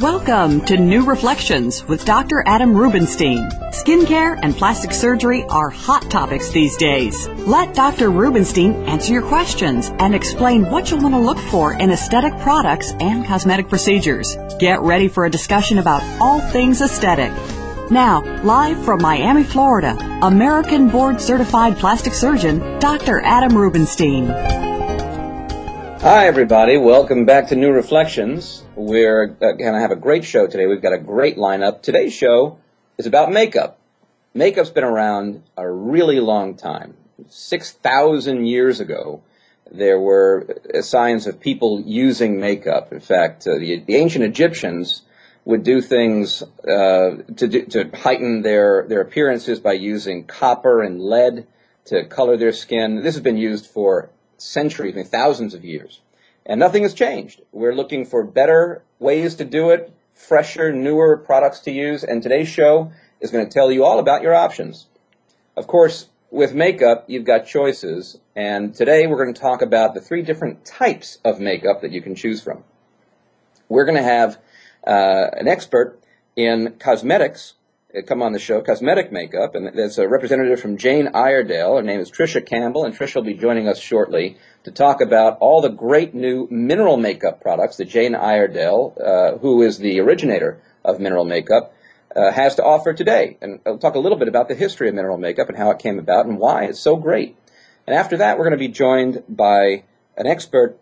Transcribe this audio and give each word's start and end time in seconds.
Welcome 0.00 0.64
to 0.66 0.76
New 0.76 1.04
Reflections 1.04 1.84
with 1.84 2.04
Dr. 2.04 2.44
Adam 2.46 2.72
Rubinstein. 2.72 3.50
Skincare 3.72 4.38
and 4.40 4.54
plastic 4.54 4.92
surgery 4.92 5.42
are 5.48 5.70
hot 5.70 6.08
topics 6.08 6.50
these 6.50 6.76
days. 6.76 7.26
Let 7.26 7.74
Dr. 7.74 8.10
Rubinstein 8.10 8.74
answer 8.88 9.12
your 9.12 9.26
questions 9.26 9.90
and 9.98 10.14
explain 10.14 10.70
what 10.70 10.88
you'll 10.88 11.00
want 11.00 11.16
to 11.16 11.20
look 11.20 11.38
for 11.50 11.72
in 11.72 11.90
aesthetic 11.90 12.32
products 12.38 12.92
and 13.00 13.26
cosmetic 13.26 13.68
procedures. 13.68 14.36
Get 14.60 14.82
ready 14.82 15.08
for 15.08 15.26
a 15.26 15.30
discussion 15.30 15.78
about 15.78 16.04
all 16.20 16.40
things 16.52 16.80
aesthetic. 16.80 17.32
Now, 17.90 18.22
live 18.44 18.80
from 18.84 19.02
Miami, 19.02 19.42
Florida, 19.42 19.98
American 20.22 20.90
Board 20.90 21.20
Certified 21.20 21.76
Plastic 21.76 22.14
Surgeon, 22.14 22.78
Dr. 22.78 23.20
Adam 23.22 23.58
Rubinstein. 23.58 24.57
Hi, 26.00 26.28
everybody. 26.28 26.76
Welcome 26.76 27.24
back 27.24 27.48
to 27.48 27.56
New 27.56 27.72
Reflections. 27.72 28.62
We're 28.76 29.26
going 29.26 29.58
to 29.58 29.80
have 29.80 29.90
a 29.90 29.96
great 29.96 30.24
show 30.24 30.46
today. 30.46 30.66
We've 30.66 30.80
got 30.80 30.92
a 30.92 30.98
great 30.98 31.36
lineup. 31.36 31.82
Today's 31.82 32.14
show 32.14 32.58
is 32.98 33.06
about 33.06 33.32
makeup. 33.32 33.80
Makeup's 34.32 34.70
been 34.70 34.84
around 34.84 35.42
a 35.56 35.68
really 35.68 36.20
long 36.20 36.54
time. 36.54 36.96
6,000 37.28 38.46
years 38.46 38.78
ago, 38.78 39.22
there 39.72 39.98
were 39.98 40.46
signs 40.82 41.26
of 41.26 41.40
people 41.40 41.80
using 41.80 42.38
makeup. 42.38 42.92
In 42.92 43.00
fact, 43.00 43.48
uh, 43.48 43.58
the, 43.58 43.80
the, 43.84 43.96
ancient 43.96 44.24
Egyptians 44.24 45.02
would 45.44 45.64
do 45.64 45.80
things 45.80 46.44
uh, 46.62 47.22
to, 47.36 47.48
do, 47.48 47.66
to 47.66 47.90
heighten 47.92 48.42
their, 48.42 48.86
their 48.86 49.00
appearances 49.00 49.58
by 49.58 49.72
using 49.72 50.26
copper 50.26 50.80
and 50.80 51.02
lead 51.02 51.48
to 51.86 52.04
color 52.04 52.36
their 52.36 52.52
skin. 52.52 53.02
This 53.02 53.16
has 53.16 53.22
been 53.22 53.36
used 53.36 53.66
for 53.66 54.10
centuries, 54.38 54.94
I 54.94 54.98
mean, 54.98 55.06
thousands 55.06 55.54
of 55.54 55.64
years. 55.64 56.00
And 56.46 56.58
nothing 56.58 56.82
has 56.84 56.94
changed. 56.94 57.42
We're 57.52 57.74
looking 57.74 58.06
for 58.06 58.24
better 58.24 58.82
ways 58.98 59.34
to 59.36 59.44
do 59.44 59.70
it, 59.70 59.92
fresher, 60.14 60.72
newer 60.72 61.16
products 61.16 61.60
to 61.60 61.70
use, 61.70 62.02
and 62.02 62.22
today's 62.22 62.48
show 62.48 62.92
is 63.20 63.30
going 63.30 63.46
to 63.46 63.52
tell 63.52 63.70
you 63.70 63.84
all 63.84 63.98
about 63.98 64.22
your 64.22 64.34
options. 64.34 64.86
Of 65.56 65.66
course, 65.66 66.08
with 66.30 66.54
makeup, 66.54 67.04
you've 67.08 67.24
got 67.24 67.46
choices, 67.46 68.18
and 68.34 68.74
today 68.74 69.06
we're 69.06 69.22
going 69.22 69.34
to 69.34 69.40
talk 69.40 69.60
about 69.62 69.94
the 69.94 70.00
three 70.00 70.22
different 70.22 70.64
types 70.64 71.18
of 71.24 71.40
makeup 71.40 71.80
that 71.82 71.90
you 71.90 72.00
can 72.00 72.14
choose 72.14 72.42
from. 72.42 72.64
We're 73.68 73.84
going 73.84 73.96
to 73.96 74.02
have 74.02 74.38
uh, 74.86 75.26
an 75.32 75.48
expert 75.48 76.00
in 76.36 76.76
cosmetics 76.78 77.54
come 78.06 78.20
on 78.20 78.32
the 78.32 78.38
show, 78.38 78.60
cosmetic 78.60 79.10
makeup, 79.10 79.54
and 79.54 79.66
there's 79.74 79.98
a 79.98 80.06
representative 80.06 80.60
from 80.60 80.76
Jane 80.76 81.08
Iredale. 81.14 81.76
Her 81.76 81.82
name 81.82 82.00
is 82.00 82.10
Tricia 82.10 82.44
Campbell, 82.44 82.84
and 82.84 82.94
Tricia 82.94 83.16
will 83.16 83.22
be 83.22 83.32
joining 83.32 83.66
us 83.66 83.78
shortly 83.78 84.36
to 84.64 84.70
talk 84.70 85.00
about 85.00 85.38
all 85.40 85.62
the 85.62 85.70
great 85.70 86.14
new 86.14 86.46
mineral 86.50 86.98
makeup 86.98 87.40
products 87.40 87.78
that 87.78 87.86
Jane 87.86 88.14
Iredale, 88.14 88.94
uh, 89.02 89.38
who 89.38 89.62
is 89.62 89.78
the 89.78 90.00
originator 90.00 90.60
of 90.84 91.00
mineral 91.00 91.24
makeup, 91.24 91.74
uh, 92.14 92.30
has 92.30 92.54
to 92.56 92.64
offer 92.64 92.92
today. 92.92 93.38
And 93.40 93.60
I'll 93.64 93.78
talk 93.78 93.94
a 93.94 94.00
little 94.00 94.18
bit 94.18 94.28
about 94.28 94.48
the 94.48 94.54
history 94.54 94.88
of 94.88 94.94
mineral 94.94 95.16
makeup 95.16 95.48
and 95.48 95.56
how 95.56 95.70
it 95.70 95.78
came 95.78 95.98
about 95.98 96.26
and 96.26 96.38
why 96.38 96.64
it's 96.64 96.80
so 96.80 96.96
great. 96.96 97.36
And 97.86 97.96
after 97.96 98.18
that, 98.18 98.36
we're 98.36 98.44
going 98.44 98.58
to 98.58 98.58
be 98.58 98.68
joined 98.68 99.24
by 99.30 99.84
an 100.14 100.26
expert 100.26 100.78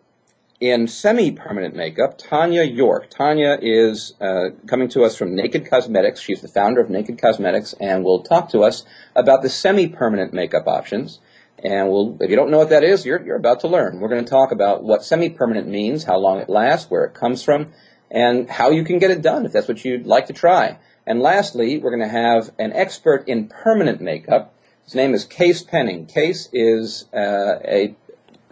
in 0.60 0.86
semi-permanent 0.86 1.76
makeup, 1.76 2.16
Tanya 2.16 2.62
York. 2.62 3.10
Tanya 3.10 3.58
is 3.60 4.14
uh, 4.20 4.50
coming 4.66 4.88
to 4.88 5.04
us 5.04 5.16
from 5.16 5.34
Naked 5.34 5.68
Cosmetics. 5.68 6.20
She's 6.20 6.40
the 6.40 6.48
founder 6.48 6.80
of 6.80 6.88
Naked 6.88 7.20
Cosmetics 7.20 7.74
and 7.78 8.02
will 8.02 8.22
talk 8.22 8.50
to 8.50 8.60
us 8.60 8.84
about 9.14 9.42
the 9.42 9.50
semi-permanent 9.50 10.32
makeup 10.32 10.66
options. 10.66 11.20
And 11.62 11.90
we'll, 11.90 12.16
if 12.20 12.30
you 12.30 12.36
don't 12.36 12.50
know 12.50 12.58
what 12.58 12.70
that 12.70 12.84
is, 12.84 13.04
you're, 13.04 13.22
you're 13.24 13.36
about 13.36 13.60
to 13.60 13.68
learn. 13.68 14.00
We're 14.00 14.08
going 14.08 14.24
to 14.24 14.30
talk 14.30 14.50
about 14.50 14.82
what 14.82 15.04
semi-permanent 15.04 15.68
means, 15.68 16.04
how 16.04 16.18
long 16.18 16.38
it 16.38 16.48
lasts, 16.48 16.90
where 16.90 17.04
it 17.04 17.14
comes 17.14 17.42
from, 17.42 17.72
and 18.10 18.48
how 18.48 18.70
you 18.70 18.84
can 18.84 18.98
get 18.98 19.10
it 19.10 19.22
done 19.22 19.44
if 19.44 19.52
that's 19.52 19.68
what 19.68 19.84
you'd 19.84 20.06
like 20.06 20.26
to 20.26 20.32
try. 20.32 20.78
And 21.06 21.20
lastly, 21.20 21.78
we're 21.78 21.94
going 21.94 22.08
to 22.08 22.08
have 22.08 22.50
an 22.58 22.72
expert 22.72 23.28
in 23.28 23.48
permanent 23.48 24.00
makeup. 24.00 24.54
His 24.84 24.94
name 24.94 25.12
is 25.12 25.24
Cees 25.24 25.62
Penning. 25.62 26.08
Cees 26.08 26.48
is 26.52 27.06
uh, 27.12 27.58
a 27.64 27.94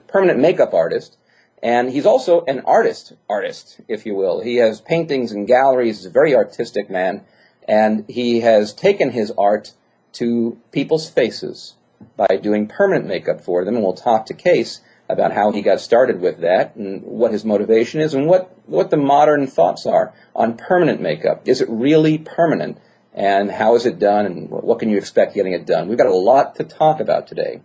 permanent 0.07 0.41
makeup 0.41 0.75
artist 0.75 1.17
and 1.65 1.91
he's 1.91 2.05
also 2.05 2.45
an 2.45 2.61
artist, 2.67 3.15
artist, 3.27 3.81
if 3.89 4.05
you 4.05 4.15
will. 4.15 4.43
He 4.43 4.57
has 4.57 4.83
paintings 4.83 5.33
and 5.33 5.47
galleries. 5.47 5.97
He's 5.97 6.07
a 6.07 6.11
very 6.11 6.37
artistic 6.37 6.91
man. 6.91 7.25
And 7.67 8.05
he 8.07 8.41
has 8.41 8.75
taken 8.75 9.13
his 9.13 9.33
art 9.39 9.73
to 10.13 10.59
people's 10.73 11.09
faces 11.09 11.77
by 12.19 12.37
doing 12.37 12.69
permanent 12.69 13.07
makeup 13.07 13.41
for 13.41 13.65
them. 13.65 13.77
And 13.77 13.83
we'll 13.83 13.95
talk 13.95 14.27
to 14.27 14.35
Cees 14.39 14.83
about 15.09 15.33
how 15.33 15.53
he 15.53 15.63
got 15.63 15.81
started 15.81 16.21
with 16.21 16.41
that 16.41 16.77
and 16.77 17.03
what 17.03 17.33
his 17.33 17.47
motivation 17.47 18.03
is 18.03 18.13
and 18.13 18.27
what, 18.27 18.55
what 18.67 18.91
the 18.91 18.99
modern 18.99 19.47
thoughts 19.47 19.87
are 19.87 20.13
on 20.37 20.59
permanent 20.59 21.01
makeup. 21.01 21.49
Is 21.49 21.63
it 21.63 21.69
really 21.71 22.19
permanent? 22.19 22.77
And 23.15 23.51
how 23.51 23.75
is 23.75 23.87
it 23.87 23.99
done? 23.99 24.27
And 24.27 24.51
what 24.51 24.81
can 24.81 24.91
you 24.91 24.99
expect 24.99 25.35
getting 25.35 25.55
it 25.55 25.65
done? 25.65 25.89
We've 25.89 25.97
got 25.97 26.09
a 26.09 26.15
lot 26.15 26.57
to 26.57 26.65
talk 26.65 27.01
about 27.01 27.27
today. 27.27 27.63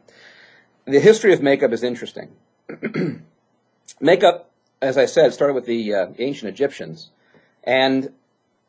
The 0.86 1.02
history 1.02 1.34
of 1.34 1.42
makeup 1.42 1.74
is 1.74 1.84
interesting. 1.84 2.30
Makeup, 4.00 4.50
as 4.82 4.98
I 4.98 5.06
said, 5.06 5.34
started 5.34 5.54
with 5.54 5.66
the 5.66 5.94
uh, 5.94 6.08
ancient 6.18 6.50
Egyptians, 6.50 7.10
and 7.64 8.14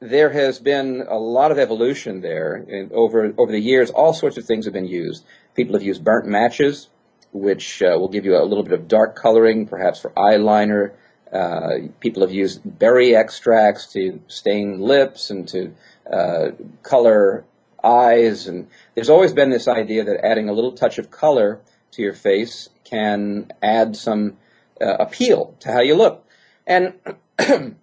there 0.00 0.30
has 0.30 0.58
been 0.58 1.04
a 1.08 1.18
lot 1.18 1.52
of 1.52 1.58
evolution 1.58 2.20
there 2.20 2.54
and 2.54 2.90
over 2.92 3.32
over 3.36 3.52
the 3.52 3.60
years. 3.60 3.90
All 3.90 4.12
sorts 4.12 4.36
of 4.36 4.44
things 4.44 4.64
have 4.64 4.74
been 4.74 4.86
used. 4.86 5.24
People 5.54 5.74
have 5.74 5.82
used 5.82 6.02
burnt 6.02 6.26
matches, 6.26 6.88
which 7.32 7.82
uh, 7.82 7.96
will 7.98 8.08
give 8.08 8.24
you 8.24 8.36
a 8.36 8.44
little 8.44 8.64
bit 8.64 8.72
of 8.72 8.88
dark 8.88 9.14
coloring, 9.14 9.66
perhaps 9.66 10.00
for 10.00 10.10
eyeliner. 10.10 10.92
Uh, 11.32 11.88
people 12.00 12.22
have 12.22 12.32
used 12.32 12.60
berry 12.64 13.14
extracts 13.14 13.86
to 13.92 14.20
stain 14.26 14.80
lips 14.80 15.30
and 15.30 15.46
to 15.46 15.72
uh, 16.12 16.50
color 16.82 17.44
eyes, 17.84 18.48
and 18.48 18.66
there's 18.94 19.10
always 19.10 19.32
been 19.32 19.50
this 19.50 19.68
idea 19.68 20.02
that 20.02 20.24
adding 20.24 20.48
a 20.48 20.52
little 20.52 20.72
touch 20.72 20.98
of 20.98 21.10
color 21.10 21.60
to 21.92 22.02
your 22.02 22.12
face 22.12 22.68
can 22.84 23.52
add 23.62 23.94
some 23.94 24.36
uh, 24.80 24.96
appeal 24.98 25.56
to 25.60 25.72
how 25.72 25.80
you 25.80 25.94
look. 25.94 26.26
And 26.66 26.94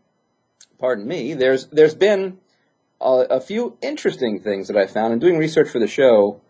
pardon 0.79 1.07
me, 1.07 1.33
there's 1.33 1.67
there's 1.67 1.95
been 1.95 2.37
a, 3.01 3.25
a, 3.29 3.41
few 3.41 3.77
interesting 3.81 4.39
things 4.39 4.67
that 4.67 4.77
I 4.77 4.87
found 4.87 5.13
in 5.13 5.19
doing 5.19 5.37
research 5.37 5.69
for 5.69 5.79
the 5.79 5.87
show. 5.87 6.41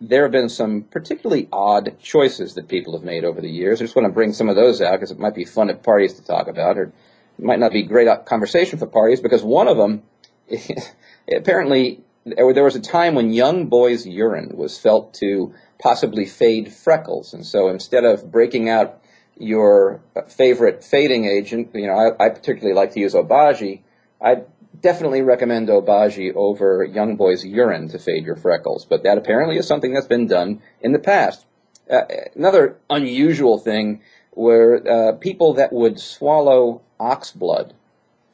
There 0.00 0.22
have 0.22 0.32
been 0.32 0.48
some 0.48 0.82
particularly 0.82 1.48
odd 1.52 1.98
choices 2.00 2.54
that 2.54 2.68
people 2.68 2.96
have 2.96 3.04
made 3.04 3.24
over 3.24 3.40
the 3.40 3.48
years. 3.50 3.80
I 3.80 3.84
just 3.84 3.96
want 3.96 4.06
to 4.06 4.12
bring 4.12 4.32
some 4.32 4.48
of 4.48 4.56
those 4.56 4.80
out 4.80 4.92
because 4.92 5.10
it 5.10 5.18
might 5.18 5.34
be 5.34 5.44
fun 5.44 5.70
at 5.70 5.82
parties 5.82 6.14
to 6.14 6.24
talk 6.24 6.48
about, 6.48 6.76
or 6.76 6.92
it 7.38 7.44
might 7.44 7.58
not 7.58 7.72
be 7.72 7.82
great 7.82 8.08
conversation 8.26 8.78
for 8.78 8.86
parties 8.86 9.20
because 9.20 9.42
one 9.42 9.68
of 9.68 9.78
them, 9.78 10.02
apparently, 11.34 12.02
there 12.24 12.64
was 12.64 12.76
a 12.76 12.80
time 12.80 13.14
when 13.14 13.32
young 13.32 13.68
boys' 13.68 14.06
urine 14.06 14.50
was 14.54 14.78
felt 14.78 15.14
to 15.14 15.54
possibly 15.78 16.26
fade 16.26 16.72
freckles, 16.72 17.32
and 17.32 17.46
so 17.46 17.68
instead 17.68 18.04
of 18.04 18.30
breaking 18.30 18.68
out 18.68 19.00
your 19.38 20.00
favorite 20.28 20.82
fading 20.82 21.26
agent, 21.26 21.70
you 21.74 21.86
know, 21.86 21.94
I, 21.94 22.26
I 22.26 22.28
particularly 22.30 22.74
like 22.74 22.92
to 22.92 23.00
use 23.00 23.14
Obagi. 23.14 23.82
I 24.20 24.42
definitely 24.80 25.22
recommend 25.22 25.68
Obagi 25.68 26.34
over 26.34 26.84
Young 26.84 27.16
Boy's 27.16 27.44
urine 27.44 27.88
to 27.88 27.98
fade 27.98 28.24
your 28.24 28.36
freckles, 28.36 28.84
but 28.84 29.02
that 29.02 29.18
apparently 29.18 29.56
is 29.56 29.66
something 29.66 29.92
that's 29.92 30.06
been 30.06 30.26
done 30.26 30.62
in 30.80 30.92
the 30.92 30.98
past. 30.98 31.44
Uh, 31.90 32.02
another 32.34 32.76
unusual 32.90 33.58
thing 33.58 34.00
were 34.34 34.82
uh, 34.88 35.12
people 35.16 35.54
that 35.54 35.72
would 35.72 36.00
swallow 36.00 36.82
ox 36.98 37.30
blood, 37.30 37.74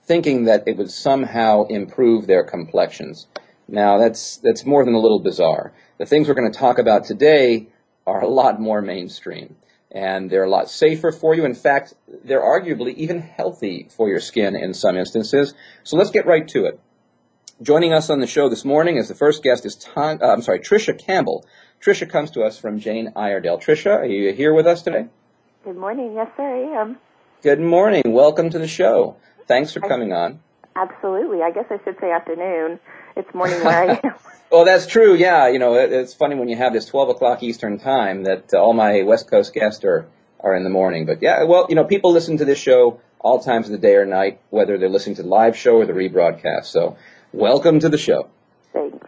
thinking 0.02 0.44
that 0.44 0.66
it 0.66 0.76
would 0.76 0.90
somehow 0.90 1.64
improve 1.64 2.26
their 2.26 2.44
complexions. 2.44 3.26
Now 3.68 3.98
that's 3.98 4.36
that's 4.38 4.66
more 4.66 4.84
than 4.84 4.94
a 4.94 5.00
little 5.00 5.20
bizarre. 5.20 5.72
The 5.98 6.06
things 6.06 6.28
we're 6.28 6.34
going 6.34 6.50
to 6.50 6.58
talk 6.58 6.78
about 6.78 7.04
today 7.04 7.68
are 8.06 8.20
a 8.20 8.28
lot 8.28 8.60
more 8.60 8.82
mainstream 8.82 9.56
and 9.94 10.30
they're 10.30 10.44
a 10.44 10.50
lot 10.50 10.70
safer 10.70 11.12
for 11.12 11.34
you. 11.34 11.44
In 11.44 11.54
fact, 11.54 11.94
they're 12.24 12.40
arguably 12.42 12.94
even 12.94 13.20
healthy 13.20 13.88
for 13.94 14.08
your 14.08 14.20
skin 14.20 14.56
in 14.56 14.72
some 14.74 14.96
instances. 14.96 15.54
So 15.84 15.96
let's 15.96 16.10
get 16.10 16.26
right 16.26 16.48
to 16.48 16.64
it. 16.64 16.80
Joining 17.60 17.92
us 17.92 18.10
on 18.10 18.18
the 18.20 18.26
show 18.26 18.48
this 18.48 18.64
morning 18.64 18.98
as 18.98 19.08
the 19.08 19.14
first 19.14 19.42
guest 19.42 19.64
is 19.66 19.76
Tom, 19.76 20.18
uh, 20.20 20.32
I'm 20.32 20.42
sorry, 20.42 20.58
Tricia 20.60 20.98
Campbell. 20.98 21.46
Tricia 21.80 22.08
comes 22.08 22.30
to 22.32 22.42
us 22.42 22.58
from 22.58 22.80
Jane 22.80 23.12
Iredale. 23.14 23.58
Tricia, 23.58 23.98
are 23.98 24.06
you 24.06 24.32
here 24.32 24.52
with 24.54 24.66
us 24.66 24.82
today? 24.82 25.06
Good 25.62 25.76
morning. 25.76 26.14
Yes, 26.14 26.28
sir, 26.36 26.42
I 26.42 26.80
am. 26.80 26.98
Good 27.42 27.60
morning. 27.60 28.02
Welcome 28.06 28.50
to 28.50 28.58
the 28.58 28.66
show. 28.66 29.16
Thanks 29.46 29.72
for 29.72 29.80
coming 29.80 30.12
on. 30.12 30.40
Absolutely. 30.74 31.42
I 31.42 31.50
guess 31.50 31.66
I 31.70 31.78
should 31.84 31.96
say 32.00 32.10
afternoon. 32.10 32.80
It's 33.16 33.32
morning 33.34 33.62
where 33.62 33.90
I 33.90 34.00
am. 34.04 34.14
Well, 34.52 34.64
that's 34.64 34.86
true. 34.86 35.14
Yeah, 35.14 35.48
you 35.48 35.58
know, 35.58 35.74
it, 35.74 35.92
it's 35.92 36.14
funny 36.14 36.34
when 36.34 36.48
you 36.48 36.56
have 36.56 36.72
this 36.72 36.84
12 36.86 37.08
o'clock 37.08 37.42
Eastern 37.42 37.78
time 37.78 38.24
that 38.24 38.52
uh, 38.52 38.58
all 38.58 38.74
my 38.74 39.02
West 39.02 39.30
Coast 39.30 39.54
guests 39.54 39.84
are, 39.84 40.06
are 40.40 40.54
in 40.54 40.62
the 40.62 40.70
morning. 40.70 41.06
But 41.06 41.22
yeah, 41.22 41.44
well, 41.44 41.66
you 41.68 41.74
know, 41.74 41.84
people 41.84 42.12
listen 42.12 42.36
to 42.36 42.44
this 42.44 42.58
show 42.58 43.00
all 43.18 43.40
times 43.40 43.66
of 43.66 43.72
the 43.72 43.78
day 43.78 43.94
or 43.94 44.04
night, 44.04 44.40
whether 44.50 44.76
they're 44.76 44.88
listening 44.88 45.16
to 45.16 45.22
the 45.22 45.28
live 45.28 45.56
show 45.56 45.76
or 45.76 45.86
the 45.86 45.92
rebroadcast. 45.92 46.66
So 46.66 46.96
welcome 47.32 47.80
to 47.80 47.88
the 47.88 47.98
show. 47.98 48.28
Thanks. 48.72 48.98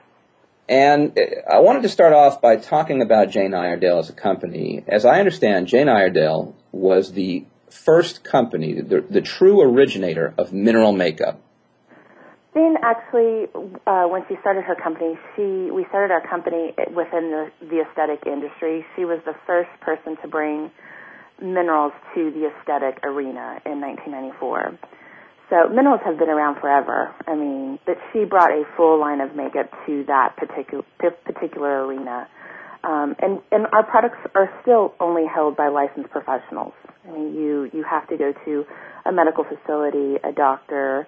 And 0.68 1.18
uh, 1.18 1.52
I 1.52 1.60
wanted 1.60 1.82
to 1.82 1.88
start 1.88 2.12
off 2.12 2.40
by 2.40 2.56
talking 2.56 3.02
about 3.02 3.30
Jane 3.30 3.54
Iredale 3.54 3.98
as 3.98 4.08
a 4.08 4.14
company. 4.14 4.82
As 4.88 5.04
I 5.04 5.18
understand, 5.18 5.66
Jane 5.68 5.88
Iredale 5.88 6.54
was 6.72 7.12
the 7.12 7.44
first 7.70 8.24
company, 8.24 8.80
the, 8.80 9.02
the 9.02 9.20
true 9.20 9.60
originator 9.60 10.32
of 10.38 10.52
mineral 10.52 10.92
makeup. 10.92 11.40
Jane 12.54 12.76
actually, 12.82 13.50
uh, 13.86 14.06
when 14.06 14.22
she 14.28 14.36
started 14.40 14.62
her 14.62 14.76
company, 14.76 15.18
she 15.34 15.70
we 15.74 15.84
started 15.90 16.14
our 16.14 16.22
company 16.22 16.70
within 16.94 17.34
the, 17.34 17.50
the 17.66 17.82
aesthetic 17.82 18.26
industry. 18.26 18.86
She 18.94 19.04
was 19.04 19.18
the 19.26 19.34
first 19.44 19.70
person 19.80 20.16
to 20.22 20.28
bring 20.28 20.70
minerals 21.42 21.92
to 22.14 22.30
the 22.30 22.46
aesthetic 22.46 23.02
arena 23.02 23.58
in 23.66 23.82
1994. 23.82 24.78
So 25.50 25.68
minerals 25.68 26.00
have 26.06 26.16
been 26.16 26.30
around 26.30 26.60
forever. 26.60 27.12
I 27.26 27.34
mean, 27.34 27.80
but 27.84 27.98
she 28.12 28.24
brought 28.24 28.50
a 28.50 28.62
full 28.76 29.00
line 29.00 29.20
of 29.20 29.34
makeup 29.34 29.70
to 29.86 30.04
that 30.06 30.36
particular 30.36 30.84
particular 31.26 31.84
arena. 31.86 32.28
Um, 32.84 33.16
and 33.18 33.42
and 33.50 33.66
our 33.72 33.82
products 33.82 34.22
are 34.36 34.48
still 34.62 34.94
only 35.00 35.26
held 35.26 35.56
by 35.56 35.68
licensed 35.68 36.10
professionals. 36.10 36.72
I 37.02 37.10
mean, 37.10 37.34
you 37.34 37.68
you 37.72 37.82
have 37.82 38.06
to 38.08 38.16
go 38.16 38.32
to 38.44 38.64
a 39.04 39.10
medical 39.12 39.42
facility, 39.42 40.16
a 40.22 40.32
doctor, 40.32 41.06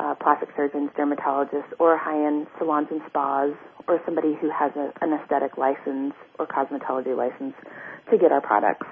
uh, 0.00 0.14
plastic 0.14 0.48
surgeons, 0.56 0.90
dermatologists, 0.98 1.72
or 1.78 1.96
high-end 1.96 2.46
salons 2.58 2.88
and 2.90 3.00
spas, 3.08 3.52
or 3.86 4.00
somebody 4.04 4.34
who 4.40 4.50
has 4.50 4.72
a, 4.76 4.92
an 5.00 5.12
aesthetic 5.12 5.56
license 5.56 6.14
or 6.38 6.46
cosmetology 6.46 7.16
license 7.16 7.54
to 8.10 8.18
get 8.18 8.32
our 8.32 8.40
products. 8.40 8.86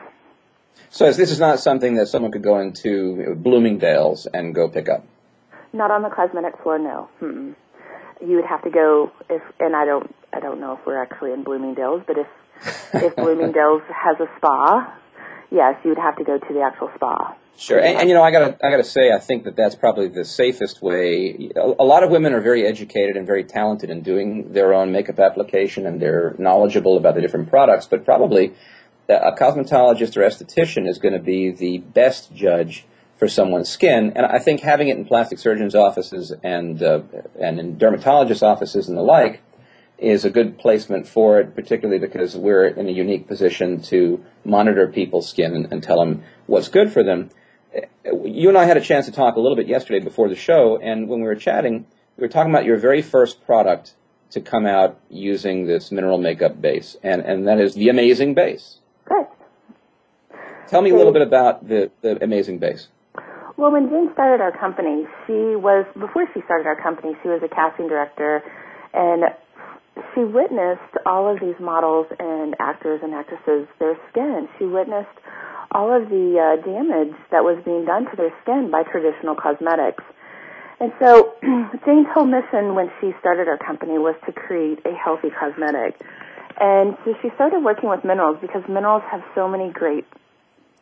So 0.90 1.10
this 1.12 1.31
is 1.31 1.40
not 1.40 1.60
something 1.60 1.96
that 1.96 2.06
someone 2.08 2.32
could 2.32 2.43
go 2.43 2.60
into 2.60 3.34
Bloomingdale's 3.37 4.26
and 4.26 4.54
go 4.54 4.69
pick 4.69 4.88
up. 4.88 5.04
Not 5.72 5.90
on 5.90 6.02
the 6.02 6.10
cosmetic 6.10 6.62
floor, 6.62 6.78
no. 6.78 7.08
Mm-mm. 7.20 7.55
You 8.20 8.37
would 8.37 8.46
have 8.46 8.62
to 8.62 8.70
go 8.70 9.10
if, 9.28 9.43
and 9.58 9.75
I 9.75 9.84
don't, 9.84 10.14
I 10.32 10.40
don't 10.40 10.60
know 10.60 10.75
if 10.75 10.87
we're 10.87 11.02
actually 11.02 11.32
in 11.32 11.43
Bloomingdale's, 11.43 12.02
but 12.06 12.19
if 12.19 12.26
if 12.94 13.16
Bloomingdale's 13.16 13.82
has 13.88 14.16
a 14.20 14.31
spa, 14.37 14.96
yes, 15.50 15.75
you 15.84 15.90
would 15.90 15.98
have 15.98 16.16
to 16.16 16.25
go 16.25 16.38
to 16.38 16.55
the 16.55 16.60
actual 16.60 16.90
spa. 16.94 17.37
Sure, 17.56 17.78
and, 17.78 17.99
and, 17.99 18.08
you 18.08 18.14
know, 18.14 18.22
I 18.22 18.31
gotta, 18.32 18.56
I 18.64 18.70
gotta 18.70 18.82
say, 18.84 19.12
I 19.12 19.19
think 19.19 19.44
that 19.44 19.54
that's 19.54 19.75
probably 19.75 20.08
the 20.08 20.25
safest 20.25 20.82
way. 20.82 21.50
A, 21.54 21.84
lot 21.84 22.02
of 22.02 22.10
women 22.10 22.32
are 22.32 22.40
very 22.40 22.66
educated 22.66 23.16
and 23.16 23.26
very 23.26 23.44
talented 23.44 23.90
in 23.90 24.02
doing 24.02 24.52
their 24.52 24.75
own 24.75 24.90
makeup 24.90 25.20
application, 25.20 25.87
and 25.87 26.00
they're 26.00 26.34
knowledgeable 26.38 26.96
about 26.96 27.14
the 27.14 27.20
different 27.20 27.50
products. 27.50 27.87
But 27.87 28.04
probably, 28.04 28.52
a 29.08 29.32
cosmetologist 29.32 30.16
or 30.16 30.20
esthetician 30.20 30.88
is 30.88 30.99
going 30.99 31.14
to 31.14 31.20
be 31.20 31.50
the 31.50 31.78
best 31.78 32.34
judge 32.34 32.84
for 33.16 33.28
someone's 33.28 33.69
skin. 33.69 34.12
And 34.16 34.26
I 34.26 34.38
think 34.38 34.60
having 34.60 34.88
it 34.88 34.96
in 34.96 35.05
plastic 35.05 35.38
surgeons' 35.38 35.75
offices 35.75 36.32
and 36.43 36.82
uh, 36.82 37.02
and 37.38 37.60
in 37.60 37.76
dermatologists' 37.76 38.43
offices 38.43 38.88
and 38.88 38.96
the 38.96 39.02
like 39.02 39.40
is 39.98 40.25
a 40.25 40.31
good 40.31 40.58
placement 40.58 41.06
for 41.06 41.38
it, 41.38 41.55
particularly 41.55 42.00
because 42.00 42.37
we're 42.37 42.66
in 42.66 42.88
a 42.88 42.93
unique 42.93 43.28
position 43.28 43.81
to 43.82 44.25
monitor 44.44 44.88
people's 44.88 45.28
skin 45.28 45.55
and, 45.55 45.72
and 45.72 45.82
tell 45.82 46.00
them 46.00 46.25
what's 46.46 46.69
good 46.69 46.90
for 46.90 47.05
them 47.05 47.31
you 48.24 48.48
and 48.48 48.58
I 48.58 48.64
had 48.64 48.76
a 48.76 48.80
chance 48.80 49.06
to 49.06 49.12
talk 49.12 49.36
a 49.36 49.40
little 49.40 49.56
bit 49.56 49.66
yesterday 49.66 50.00
before 50.00 50.28
the 50.28 50.36
show, 50.36 50.78
and 50.78 51.08
when 51.08 51.20
we 51.20 51.26
were 51.26 51.36
chatting, 51.36 51.86
we 52.16 52.22
were 52.22 52.28
talking 52.28 52.52
about 52.52 52.64
your 52.64 52.78
very 52.78 53.02
first 53.02 53.44
product 53.44 53.94
to 54.30 54.40
come 54.40 54.66
out 54.66 54.98
using 55.10 55.66
this 55.66 55.92
mineral 55.92 56.19
makeup 56.19 56.60
base, 56.60 56.96
and, 57.02 57.22
and 57.22 57.46
that 57.48 57.60
is 57.60 57.74
the 57.74 57.88
Amazing 57.88 58.34
Base. 58.34 58.78
Good. 59.04 59.26
Tell 60.69 60.80
me 60.80 60.90
a 60.90 60.96
little 60.96 61.12
bit 61.12 61.22
about 61.22 61.69
the, 61.69 61.90
the 62.00 62.22
Amazing 62.22 62.58
Base. 62.58 62.88
Well, 63.56 63.70
when 63.70 63.90
Jane 63.90 64.10
started 64.14 64.42
our 64.42 64.56
company, 64.56 65.04
she 65.26 65.54
was, 65.54 65.84
before 65.92 66.26
she 66.32 66.40
started 66.44 66.66
our 66.66 66.80
company, 66.80 67.12
she 67.22 67.28
was 67.28 67.42
a 67.44 67.48
casting 67.48 67.88
director, 67.88 68.42
and 68.94 69.24
she 70.14 70.24
witnessed 70.24 70.96
all 71.04 71.30
of 71.30 71.38
these 71.40 71.60
models 71.60 72.06
and 72.19 72.56
actors 72.58 73.00
and 73.02 73.12
actresses, 73.12 73.69
their 73.78 73.98
skin. 74.10 74.48
She 74.58 74.64
witnessed 74.64 75.12
all 75.72 75.94
of 75.94 76.08
the 76.08 76.38
uh, 76.38 76.56
damage 76.64 77.16
that 77.30 77.44
was 77.44 77.62
being 77.64 77.84
done 77.84 78.04
to 78.10 78.16
their 78.16 78.32
skin 78.42 78.70
by 78.70 78.82
traditional 78.82 79.34
cosmetics. 79.34 80.04
And 80.80 80.92
so 81.00 81.34
Jane's 81.86 82.08
whole 82.12 82.26
mission 82.26 82.74
when 82.74 82.90
she 83.00 83.14
started 83.20 83.46
her 83.46 83.58
company 83.58 83.98
was 83.98 84.14
to 84.26 84.32
create 84.32 84.80
a 84.84 84.92
healthy 84.92 85.30
cosmetic. 85.30 86.00
And 86.60 86.96
so 87.04 87.14
she 87.22 87.30
started 87.34 87.60
working 87.64 87.88
with 87.88 88.04
minerals 88.04 88.38
because 88.40 88.62
minerals 88.69 89.02
have 89.10 89.22
so 89.34 89.48
many 89.48 89.70
great 89.70 90.04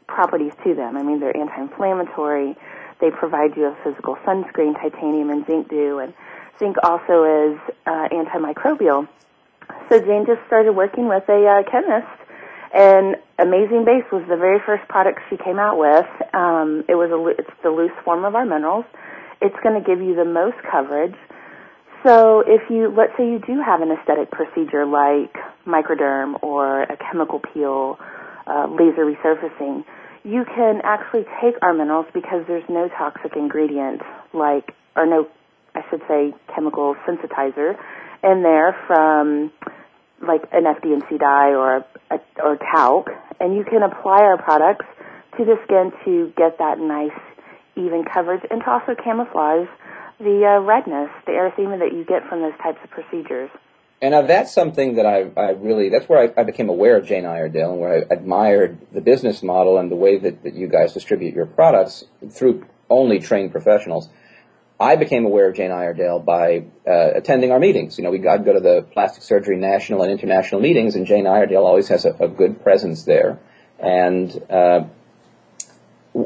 properties 0.06 0.52
to 0.64 0.74
them. 0.74 0.96
I 0.96 1.02
mean, 1.02 1.20
they're 1.20 1.36
anti-inflammatory. 1.36 2.56
They 3.00 3.10
provide 3.10 3.56
you 3.56 3.66
a 3.66 3.76
physical 3.84 4.16
sunscreen, 4.26 4.74
titanium 4.74 5.30
and 5.30 5.46
zinc 5.46 5.68
do, 5.68 6.00
and 6.00 6.12
zinc 6.58 6.76
also 6.82 7.24
is 7.24 7.58
uh, 7.86 8.08
antimicrobial. 8.08 9.08
So 9.88 10.00
Jane 10.00 10.26
just 10.26 10.44
started 10.46 10.72
working 10.72 11.08
with 11.08 11.28
a 11.28 11.46
uh, 11.46 11.70
chemist 11.70 12.19
and 12.72 13.16
Amazing 13.38 13.84
Base 13.84 14.06
was 14.12 14.22
the 14.28 14.36
very 14.36 14.58
first 14.64 14.86
product 14.88 15.20
she 15.28 15.36
came 15.36 15.58
out 15.58 15.78
with. 15.78 16.06
Um, 16.34 16.84
it 16.88 16.94
was 16.94 17.10
a, 17.10 17.18
it's 17.38 17.56
the 17.62 17.70
loose 17.70 17.94
form 18.04 18.24
of 18.24 18.34
our 18.34 18.44
minerals. 18.44 18.84
It's 19.40 19.56
going 19.62 19.80
to 19.80 19.84
give 19.86 20.00
you 20.00 20.14
the 20.14 20.24
most 20.24 20.56
coverage. 20.70 21.16
So 22.06 22.40
if 22.46 22.62
you, 22.70 22.94
let's 22.96 23.12
say 23.18 23.24
you 23.24 23.40
do 23.40 23.60
have 23.60 23.82
an 23.82 23.90
aesthetic 23.90 24.30
procedure 24.30 24.86
like 24.86 25.34
microderm 25.66 26.42
or 26.42 26.82
a 26.82 26.96
chemical 26.96 27.40
peel, 27.40 27.98
uh, 28.46 28.66
laser 28.70 29.04
resurfacing, 29.04 29.84
you 30.24 30.44
can 30.44 30.80
actually 30.84 31.24
take 31.42 31.54
our 31.62 31.74
minerals 31.74 32.06
because 32.14 32.44
there's 32.46 32.68
no 32.68 32.88
toxic 32.88 33.36
ingredient 33.36 34.00
like, 34.32 34.74
or 34.96 35.06
no, 35.06 35.28
I 35.74 35.80
should 35.90 36.02
say 36.08 36.34
chemical 36.54 36.94
sensitizer 37.06 37.76
in 38.22 38.42
there 38.42 38.76
from 38.86 39.50
like 40.20 40.42
an 40.52 40.64
FD&C 40.64 41.18
dye 41.18 41.50
or 41.50 41.84
a, 42.10 42.20
or 42.42 42.56
talc, 42.56 43.08
and 43.38 43.56
you 43.56 43.64
can 43.64 43.82
apply 43.82 44.20
our 44.22 44.36
products 44.36 44.86
to 45.38 45.44
the 45.44 45.56
skin 45.64 45.92
to 46.04 46.32
get 46.36 46.58
that 46.58 46.78
nice 46.78 47.18
even 47.76 48.04
coverage 48.04 48.42
and 48.50 48.60
to 48.60 48.70
also 48.70 48.94
camouflage 48.94 49.68
the 50.18 50.44
uh, 50.44 50.60
redness, 50.60 51.08
the 51.24 51.32
erythema 51.32 51.78
that 51.78 51.96
you 51.96 52.04
get 52.04 52.28
from 52.28 52.42
those 52.42 52.56
types 52.62 52.78
of 52.84 52.90
procedures. 52.90 53.50
And 54.02 54.14
uh, 54.14 54.22
that's 54.22 54.52
something 54.52 54.96
that 54.96 55.06
I, 55.06 55.30
I 55.38 55.50
really, 55.52 55.88
that's 55.90 56.08
where 56.08 56.32
I, 56.36 56.40
I, 56.40 56.44
became 56.44 56.68
aware 56.68 56.96
of 56.96 57.06
Jane 57.06 57.26
Iredale 57.26 57.72
and 57.72 57.80
where 57.80 57.94
I 57.94 58.14
admired 58.14 58.78
the 58.92 59.02
business 59.02 59.42
model 59.42 59.76
and 59.76 59.90
the 59.90 59.96
way 59.96 60.18
that, 60.18 60.42
that 60.42 60.54
you 60.54 60.68
guys 60.68 60.94
distribute 60.94 61.34
your 61.34 61.46
products 61.46 62.04
through 62.30 62.66
only 62.88 63.18
trained 63.18 63.52
professionals. 63.52 64.08
I 64.80 64.96
became 64.96 65.26
aware 65.26 65.46
of 65.46 65.56
Jane 65.56 65.70
Iredale 65.70 66.20
by 66.20 66.64
uh, 66.86 67.10
attending 67.14 67.52
our 67.52 67.58
meetings. 67.58 67.98
You 67.98 68.04
know, 68.04 68.10
we 68.10 68.26
I'd 68.26 68.46
go 68.46 68.54
to 68.54 68.60
the 68.60 68.80
plastic 68.92 69.22
surgery 69.22 69.58
national 69.58 70.02
and 70.02 70.10
international 70.10 70.62
meetings, 70.62 70.96
and 70.96 71.06
Jane 71.06 71.26
Iredale 71.26 71.66
always 71.66 71.88
has 71.88 72.06
a, 72.06 72.14
a 72.14 72.28
good 72.28 72.62
presence 72.62 73.04
there. 73.04 73.38
And 73.78 74.42
uh, 74.48 74.84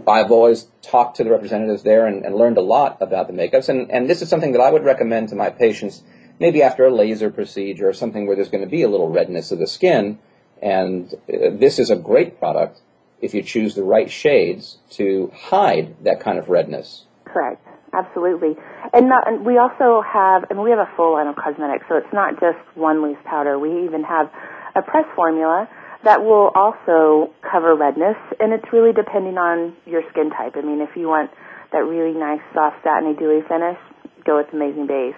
I've 0.06 0.30
always 0.30 0.68
talked 0.82 1.16
to 1.16 1.24
the 1.24 1.30
representatives 1.30 1.82
there 1.82 2.06
and, 2.06 2.24
and, 2.24 2.36
learned 2.36 2.56
a 2.56 2.62
lot 2.62 2.98
about 3.00 3.26
the 3.26 3.32
makeups. 3.32 3.68
And, 3.68 3.90
and 3.90 4.08
this 4.08 4.22
is 4.22 4.28
something 4.28 4.52
that 4.52 4.60
I 4.60 4.70
would 4.70 4.84
recommend 4.84 5.30
to 5.30 5.34
my 5.34 5.50
patients, 5.50 6.02
maybe 6.38 6.62
after 6.62 6.84
a 6.86 6.94
laser 6.94 7.30
procedure 7.30 7.88
or 7.88 7.92
something 7.92 8.26
where 8.26 8.36
there's 8.36 8.50
going 8.50 8.64
to 8.64 8.70
be 8.70 8.82
a 8.82 8.88
little 8.88 9.08
redness 9.08 9.50
of 9.50 9.58
the 9.58 9.66
skin. 9.66 10.18
And 10.62 11.12
uh, 11.12 11.50
this 11.52 11.80
is 11.80 11.90
a 11.90 11.96
great 11.96 12.38
product 12.38 12.80
if 13.20 13.34
you 13.34 13.42
choose 13.42 13.74
the 13.74 13.84
right 13.84 14.10
shades 14.10 14.78
to 14.90 15.32
hide 15.34 15.96
that 16.04 16.20
kind 16.20 16.38
of 16.38 16.48
redness. 16.48 17.06
Correct 17.24 17.73
absolutely. 17.94 18.56
And, 18.92 19.08
not, 19.08 19.26
and 19.26 19.46
we 19.46 19.58
also 19.58 20.02
have, 20.02 20.44
and 20.50 20.60
we 20.62 20.70
have 20.70 20.78
a 20.78 20.90
full 20.96 21.14
line 21.14 21.26
of 21.26 21.36
cosmetics, 21.36 21.86
so 21.88 21.96
it's 21.96 22.12
not 22.12 22.34
just 22.40 22.58
one 22.74 23.02
loose 23.02 23.18
powder. 23.24 23.58
We 23.58 23.84
even 23.84 24.02
have 24.02 24.30
a 24.74 24.82
press 24.82 25.06
formula 25.14 25.68
that 26.04 26.22
will 26.22 26.50
also 26.54 27.32
cover 27.40 27.74
redness, 27.74 28.16
and 28.38 28.52
it's 28.52 28.66
really 28.72 28.92
depending 28.92 29.38
on 29.38 29.74
your 29.86 30.02
skin 30.10 30.30
type. 30.30 30.52
I 30.56 30.60
mean, 30.60 30.80
if 30.80 30.96
you 30.96 31.08
want 31.08 31.30
that 31.72 31.86
really 31.86 32.16
nice, 32.18 32.40
soft, 32.52 32.76
satiny, 32.84 33.16
dewy 33.16 33.40
finish, 33.48 33.78
go 34.24 34.36
with 34.36 34.52
Amazing 34.52 34.86
Base. 34.86 35.16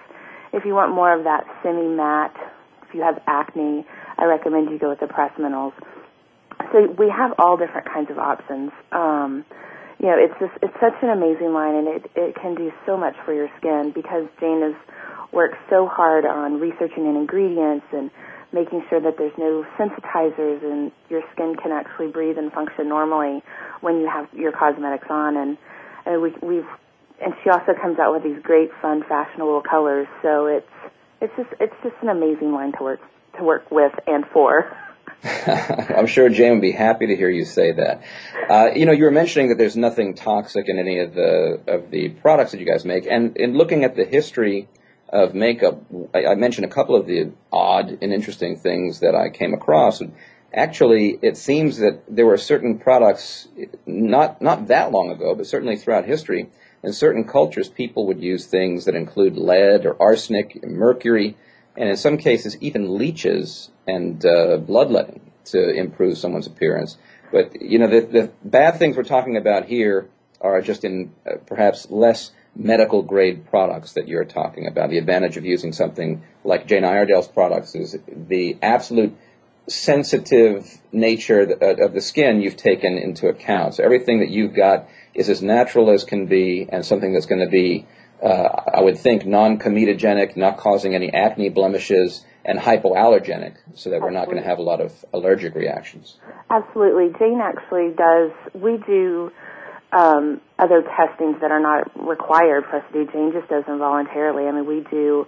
If 0.53 0.63
you 0.63 0.73
want 0.73 0.95
more 0.95 1.11
of 1.11 1.25
that 1.25 1.43
semi-matte, 1.61 2.35
if 2.87 2.95
you 2.95 3.01
have 3.01 3.21
acne, 3.27 3.85
I 4.17 4.25
recommend 4.25 4.69
you 4.71 4.79
go 4.79 4.89
with 4.89 4.99
the 4.99 5.07
Press 5.07 5.31
Minerals. 5.37 5.73
So 6.71 6.87
we 6.97 7.11
have 7.11 7.33
all 7.37 7.57
different 7.57 7.87
kinds 7.91 8.09
of 8.09 8.17
options. 8.17 8.71
Um, 8.91 9.45
you 9.99 10.07
know, 10.07 10.17
it's 10.17 10.37
just 10.39 10.53
it's 10.61 10.77
such 10.79 10.93
an 11.01 11.09
amazing 11.09 11.53
line, 11.53 11.75
and 11.75 11.87
it 11.87 12.11
it 12.15 12.35
can 12.35 12.55
do 12.55 12.71
so 12.85 12.97
much 12.97 13.15
for 13.25 13.33
your 13.33 13.49
skin 13.57 13.91
because 13.93 14.25
Jane 14.39 14.61
is 14.63 14.75
works 15.31 15.57
so 15.69 15.87
hard 15.87 16.25
on 16.25 16.59
researching 16.59 17.05
in 17.05 17.15
ingredients 17.15 17.85
and 17.91 18.09
making 18.53 18.83
sure 18.89 19.01
that 19.01 19.17
there's 19.17 19.35
no 19.37 19.65
sensitizers 19.77 20.63
and 20.63 20.91
your 21.09 21.21
skin 21.33 21.55
can 21.61 21.71
actually 21.71 22.07
breathe 22.07 22.37
and 22.37 22.51
function 22.53 22.87
normally 22.87 23.43
when 23.81 23.99
you 23.99 24.07
have 24.07 24.27
your 24.33 24.51
cosmetics 24.51 25.07
on. 25.09 25.35
And, 25.35 25.57
and 26.05 26.21
we, 26.21 26.31
we've 26.41 26.69
and 27.19 27.33
she 27.43 27.49
also 27.49 27.73
comes 27.73 27.99
out 27.99 28.13
with 28.13 28.23
these 28.23 28.41
great, 28.43 28.69
fun, 28.81 29.03
fashionable 29.07 29.63
colors. 29.69 30.07
So 30.21 30.45
it's 30.45 30.67
it's 31.19 31.33
just 31.35 31.49
it's 31.59 31.75
just 31.83 31.95
an 32.01 32.09
amazing 32.09 32.51
line 32.51 32.71
to 32.77 32.83
work 32.83 32.99
to 33.37 33.43
work 33.43 33.69
with 33.71 33.93
and 34.05 34.23
for. 34.31 34.71
I'm 35.47 36.07
sure 36.07 36.29
Jane 36.29 36.53
would 36.53 36.61
be 36.61 36.71
happy 36.71 37.07
to 37.07 37.15
hear 37.15 37.29
you 37.29 37.45
say 37.45 37.71
that. 37.71 38.03
Uh, 38.49 38.69
you 38.75 38.85
know, 38.85 38.91
you 38.91 39.03
were 39.03 39.11
mentioning 39.11 39.49
that 39.49 39.57
there's 39.57 39.75
nothing 39.75 40.13
toxic 40.13 40.69
in 40.69 40.77
any 40.77 40.99
of 40.99 41.13
the 41.13 41.59
of 41.67 41.91
the 41.91 42.09
products 42.09 42.51
that 42.51 42.59
you 42.59 42.65
guys 42.65 42.85
make, 42.85 43.05
and 43.09 43.35
in 43.35 43.53
looking 43.53 43.83
at 43.83 43.95
the 43.95 44.05
history 44.05 44.67
of 45.09 45.33
makeup, 45.33 45.81
I, 46.13 46.27
I 46.27 46.35
mentioned 46.35 46.65
a 46.65 46.69
couple 46.69 46.95
of 46.95 47.07
the 47.07 47.31
odd 47.51 47.97
and 48.01 48.13
interesting 48.13 48.57
things 48.57 48.99
that 48.99 49.15
I 49.15 49.29
came 49.29 49.53
across. 49.53 50.01
Actually, 50.53 51.19
it 51.21 51.35
seems 51.35 51.77
that 51.77 52.03
there 52.07 52.25
were 52.25 52.37
certain 52.37 52.77
products, 52.77 53.47
not 53.85 54.41
not 54.41 54.67
that 54.67 54.91
long 54.91 55.09
ago, 55.09 55.33
but 55.33 55.47
certainly 55.47 55.77
throughout 55.77 56.05
history, 56.05 56.49
in 56.83 56.93
certain 56.93 57.23
cultures, 57.23 57.69
people 57.69 58.05
would 58.05 58.21
use 58.21 58.45
things 58.45 58.85
that 58.85 58.95
include 58.95 59.35
lead 59.35 59.85
or 59.85 60.01
arsenic, 60.01 60.63
mercury, 60.63 61.35
and 61.77 61.89
in 61.89 61.95
some 61.95 62.17
cases 62.17 62.57
even 62.59 62.97
leeches 62.97 63.69
and 63.87 64.25
uh, 64.25 64.57
bloodletting 64.57 65.21
to 65.45 65.69
improve 65.69 66.17
someone's 66.17 66.47
appearance. 66.47 66.97
But 67.31 67.61
you 67.61 67.79
know, 67.79 67.87
the, 67.87 68.01
the 68.01 68.31
bad 68.43 68.77
things 68.77 68.97
we're 68.97 69.03
talking 69.03 69.37
about 69.37 69.65
here 69.65 70.09
are 70.41 70.61
just 70.61 70.83
in 70.83 71.13
uh, 71.25 71.37
perhaps 71.45 71.89
less 71.89 72.31
medical 72.55 73.03
grade 73.03 73.47
products 73.49 73.93
that 73.93 74.07
you're 74.07 74.25
talking 74.25 74.67
about. 74.67 74.89
The 74.89 74.97
advantage 74.97 75.37
of 75.37 75.45
using 75.45 75.71
something 75.71 76.23
like 76.43 76.67
Jane 76.67 76.83
Iredale's 76.83 77.27
products 77.27 77.75
is 77.75 77.97
the 78.07 78.57
absolute 78.61 79.15
sensitive 79.69 80.79
nature 80.91 81.41
of 81.41 81.93
the 81.93 82.01
skin 82.01 82.41
you've 82.41 82.57
taken 82.57 82.97
into 82.97 83.27
account. 83.27 83.75
So 83.75 83.83
everything 83.83 84.19
that 84.19 84.29
you've 84.29 84.55
got 84.55 84.87
is 85.13 85.29
as 85.29 85.41
natural 85.41 85.91
as 85.91 86.03
can 86.03 86.25
be 86.25 86.67
and 86.69 86.85
something 86.85 87.13
that's 87.13 87.25
going 87.25 87.41
to 87.41 87.51
be, 87.51 87.85
uh, 87.85 87.85
I 88.23 88.81
would 88.81 88.97
think, 88.97 89.25
non-comedogenic, 89.25 90.35
not 90.35 90.57
causing 90.57 90.95
any 90.95 91.11
acne 91.13 91.49
blemishes, 91.49 92.25
and 92.47 92.57
hypoallergenic 92.57 93.57
so 93.75 93.89
that 93.89 94.01
we're 94.01 94.11
not 94.11 94.25
going 94.25 94.37
to 94.37 94.43
have 94.43 94.57
a 94.57 94.63
lot 94.63 94.79
of 94.79 94.93
allergic 95.13 95.53
reactions. 95.53 96.15
Absolutely. 96.49 97.09
Jane 97.19 97.41
actually 97.43 97.91
does, 97.91 98.31
we 98.53 98.77
do 98.87 99.31
um, 99.91 100.39
other 100.57 100.81
testings 100.81 101.35
that 101.41 101.51
are 101.51 101.59
not 101.59 101.91
required 102.07 102.63
for 102.65 102.77
us 102.77 102.85
to 102.91 103.05
do. 103.05 103.11
Jane 103.11 103.33
just 103.33 103.49
does 103.49 103.65
them 103.65 103.79
voluntarily. 103.79 104.47
I 104.47 104.51
mean, 104.51 104.65
we 104.65 104.79
do, 104.89 105.27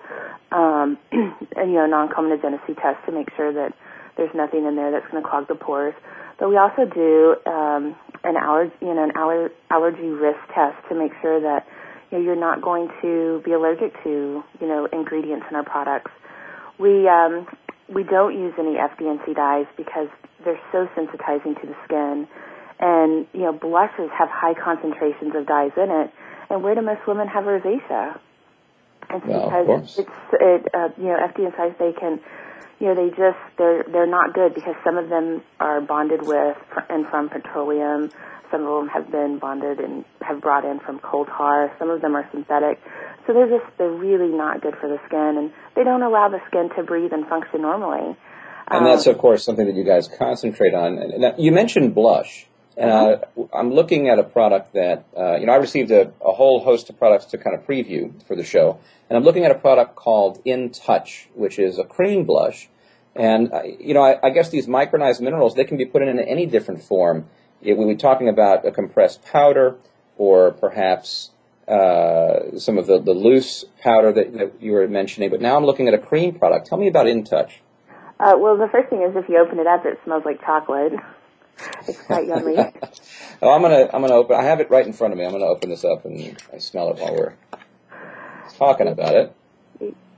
um, 0.52 0.98
you 1.12 1.36
know, 1.56 1.86
non-comedogenicy 1.86 2.82
tests 2.82 3.04
to 3.06 3.12
make 3.12 3.28
sure 3.36 3.54
that 3.54 3.74
there's 4.16 4.34
nothing 4.34 4.66
in 4.66 4.76
there 4.76 4.92
that's 4.92 5.10
going 5.12 5.22
to 5.22 5.30
clog 5.30 5.48
the 5.48 5.56
pores. 5.56 5.96
But 6.40 6.50
we 6.50 6.58
also 6.58 6.86
do 6.86 7.36
um, 7.46 7.96
an 8.24 8.36
you 8.82 8.94
know, 8.94 9.04
an 9.04 9.12
aller- 9.18 9.52
allergy 9.70 10.08
risk 10.08 10.40
test 10.56 10.78
to 10.88 10.96
make 10.96 11.12
sure 11.22 11.42
that 11.42 11.68
you 12.12 12.18
know, 12.18 12.24
you're 12.24 12.36
not 12.36 12.62
going 12.62 12.90
to 13.02 13.42
be 13.46 13.52
allergic 13.52 13.94
to, 14.04 14.44
you 14.60 14.68
know, 14.68 14.88
ingredients 14.92 15.46
in 15.50 15.56
our 15.56 15.64
products. 15.64 16.12
We 16.78 17.08
um, 17.08 17.48
we 17.88 18.04
don't 18.04 18.38
use 18.40 18.54
any 18.58 18.76
FD&C 18.76 19.34
dyes 19.34 19.66
because 19.76 20.08
they're 20.44 20.60
so 20.72 20.88
sensitizing 20.96 21.60
to 21.62 21.68
the 21.68 21.76
skin, 21.86 22.28
and 22.80 23.28
you 23.34 23.42
know, 23.42 23.54
blushes 23.54 24.10
have 24.18 24.30
high 24.30 24.54
concentrations 24.54 25.36
of 25.36 25.46
dyes 25.46 25.72
in 25.78 25.90
it. 25.92 26.12
And 26.50 26.64
where 26.64 26.74
do 26.74 26.82
most 26.82 27.06
women 27.08 27.28
have 27.28 27.44
rosacea? 27.44 28.20
It's 29.12 29.26
well, 29.26 29.50
because 29.50 30.00
it's 30.00 30.10
it, 30.34 30.68
uh, 30.74 30.90
you 30.98 31.06
know, 31.06 31.18
FD&C 31.34 31.76
they 31.80 31.94
can 31.94 32.20
you 32.80 32.88
know, 32.88 32.96
they 32.96 33.10
just 33.10 33.38
they're 33.58 33.84
they're 33.92 34.08
not 34.08 34.34
good 34.34 34.54
because 34.56 34.76
some 34.84 34.98
of 34.98 35.10
them 35.10 35.42
are 35.60 35.82
bonded 35.82 36.22
with 36.26 36.58
and 36.90 37.08
from 37.08 37.30
petroleum. 37.30 38.10
Some 38.52 38.66
of 38.66 38.80
them 38.80 38.88
have 38.88 39.12
been 39.12 39.40
bonded 39.40 39.80
and 39.80 40.06
have 40.22 40.42
brought 40.42 40.66
in 40.66 40.80
from 40.80 41.00
coal 41.00 41.26
tar. 41.26 41.72
Some 41.78 41.90
of 41.90 42.02
them 42.02 42.16
are 42.16 42.28
synthetic. 42.32 42.82
So 43.28 43.34
they're 43.34 43.50
just 43.50 43.66
they're 43.78 43.92
really 43.92 44.36
not 44.36 44.62
good 44.62 44.76
for 44.80 44.90
the 44.90 45.00
skin, 45.06 45.38
and 45.38 45.52
they 45.76 45.84
don't 45.84 46.02
allow 46.02 46.30
the 46.30 46.40
skin 46.48 46.70
to 46.76 46.84
breathe 46.84 47.14
and 47.14 47.28
function 47.28 47.62
normally. 47.62 48.18
And 48.68 48.80
um, 48.80 48.84
that's 48.86 49.08
of 49.08 49.18
course 49.18 49.44
something 49.44 49.66
that 49.66 49.76
you 49.76 49.84
guys 49.84 50.08
concentrate 50.08 50.74
on. 50.74 51.20
Now, 51.20 51.36
you 51.38 51.52
mentioned 51.52 51.94
blush. 51.94 52.48
And 52.78 52.90
uh, 52.90 53.18
I'm 53.54 53.74
looking 53.74 54.08
at 54.08 54.20
a 54.20 54.24
product 54.24 54.74
that, 54.74 55.04
uh, 55.18 55.36
you 55.36 55.48
know, 55.48 55.52
I 55.52 55.58
received 55.58 55.92
a, 55.92 56.14
a, 56.22 56.32
whole 56.32 56.62
host 56.62 56.90
of 56.90 56.98
products 56.98 57.26
to 57.26 57.38
kind 57.38 57.54
of 57.54 57.68
preview 57.68 58.14
for 58.26 58.38
the 58.38 58.44
show. 58.44 58.80
And 59.10 59.18
I'm 59.18 59.26
looking 59.26 59.44
at 59.44 59.52
a 59.52 59.56
product 59.56 59.98
called 59.98 60.40
In 60.46 60.70
Touch, 60.70 61.28
which 61.34 61.60
is 61.60 61.78
a 61.78 61.84
cream 61.84 62.24
blush. 62.24 62.70
And, 63.16 63.52
uh, 63.52 63.64
you 63.64 63.94
know, 63.94 64.02
I, 64.02 64.28
I, 64.28 64.30
guess 64.30 64.50
these 64.50 64.68
micronized 64.68 65.20
minerals, 65.20 65.56
they 65.56 65.66
can 65.66 65.76
be 65.76 65.84
put 65.84 66.02
in 66.02 66.08
in 66.08 66.20
any 66.20 66.46
different 66.46 66.82
form. 66.82 67.28
It, 67.62 67.78
we 67.78 67.86
were 67.86 67.96
talking 67.96 68.30
about 68.30 68.66
a 68.66 68.72
compressed 68.72 69.24
powder 69.24 69.76
or 70.18 70.52
perhaps 70.52 71.32
uh, 71.68 72.58
some 72.58 72.78
of 72.78 72.88
the, 72.88 73.00
the 73.00 73.14
loose 73.14 73.64
powder 73.82 74.12
that, 74.12 74.34
that, 74.34 74.62
you 74.62 74.72
were 74.72 74.88
mentioning. 74.88 75.30
But 75.30 75.42
now 75.42 75.56
I'm 75.56 75.66
looking 75.66 75.88
at 75.88 75.94
a 75.94 75.98
cream 75.98 76.38
product. 76.38 76.68
Tell 76.68 76.78
me 76.78 76.88
about 76.88 77.08
In 77.08 77.24
Touch. 77.24 77.62
Uh, 78.20 78.34
well, 78.38 78.58
the 78.58 78.68
first 78.72 78.90
thing 78.90 79.02
is 79.02 79.16
if 79.16 79.30
you 79.30 79.40
open 79.40 79.60
it 79.60 79.68
up, 79.68 79.86
it 79.86 80.00
smells 80.04 80.24
like 80.26 80.42
chocolate. 80.42 80.94
It's 81.90 82.02
quite 82.04 82.26
yummy. 82.26 82.56
oh, 83.42 83.52
I'm 83.54 83.62
gonna 83.62 83.90
I'm 83.92 84.02
gonna 84.02 84.14
open. 84.14 84.38
I 84.38 84.44
have 84.44 84.62
it 84.62 84.70
right 84.70 84.88
in 84.88 84.94
front 84.94 85.12
of 85.12 85.20
me. 85.20 85.26
I'm 85.26 85.34
gonna 85.34 85.44
open 85.44 85.70
this 85.70 85.84
up 85.84 86.06
and, 86.06 86.42
I 86.54 86.58
smell 86.58 86.92
it 86.92 87.00
while 87.00 87.14
we're 87.14 87.34
talking 88.58 88.88
about 88.88 89.14
it. 89.14 89.36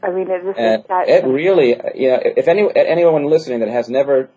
I 0.04 0.12
mean, 0.12 0.30
it 0.30 0.44
just 0.44 0.60
and 0.60 0.84
it 1.08 1.26
really, 1.26 1.70
you 1.96 2.10
know, 2.10 2.20
if 2.24 2.48
any 2.48 2.68
anyone 2.76 3.26
listening 3.26 3.62
that 3.62 3.70
has 3.70 3.90
never 3.90 4.30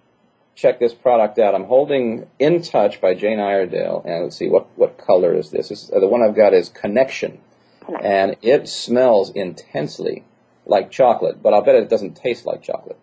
checked 0.54 0.80
this 0.80 0.94
product 0.94 1.38
out, 1.38 1.54
I'm 1.54 1.64
holding 1.64 2.28
In 2.38 2.62
Touch 2.62 3.00
by 3.00 3.14
Jane 3.14 3.40
Iredale, 3.40 4.02
and 4.04 4.24
let's 4.24 4.36
see 4.36 4.48
what 4.48 4.66
what 4.76 4.98
color 4.98 5.34
is 5.34 5.50
this. 5.50 5.68
this 5.68 5.84
is, 5.84 5.90
uh, 5.94 6.00
the 6.00 6.08
one 6.08 6.22
I've 6.22 6.36
got 6.36 6.54
is 6.54 6.68
Connection, 6.68 7.40
Connection, 7.84 8.10
and 8.10 8.36
it 8.42 8.68
smells 8.68 9.30
intensely 9.30 10.24
like 10.66 10.90
chocolate, 10.90 11.42
but 11.42 11.52
I'll 11.52 11.62
bet 11.62 11.74
it 11.74 11.90
doesn't 11.90 12.14
taste 12.16 12.46
like 12.46 12.62
chocolate. 12.62 12.98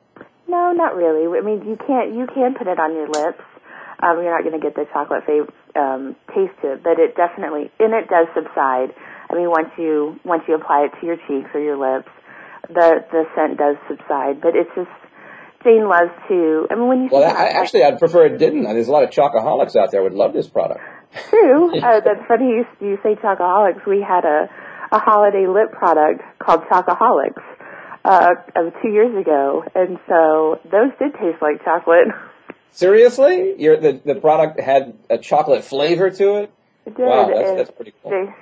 No, 0.48 0.72
not 0.72 0.96
really. 0.96 1.26
I 1.38 1.42
mean, 1.42 1.68
you 1.68 1.78
can't 1.78 2.14
you 2.16 2.28
can 2.28 2.56
put 2.56 2.68
it 2.68 2.80
on 2.80 2.94
your 2.94 3.08
lips. 3.08 3.44
Um, 4.02 4.18
you're 4.24 4.34
not 4.34 4.42
going 4.42 4.60
to 4.60 4.64
get 4.64 4.74
the 4.74 4.86
chocolate 4.92 5.24
fav- 5.30 5.54
um, 5.78 6.16
taste 6.34 6.58
to 6.64 6.74
it, 6.74 6.84
but 6.84 6.98
it 6.98 7.16
definitely 7.16 7.72
and 7.80 7.94
it 7.94 8.10
does 8.10 8.28
subside. 8.34 8.92
I 9.30 9.36
mean, 9.36 9.50
once 9.50 9.70
you 9.78 10.20
once 10.26 10.44
you 10.48 10.56
apply 10.56 10.88
it 10.90 11.00
to 11.00 11.06
your 11.06 11.18
cheeks 11.28 11.50
or 11.54 11.62
your 11.62 11.78
lips, 11.78 12.10
the 12.68 13.06
the 13.12 13.24
scent 13.36 13.58
does 13.58 13.78
subside. 13.88 14.42
But 14.42 14.56
it's 14.56 14.72
just 14.76 14.90
Jane 15.64 15.88
loves 15.88 16.12
to. 16.28 16.68
I 16.70 16.76
mean, 16.76 16.88
when 16.88 17.04
you 17.04 17.10
well, 17.12 17.24
I, 17.24 17.48
actually, 17.48 17.84
I'd 17.84 18.00
prefer 18.00 18.26
it 18.26 18.38
didn't. 18.38 18.64
There's 18.64 18.88
a 18.88 18.92
lot 18.92 19.04
of 19.04 19.10
chocoholics 19.10 19.76
out 19.76 19.92
there 19.92 20.04
would 20.04 20.14
love 20.14 20.34
this 20.34 20.48
product. 20.48 20.82
True. 21.30 21.80
uh, 21.84 22.00
that's 22.00 22.26
funny 22.28 22.46
you, 22.46 22.66
you 22.80 22.98
say 23.04 23.16
chocoholics. 23.16 23.86
We 23.86 24.02
had 24.02 24.26
a 24.26 24.50
a 24.92 25.00
holiday 25.00 25.48
lip 25.48 25.72
product 25.72 26.22
called 26.40 26.62
Chocoholics 26.70 27.42
uh, 28.04 28.36
two 28.82 28.90
years 28.90 29.16
ago, 29.18 29.64
and 29.74 29.98
so 30.08 30.60
those 30.70 30.92
did 31.00 31.14
taste 31.14 31.42
like 31.42 31.64
chocolate. 31.64 32.08
Seriously, 32.72 33.56
Your, 33.58 33.78
the 33.78 34.02
the 34.04 34.16
product 34.16 34.60
had 34.60 34.98
a 35.10 35.18
chocolate 35.18 35.64
flavor 35.64 36.10
to 36.10 36.36
it. 36.38 36.52
It 36.86 36.96
did. 36.96 37.06
Wow, 37.06 37.32
that's, 37.34 37.58
that's 37.58 37.72
pretty 37.72 37.94
cool. 38.02 38.12
They, 38.12 38.34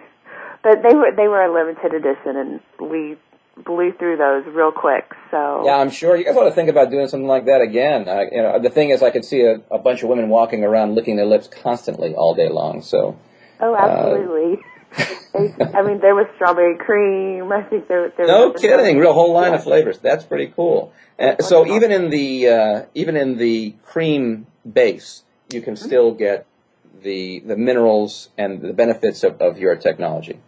but 0.64 0.84
they 0.84 0.96
were 0.96 1.12
they 1.16 1.28
were 1.28 1.42
a 1.42 1.54
limited 1.54 1.94
edition, 1.94 2.36
and 2.36 2.90
we 2.90 3.18
blew 3.66 3.92
through 3.94 4.18
those 4.18 4.46
real 4.54 4.72
quick. 4.72 5.12
So 5.32 5.64
yeah, 5.66 5.76
I'm 5.76 5.90
sure 5.90 6.16
you 6.16 6.26
guys 6.26 6.36
ought 6.36 6.46
to 6.46 6.52
think 6.52 6.70
about 6.70 6.90
doing 6.90 7.08
something 7.08 7.28
like 7.28 7.46
that 7.46 7.62
again. 7.62 8.08
Uh, 8.08 8.24
you 8.32 8.42
know, 8.42 8.60
the 8.60 8.70
thing 8.70 8.90
is, 8.90 9.04
I 9.04 9.10
could 9.10 9.26
see 9.26 9.42
a, 9.42 9.62
a, 9.72 9.78
bunch 9.78 10.04
of 10.04 10.10
women 10.10 10.30
walking 10.30 10.64
around 10.64 10.96
licking 10.96 11.16
their 11.16 11.26
lips 11.26 11.48
constantly 11.48 12.16
all 12.16 12.34
day 12.36 12.50
long. 12.50 12.82
So 12.82 13.18
oh, 13.60 13.76
absolutely. 13.76 14.64
Uh, 15.32 15.48
I 15.76 15.84
mean, 15.84 16.00
there 16.00 16.16
was 16.16 16.26
strawberry 16.34 16.76
cream. 16.76 17.52
I 17.52 17.62
think 17.62 17.88
there. 17.88 18.12
there 18.18 18.26
no 18.26 18.52
kidding, 18.52 18.98
real 18.98 19.14
whole 19.14 19.32
line 19.32 19.52
yeah. 19.52 19.60
of 19.60 19.64
flavors. 19.64 20.00
That's 20.00 20.24
pretty 20.24 20.48
cool. 20.48 20.92
Uh, 21.20 21.38
so 21.38 21.68
even 21.68 21.92
in 21.92 22.10
the 22.10 22.48
uh, 22.48 22.82
even 22.96 23.16
in 23.16 23.38
the 23.38 23.76
cream 23.84 24.48
base, 24.74 25.24
you 25.54 25.62
can 25.62 25.76
mm-hmm. 25.76 25.86
still 25.86 26.12
get 26.14 26.48
the 27.04 27.42
the 27.42 27.56
minerals 27.56 28.30
and 28.40 28.62
the 28.62 28.74
benefits 28.74 29.24
of, 29.24 29.40
of 29.40 29.60
your 29.60 29.76
technology. 29.76 30.40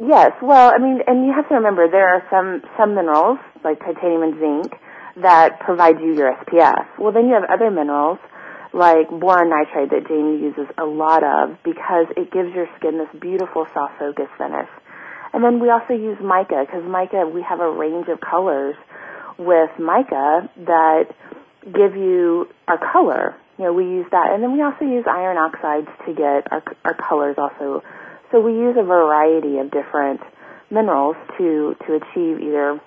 Yes, 0.00 0.32
well, 0.42 0.72
I 0.74 0.78
mean, 0.78 1.00
and 1.06 1.24
you 1.24 1.32
have 1.32 1.48
to 1.48 1.54
remember 1.54 1.86
there 1.88 2.08
are 2.08 2.22
some 2.28 2.62
some 2.76 2.96
minerals 2.96 3.38
like 3.62 3.78
titanium 3.78 4.22
and 4.22 4.34
zinc 4.40 4.74
that 5.22 5.60
provide 5.60 6.00
you 6.00 6.14
your 6.14 6.34
SPF. 6.34 6.98
Well, 6.98 7.12
then 7.12 7.28
you 7.28 7.34
have 7.34 7.44
other 7.48 7.70
minerals 7.70 8.18
like 8.72 9.08
boron 9.08 9.54
nitride 9.54 9.90
that 9.90 10.08
Jamie 10.08 10.42
uses 10.42 10.66
a 10.78 10.84
lot 10.84 11.22
of 11.22 11.56
because 11.62 12.06
it 12.16 12.32
gives 12.32 12.52
your 12.54 12.66
skin 12.76 12.98
this 12.98 13.08
beautiful 13.20 13.66
soft 13.72 13.94
focus 14.00 14.26
finish. 14.36 14.68
And 15.32 15.44
then 15.44 15.60
we 15.60 15.70
also 15.70 15.94
use 15.94 16.18
mica 16.20 16.66
because 16.66 16.82
mica 16.82 17.30
we 17.32 17.42
have 17.42 17.60
a 17.60 17.70
range 17.70 18.08
of 18.08 18.18
colors 18.20 18.74
with 19.38 19.70
mica 19.78 20.50
that 20.66 21.14
give 21.62 21.94
you 21.94 22.48
our 22.66 22.78
color. 22.78 23.36
You 23.58 23.66
know, 23.66 23.72
we 23.72 23.84
use 23.84 24.06
that, 24.10 24.34
and 24.34 24.42
then 24.42 24.52
we 24.52 24.62
also 24.62 24.84
use 24.84 25.04
iron 25.06 25.38
oxides 25.38 25.86
to 26.06 26.14
get 26.14 26.50
our 26.50 26.64
our 26.84 26.94
colors 26.94 27.36
also 27.38 27.84
so 28.34 28.40
we 28.40 28.52
use 28.52 28.74
a 28.76 28.82
variety 28.82 29.58
of 29.58 29.70
different 29.70 30.20
minerals 30.68 31.14
to 31.38 31.76
to 31.86 31.94
achieve 31.94 32.40
either 32.40 32.80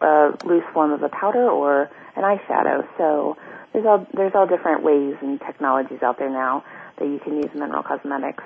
a 0.00 0.38
loose 0.44 0.62
form 0.72 0.92
of 0.92 1.02
a 1.02 1.08
powder 1.08 1.50
or 1.50 1.90
an 2.14 2.22
eyeshadow. 2.22 2.86
So 2.96 3.36
there's 3.72 3.84
all 3.84 4.06
there's 4.14 4.32
all 4.36 4.46
different 4.46 4.84
ways 4.84 5.16
and 5.20 5.40
technologies 5.40 5.98
out 6.00 6.18
there 6.20 6.30
now 6.30 6.64
that 6.98 7.06
you 7.06 7.18
can 7.18 7.36
use 7.38 7.50
mineral 7.54 7.82
cosmetics. 7.82 8.44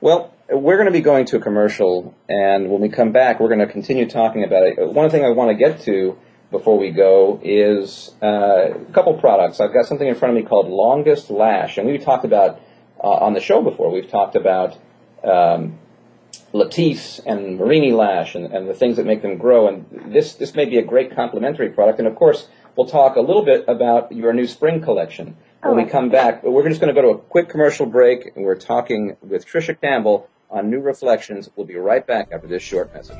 Well, 0.00 0.34
we're 0.50 0.76
going 0.76 0.86
to 0.86 0.92
be 0.92 1.02
going 1.02 1.26
to 1.26 1.36
a 1.36 1.40
commercial, 1.40 2.14
and 2.28 2.70
when 2.70 2.80
we 2.80 2.88
come 2.88 3.12
back, 3.12 3.40
we're 3.40 3.48
going 3.48 3.60
to 3.60 3.66
continue 3.66 4.08
talking 4.08 4.42
about 4.42 4.62
it. 4.62 4.76
One 4.78 5.10
thing 5.10 5.24
I 5.24 5.30
want 5.30 5.50
to 5.50 5.54
get 5.54 5.82
to 5.82 6.18
before 6.50 6.78
we 6.78 6.90
go 6.90 7.40
is 7.42 8.10
uh, 8.22 8.70
a 8.72 8.92
couple 8.92 9.14
products. 9.18 9.60
I've 9.60 9.72
got 9.72 9.86
something 9.86 10.06
in 10.08 10.14
front 10.14 10.36
of 10.36 10.42
me 10.42 10.48
called 10.48 10.68
Longest 10.68 11.30
Lash, 11.30 11.76
and 11.76 11.86
we've 11.86 12.02
talked 12.02 12.24
about 12.24 12.60
uh, 13.02 13.08
on 13.08 13.34
the 13.34 13.40
show 13.40 13.62
before. 13.62 13.90
We've 13.90 14.08
talked 14.08 14.34
about 14.34 14.78
um, 15.24 15.78
Latisse 16.52 17.20
and 17.26 17.58
Marini 17.58 17.92
Lash 17.92 18.34
and, 18.34 18.46
and 18.52 18.68
the 18.68 18.74
things 18.74 18.96
that 18.96 19.06
make 19.06 19.22
them 19.22 19.38
grow, 19.38 19.68
and 19.68 20.12
this 20.12 20.34
this 20.34 20.54
may 20.54 20.64
be 20.64 20.78
a 20.78 20.82
great 20.82 21.14
complementary 21.14 21.70
product. 21.70 21.98
And 21.98 22.06
of 22.06 22.14
course, 22.14 22.48
we'll 22.76 22.86
talk 22.86 23.16
a 23.16 23.20
little 23.20 23.44
bit 23.44 23.64
about 23.66 24.12
your 24.12 24.32
new 24.32 24.46
spring 24.46 24.80
collection 24.80 25.36
when 25.62 25.76
we 25.76 25.84
come 25.84 26.10
back. 26.10 26.42
But 26.42 26.52
we're 26.52 26.68
just 26.68 26.80
going 26.80 26.94
to 26.94 27.00
go 27.00 27.06
to 27.12 27.14
a 27.16 27.18
quick 27.18 27.48
commercial 27.48 27.86
break, 27.86 28.36
and 28.36 28.44
we're 28.44 28.54
talking 28.54 29.16
with 29.20 29.46
Tricia 29.46 29.80
Campbell 29.80 30.28
on 30.50 30.70
New 30.70 30.80
Reflections. 30.80 31.50
We'll 31.56 31.66
be 31.66 31.76
right 31.76 32.06
back 32.06 32.28
after 32.32 32.46
this 32.46 32.62
short 32.62 32.94
message. 32.94 33.18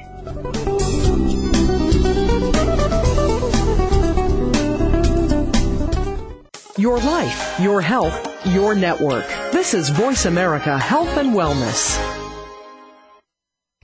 Your 6.77 6.99
life, 6.99 7.61
your 7.61 7.81
health, 7.81 8.47
your 8.47 8.75
network. 8.75 9.44
This 9.55 9.73
is 9.73 9.89
Voice 9.89 10.27
America 10.27 10.77
Health 10.77 11.17
and 11.17 11.33
Wellness. 11.33 11.97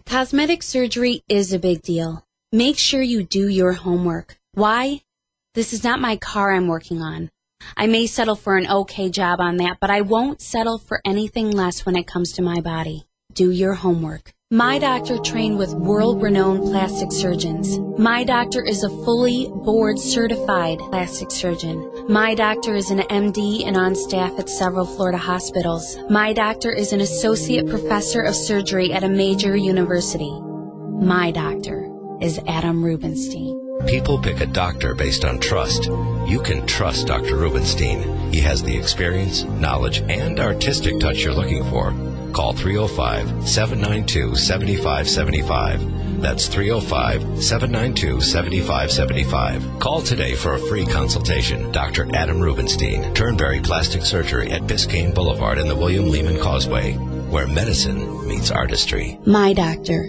Cosmetic 0.05 0.65
surgery 0.65 1.23
is 1.29 1.53
a 1.53 1.61
big 1.61 1.83
deal. 1.83 2.27
Make 2.51 2.77
sure 2.77 3.01
you 3.01 3.23
do 3.23 3.47
your 3.47 3.75
homework. 3.75 4.37
Why? 4.55 5.03
This 5.55 5.73
is 5.73 5.85
not 5.85 6.01
my 6.01 6.17
car 6.17 6.51
I'm 6.51 6.67
working 6.67 7.03
on. 7.03 7.31
I 7.77 7.87
may 7.87 8.09
settle 8.09 8.35
for 8.35 8.57
an 8.57 8.69
okay 8.69 9.11
job 9.11 9.41
on 9.41 9.59
that, 9.59 9.79
but 9.81 9.91
I 9.91 10.01
won't 10.01 10.43
settle 10.43 10.77
for 10.77 11.01
anything 11.05 11.53
less 11.53 11.87
when 11.87 11.95
it 11.95 12.09
comes 12.09 12.33
to 12.33 12.43
my 12.43 12.61
body. 12.61 13.05
Do 13.33 13.53
your 13.53 13.75
homework. 13.75 14.35
My 14.53 14.81
doctor 14.81 15.17
trained 15.17 15.59
with 15.59 15.75
world 15.75 16.21
renowned 16.21 16.63
plastic 16.63 17.13
surgeons. 17.13 17.79
My 17.97 18.25
doctor 18.25 18.61
is 18.61 18.83
a 18.83 18.89
fully 18.89 19.47
board 19.49 19.97
certified 19.97 20.81
plastic 20.91 21.31
surgeon. 21.31 21.89
My 22.09 22.35
doctor 22.35 22.75
is 22.75 22.91
an 22.91 22.99
MD 22.99 23.65
and 23.65 23.77
on 23.77 23.95
staff 23.95 24.37
at 24.41 24.49
several 24.49 24.87
Florida 24.87 25.19
hospitals. 25.19 25.97
My 26.11 26.33
doctor 26.33 26.73
is 26.73 26.93
an 26.93 27.01
associate 27.01 27.69
professor 27.69 28.23
of 28.23 28.35
surgery 28.35 28.93
at 28.93 29.05
a 29.05 29.09
major 29.09 29.55
university. 29.55 30.37
My 31.01 31.31
doctor 31.31 31.89
is 32.21 32.41
Adam 32.49 32.85
Rubinstein. 32.85 33.70
People 33.87 34.19
pick 34.19 34.41
a 34.41 34.47
doctor 34.47 34.95
based 34.95 35.25
on 35.25 35.41
trust. 35.41 35.87
You 36.27 36.41
can 36.45 36.67
trust 36.67 37.07
Dr. 37.07 37.37
Rubinstein. 37.37 38.33
He 38.33 38.41
has 38.41 38.63
the 38.63 38.77
experience, 38.77 39.45
knowledge, 39.45 40.03
and 40.09 40.39
artistic 40.39 41.01
touch 41.01 41.25
you're 41.25 41.35
looking 41.35 41.65
for. 41.71 41.93
Call 42.33 42.53
305 42.53 43.49
792 43.49 44.37
7575. 44.37 46.21
That's 46.21 46.47
305 46.47 47.43
792 47.43 48.21
7575. 48.21 49.81
Call 49.81 50.03
today 50.03 50.35
for 50.35 50.55
a 50.55 50.59
free 50.59 50.87
consultation. 50.87 51.73
Dr. 51.73 52.15
Adam 52.15 52.39
Rubinstein, 52.39 53.15
Turnberry 53.15 53.61
Plastic 53.61 54.03
Surgery 54.03 54.51
at 54.51 54.63
Biscayne 54.63 55.15
Boulevard 55.15 55.59
in 55.59 55.67
the 55.67 55.77
William 55.77 56.09
Lehman 56.11 56.39
Causeway, 56.39 56.93
where 56.95 57.49
medicine 57.49 58.29
meets 58.29 58.51
artistry. 58.51 59.19
My 59.27 59.53
doctor 59.53 60.07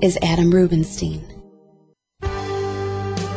is 0.00 0.18
Adam 0.22 0.50
Rubinstein. 0.50 1.31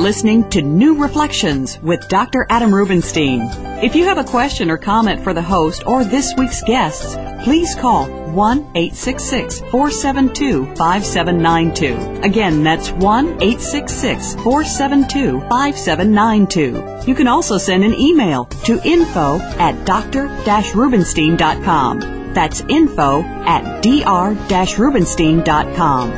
Are 0.00 0.02
listening 0.02 0.48
to 0.48 0.62
New 0.62 0.96
Reflections 0.96 1.78
with 1.82 2.08
Dr. 2.08 2.46
Adam 2.48 2.74
Rubinstein. 2.74 3.42
If 3.84 3.94
you 3.94 4.04
have 4.04 4.16
a 4.16 4.24
question 4.24 4.70
or 4.70 4.78
comment 4.78 5.22
for 5.22 5.34
the 5.34 5.42
host 5.42 5.86
or 5.86 6.04
this 6.04 6.32
week's 6.38 6.62
guests, 6.62 7.16
please 7.44 7.74
call 7.74 8.06
1 8.08 8.58
866 8.74 9.60
472 9.60 10.74
5792. 10.74 12.22
Again, 12.22 12.62
that's 12.62 12.92
1 12.92 13.26
866 13.42 14.36
472 14.36 15.40
5792. 15.50 17.06
You 17.06 17.14
can 17.14 17.28
also 17.28 17.58
send 17.58 17.84
an 17.84 17.92
email 17.92 18.46
to 18.46 18.80
info 18.82 19.38
at 19.58 19.84
dr 19.84 20.28
rubinstein.com. 20.72 22.32
That's 22.32 22.62
info 22.62 23.22
at 23.22 23.82
dr 23.82 24.80
rubinstein.com. 24.80 26.10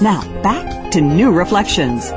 Now, 0.00 0.42
back 0.42 0.90
to 0.92 1.02
New 1.02 1.32
Reflections. 1.32 2.10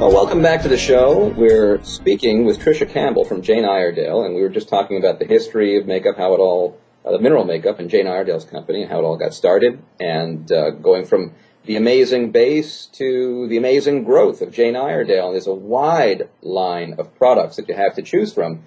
Well, 0.00 0.12
welcome 0.12 0.40
back 0.40 0.62
to 0.62 0.68
the 0.68 0.78
show. 0.78 1.26
We're 1.26 1.84
speaking 1.84 2.46
with 2.46 2.58
Tricia 2.58 2.88
Campbell 2.88 3.26
from 3.26 3.42
Jane 3.42 3.66
Iredale, 3.66 4.24
and 4.24 4.34
we 4.34 4.40
were 4.40 4.48
just 4.48 4.66
talking 4.66 4.96
about 4.96 5.18
the 5.18 5.26
history 5.26 5.76
of 5.76 5.86
makeup, 5.86 6.16
how 6.16 6.32
it 6.32 6.38
all, 6.38 6.80
uh, 7.04 7.12
the 7.12 7.18
mineral 7.18 7.44
makeup 7.44 7.78
in 7.78 7.90
Jane 7.90 8.06
Iredale's 8.06 8.46
company, 8.46 8.80
and 8.80 8.90
how 8.90 9.00
it 9.00 9.02
all 9.02 9.18
got 9.18 9.34
started, 9.34 9.82
and 10.00 10.50
uh, 10.50 10.70
going 10.70 11.04
from 11.04 11.34
the 11.66 11.76
amazing 11.76 12.30
base 12.30 12.86
to 12.94 13.46
the 13.48 13.58
amazing 13.58 14.04
growth 14.04 14.40
of 14.40 14.52
Jane 14.52 14.74
Iredale. 14.74 15.26
And 15.26 15.34
there's 15.34 15.46
a 15.46 15.52
wide 15.52 16.30
line 16.40 16.94
of 16.96 17.14
products 17.16 17.56
that 17.56 17.68
you 17.68 17.74
have 17.74 17.94
to 17.96 18.02
choose 18.02 18.32
from. 18.32 18.62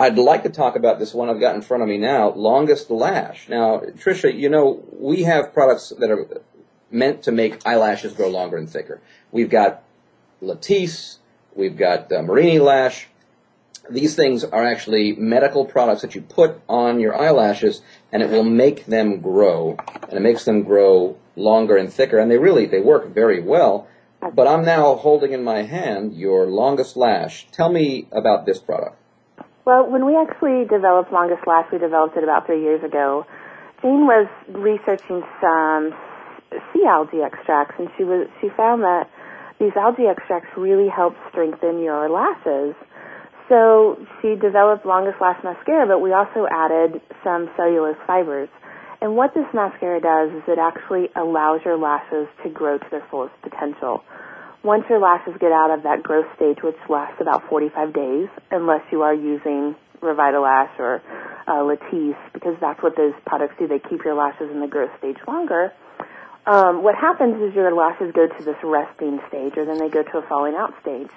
I'd 0.00 0.16
like 0.16 0.44
to 0.44 0.48
talk 0.48 0.76
about 0.76 0.98
this 0.98 1.12
one 1.12 1.28
I've 1.28 1.40
got 1.40 1.56
in 1.56 1.60
front 1.60 1.82
of 1.82 1.90
me 1.90 1.98
now, 1.98 2.30
Longest 2.30 2.90
Lash. 2.90 3.50
Now, 3.50 3.80
Tricia, 3.80 4.34
you 4.34 4.48
know, 4.48 4.82
we 4.98 5.24
have 5.24 5.52
products 5.52 5.92
that 5.98 6.10
are 6.10 6.26
meant 6.90 7.24
to 7.24 7.32
make 7.32 7.66
eyelashes 7.66 8.14
grow 8.14 8.28
longer 8.28 8.56
and 8.56 8.70
thicker. 8.70 9.02
We've 9.30 9.50
got 9.50 9.82
Latisse, 10.42 11.18
we've 11.54 11.76
got 11.76 12.12
uh, 12.12 12.22
Marini 12.22 12.58
Lash. 12.58 13.08
These 13.90 14.14
things 14.14 14.44
are 14.44 14.64
actually 14.64 15.12
medical 15.12 15.64
products 15.64 16.02
that 16.02 16.14
you 16.14 16.20
put 16.20 16.60
on 16.68 17.00
your 17.00 17.18
eyelashes 17.18 17.80
and 18.12 18.22
it 18.22 18.30
will 18.30 18.44
make 18.44 18.86
them 18.86 19.20
grow 19.20 19.76
and 20.02 20.12
it 20.12 20.20
makes 20.20 20.44
them 20.44 20.62
grow 20.62 21.16
longer 21.36 21.76
and 21.76 21.92
thicker 21.92 22.18
and 22.18 22.30
they 22.30 22.38
really, 22.38 22.66
they 22.66 22.80
work 22.80 23.14
very 23.14 23.40
well. 23.40 23.88
But 24.34 24.46
I'm 24.46 24.64
now 24.64 24.96
holding 24.96 25.32
in 25.32 25.42
my 25.44 25.62
hand 25.62 26.14
your 26.14 26.46
longest 26.46 26.96
lash. 26.96 27.46
Tell 27.52 27.70
me 27.70 28.08
about 28.12 28.46
this 28.46 28.58
product. 28.58 28.96
Well, 29.68 29.84
when 29.84 30.06
we 30.06 30.16
actually 30.16 30.64
developed 30.64 31.12
Longest 31.12 31.46
Lash, 31.46 31.70
we 31.70 31.76
developed 31.76 32.16
it 32.16 32.24
about 32.24 32.46
three 32.46 32.62
years 32.62 32.82
ago. 32.82 33.26
Jane 33.82 34.06
was 34.06 34.26
researching 34.48 35.22
some 35.42 35.92
sea 36.72 36.86
algae 36.88 37.20
extracts, 37.20 37.74
and 37.78 37.88
she 37.98 38.04
was 38.04 38.28
she 38.40 38.48
found 38.56 38.82
that 38.82 39.10
these 39.58 39.72
algae 39.76 40.06
extracts 40.06 40.50
really 40.56 40.88
help 40.88 41.14
strengthen 41.30 41.82
your 41.82 42.08
lashes. 42.08 42.74
So 43.48 43.98
she 44.20 44.36
developed 44.36 44.86
Longest 44.86 45.20
Lash 45.20 45.42
Mascara, 45.42 45.86
but 45.86 46.00
we 46.00 46.12
also 46.12 46.46
added 46.50 47.00
some 47.24 47.50
cellulose 47.56 47.96
fibers. 48.06 48.48
And 49.00 49.16
what 49.16 49.32
this 49.32 49.46
mascara 49.54 50.00
does 50.00 50.30
is 50.36 50.42
it 50.48 50.58
actually 50.58 51.08
allows 51.14 51.60
your 51.64 51.78
lashes 51.78 52.26
to 52.42 52.50
grow 52.50 52.78
to 52.78 52.86
their 52.90 53.06
fullest 53.10 53.34
potential. 53.42 54.02
Once 54.64 54.84
your 54.90 54.98
lashes 54.98 55.34
get 55.40 55.52
out 55.52 55.70
of 55.70 55.84
that 55.84 56.02
growth 56.02 56.26
stage, 56.34 56.58
which 56.62 56.76
lasts 56.88 57.16
about 57.20 57.48
45 57.48 57.94
days, 57.94 58.28
unless 58.50 58.82
you 58.90 59.02
are 59.02 59.14
using 59.14 59.74
Revitalash 60.02 60.78
or 60.78 61.00
uh, 61.46 61.62
Latisse, 61.62 62.18
because 62.34 62.54
that's 62.60 62.82
what 62.82 62.96
those 62.96 63.14
products 63.24 63.54
do. 63.58 63.66
They 63.66 63.78
keep 63.78 64.04
your 64.04 64.14
lashes 64.14 64.50
in 64.50 64.60
the 64.60 64.66
growth 64.66 64.90
stage 64.98 65.16
longer 65.26 65.72
um, 66.48 66.82
what 66.82 66.94
happens 66.94 67.36
is 67.42 67.54
your 67.54 67.74
lashes 67.74 68.12
go 68.14 68.26
to 68.26 68.44
this 68.44 68.56
resting 68.64 69.20
stage, 69.28 69.52
or 69.56 69.66
then 69.66 69.78
they 69.78 69.90
go 69.90 70.02
to 70.02 70.18
a 70.18 70.22
falling 70.22 70.54
out 70.54 70.72
stage. 70.80 71.10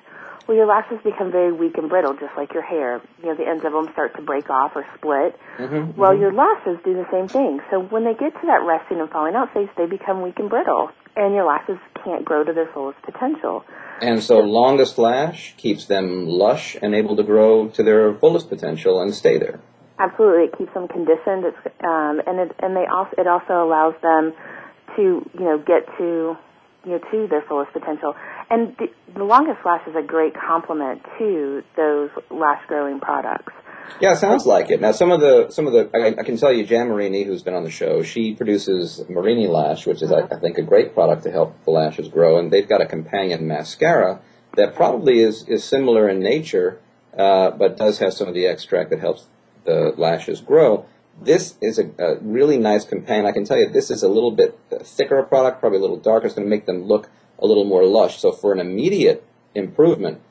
Well, 0.48 0.58
your 0.58 0.65
lashes 0.65 1.00
become 1.04 1.32
very 1.32 1.54
weak 1.54 1.78
and 1.78 1.88
brittle, 1.88 2.13
just 2.13 2.36
like 2.36 2.54
your 2.54 2.63
hair. 2.63 3.02
You 3.22 3.30
know, 3.30 3.36
the 3.36 3.48
ends 3.48 3.63
of 3.63 3.72
them 3.72 3.88
start 3.94 4.15
to 4.17 4.22
break 4.22 4.50
off 4.50 4.74
or 4.76 4.86
split. 4.98 5.39
Mm-hmm, 5.58 5.98
well, 6.00 6.12
mm-hmm. 6.12 6.22
your 6.22 6.34
lashes 6.34 6.84
do 6.84 6.94
the 6.94 7.08
same 7.12 7.30
thing. 7.30 7.62
So 7.70 7.80
when 7.80 8.04
they 8.04 8.13
get 8.13 8.34
to 8.34 8.48
that 8.48 8.65
resting 8.65 9.00
and 9.00 9.10
falling 9.10 9.36
out 9.36 9.52
stage, 9.52 9.70
they 9.78 9.86
become 9.86 10.22
weak 10.22 10.39
and 10.39 10.50
brittle, 10.50 10.89
and 11.15 11.34
your 11.34 11.46
lashes 11.46 11.78
can't 12.04 12.26
grow 12.26 12.44
to 12.44 12.52
their 12.52 12.67
fullest 12.74 13.02
potential. 13.04 13.63
And 14.02 14.22
so 14.22 14.39
longest 14.39 14.98
lash 14.98 15.56
keeps 15.56 15.86
them 15.86 16.26
lush 16.26 16.76
and 16.82 16.94
able 16.96 17.15
to 17.15 17.24
grow 17.24 17.70
to 17.70 17.84
their 17.84 18.15
fullest 18.15 18.50
potential 18.50 19.02
and 19.02 19.13
stay 19.13 19.38
there. 19.38 19.62
Absolutely, 20.00 20.46
it 20.46 20.58
keeps 20.58 20.74
them 20.74 20.88
conditioned. 20.88 21.46
It's, 21.46 21.58
um, 21.86 22.20
and 22.26 22.39
it, 22.39 22.56
and 22.60 22.76
they 22.76 22.88
also 22.88 23.13
it 23.17 23.28
also 23.28 23.63
allows 23.63 23.94
them 24.02 24.34
to 24.95 25.01
you 25.34 25.45
know 25.45 25.58
get 25.58 25.86
to 25.97 26.38
you 26.86 26.91
know 26.91 26.99
to 27.12 27.27
their 27.27 27.43
fullest 27.47 27.73
potential. 27.73 28.15
And 28.49 28.75
the, 28.77 28.88
the 29.15 29.23
longest 29.23 29.60
lash 29.65 29.88
is 29.88 29.95
a 29.95 30.06
great 30.06 30.34
complement 30.34 31.01
to 31.17 31.63
those 31.77 32.10
lash 32.30 32.65
growing 32.67 32.99
products. 32.99 33.54
Yeah, 33.99 34.15
sounds 34.15 34.45
like 34.45 34.69
it. 34.71 34.80
Now, 34.80 34.91
some 34.91 35.12
of 35.12 35.19
the 35.19 35.49
some 35.49 35.67
of 35.67 35.73
the 35.73 35.89
I, 35.93 36.19
I 36.19 36.23
can 36.23 36.38
tell 36.38 36.54
you, 36.54 36.65
Jan 36.65 36.88
Marini, 36.88 37.23
who's 37.23 37.43
been 37.43 37.54
on 37.54 37.63
the 37.63 37.71
show, 37.71 38.04
she 38.04 38.34
produces 38.36 39.04
Marini 39.10 39.47
Lash, 39.47 39.86
which 39.86 40.01
is 40.01 40.12
I, 40.12 40.21
I 40.21 40.39
think 40.39 40.58
a 40.58 40.63
great 40.63 40.93
product 40.93 41.23
to 41.23 41.32
help 41.32 41.63
the 41.65 41.71
lashes 41.71 42.08
grow, 42.08 42.38
and 42.38 42.51
they've 42.51 42.67
got 42.67 42.82
a 42.82 42.86
companion 42.86 43.47
mascara 43.47 44.21
that 44.56 44.75
probably 44.75 45.19
is 45.19 45.47
is 45.47 45.63
similar 45.63 46.10
in 46.10 46.19
nature, 46.19 46.80
uh, 47.17 47.51
but 47.51 47.77
does 47.77 47.99
have 47.99 48.13
some 48.13 48.27
of 48.27 48.34
the 48.34 48.47
extract 48.47 48.89
that 48.91 48.99
helps 48.99 49.27
the 49.65 49.93
lashes 49.97 50.41
grow. 50.41 50.86
This 51.19 51.56
is 51.62 51.80
a, 51.80 51.91
a, 52.00 52.19
really 52.19 52.58
nice 52.58 52.86
companion. 52.86 53.26
I 53.26 53.32
can 53.32 53.45
tell 53.45 53.58
you 53.58 53.69
this 53.69 53.91
is 53.91 54.04
a 54.04 54.08
little 54.08 54.32
bit 54.32 54.58
thicker 54.82 55.19
a 55.19 55.24
product, 55.24 55.60
probably 55.60 55.78
a 55.78 55.82
little 55.82 55.97
darker. 55.97 56.26
It's 56.26 56.36
going 56.36 56.45
to 56.45 56.50
make 56.50 56.65
them 56.65 56.84
look 56.84 57.10
a 57.39 57.45
little 57.45 57.65
more 57.65 57.86
lush. 57.86 58.19
So 58.19 58.32
for 58.32 58.54
an 58.54 58.60
immediate 58.60 59.26
improvement, 59.54 60.21